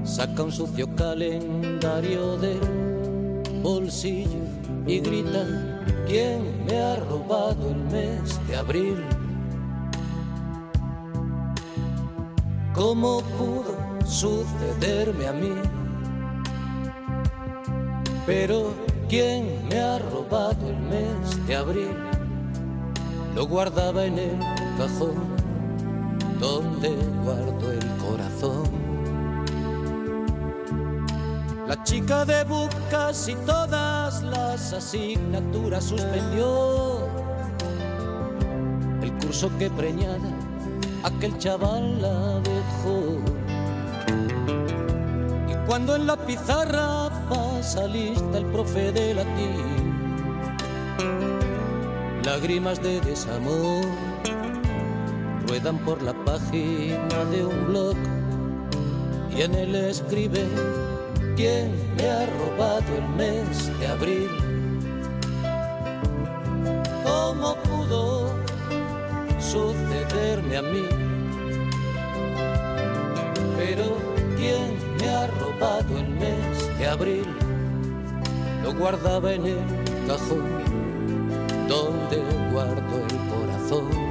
saca 0.05 0.45
un 0.45 0.53
sucio 0.53 0.87
calendario 0.95 2.37
del 2.37 2.61
bolsillo 3.65 4.45
y 4.87 5.01
grita 5.01 5.45
¿Quién 6.07 6.65
me 6.67 6.79
ha 6.79 6.95
robado 6.95 7.69
el 7.69 7.83
mes 7.97 8.39
de 8.47 8.55
abril? 8.55 9.05
¿Cómo 12.73 13.23
pudo 13.37 13.75
sucederme 14.07 15.27
a 15.27 15.33
mí? 15.33 15.53
Pero 18.25 18.86
¿quién 19.09 19.69
me 19.69 19.81
ha 19.81 19.99
robado 19.99 20.69
el 20.69 20.79
mes 20.79 21.47
de 21.47 21.57
abril? 21.57 21.97
Lo 23.35 23.47
guardaba 23.47 24.05
en 24.05 24.19
el 24.19 24.39
cajón 24.79 25.37
donde 26.41 26.97
guardo 27.25 27.73
el 27.73 27.87
corazón. 27.97 28.87
La 31.67 31.83
chica 31.83 32.25
de 32.25 32.45
bucas 32.45 33.29
y 33.29 33.35
todas 33.35 34.23
las 34.23 34.73
asignaturas 34.73 35.85
suspendió. 35.85 37.09
El 39.03 39.13
curso 39.19 39.51
que 39.59 39.71
preñada 39.71 40.31
aquel 41.03 41.37
chaval 41.39 42.01
la 42.03 42.41
dejó. 42.41 43.19
Y 45.49 45.67
cuando 45.67 45.97
en 45.97 46.07
la 46.07 46.17
pizarra 46.17 47.11
pasa 47.29 47.87
lista 47.87 48.39
el 48.39 48.47
profe 48.47 48.93
de 48.93 49.15
latín, 49.15 49.95
lágrimas 52.25 52.83
de 52.83 53.01
desamor 53.01 53.85
ruedan 55.47 55.79
por 55.79 56.03
la 56.03 56.13
página 56.25 57.25
de 57.31 57.45
un 57.45 57.67
blog 57.67 57.97
y 59.37 59.43
en 59.43 59.55
él 59.55 59.75
escribe 59.75 60.45
quién 61.37 61.71
me 61.97 62.09
ha 62.09 62.27
robado 62.27 62.97
el 62.97 63.09
mes 63.17 63.79
de 63.79 63.87
abril. 63.87 64.31
¿Cómo 67.05 67.55
pudo 67.57 68.35
sucederme 69.39 70.57
a 70.57 70.63
mí? 70.63 70.89
Pero 73.57 73.97
quién 74.37 74.77
me 74.99 75.09
ha 75.09 75.27
robado 75.27 75.99
el 75.99 76.09
mes 76.09 76.16
abril? 76.97 77.27
Lo 78.63 78.75
guardaba 78.75 79.33
en 79.33 79.47
el 79.47 79.59
cajón 80.07 80.45
donde 81.69 82.17
guardo 82.53 82.97
el 82.97 83.17
corazón. 83.31 84.07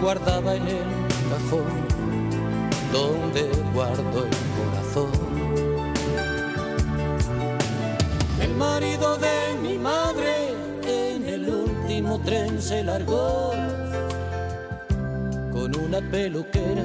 guardaba 0.00 0.37
se 12.68 12.84
largó 12.84 13.52
con 15.50 15.74
una 15.74 16.02
peluquera 16.10 16.84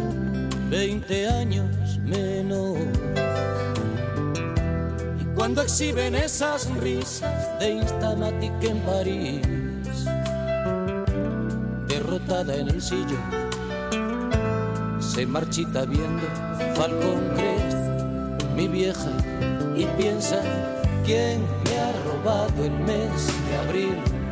20 0.69 1.27
años 1.27 1.99
menos. 2.05 2.77
Y 5.19 5.25
cuando 5.35 5.61
exhiben 5.61 6.15
esas 6.15 6.69
risas 6.77 7.59
de 7.59 7.71
Instamatic 7.71 8.63
en 8.63 8.79
París 8.79 9.53
en 12.31 12.69
el 12.69 12.81
sillón. 12.81 13.19
Se 14.99 15.25
marchita 15.25 15.83
viendo 15.85 16.23
Falcón 16.75 17.33
Crest, 17.35 18.47
mi 18.55 18.67
vieja, 18.67 19.11
y 19.75 19.85
piensa 19.97 20.41
quién 21.05 21.41
me 21.65 21.79
ha 21.79 21.91
robado 22.05 22.63
el 22.63 22.71
mes 22.71 23.27
de 23.49 23.57
abril. 23.57 24.22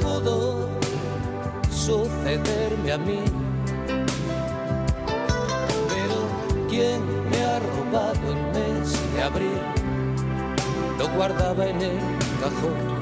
Pudo 0.00 0.68
sucederme 1.70 2.92
a 2.92 2.98
mí? 2.98 3.20
Pero 5.88 6.18
¿quién 6.68 7.00
me 7.30 7.44
ha 7.44 7.58
robado 7.58 8.32
el 8.32 8.42
mes 8.54 9.14
de 9.14 9.22
abril? 9.22 9.60
Lo 10.98 11.08
guardaba 11.16 11.66
en 11.66 11.80
el 11.80 11.98
cajón 12.40 13.00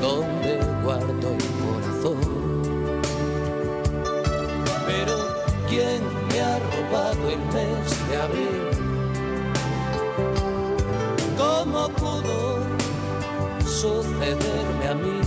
donde 0.00 0.58
guardo 0.82 1.28
el 1.34 1.46
corazón. 1.62 2.20
Pero 4.86 5.16
¿quién 5.68 6.02
me 6.28 6.40
ha 6.40 6.58
robado 6.58 7.30
el 7.30 7.38
mes 7.54 8.08
de 8.08 8.16
abril? 8.16 8.66
¿Cómo 11.36 11.88
pudo 11.88 12.58
sucederme 13.64 14.88
a 14.88 14.94
mí? 14.94 15.25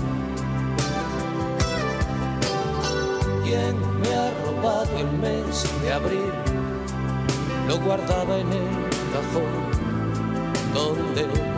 ¿Quién 3.50 3.80
me 4.02 4.14
ha 4.14 4.30
robado 4.45 5.00
el 5.00 5.12
mes 5.18 5.66
de 5.82 5.91
abril? 5.91 6.32
Lo 7.68 7.80
guardaba 7.80 8.38
en 8.38 8.54
el 8.54 8.70
cajón 9.12 9.72
donde 10.72 11.49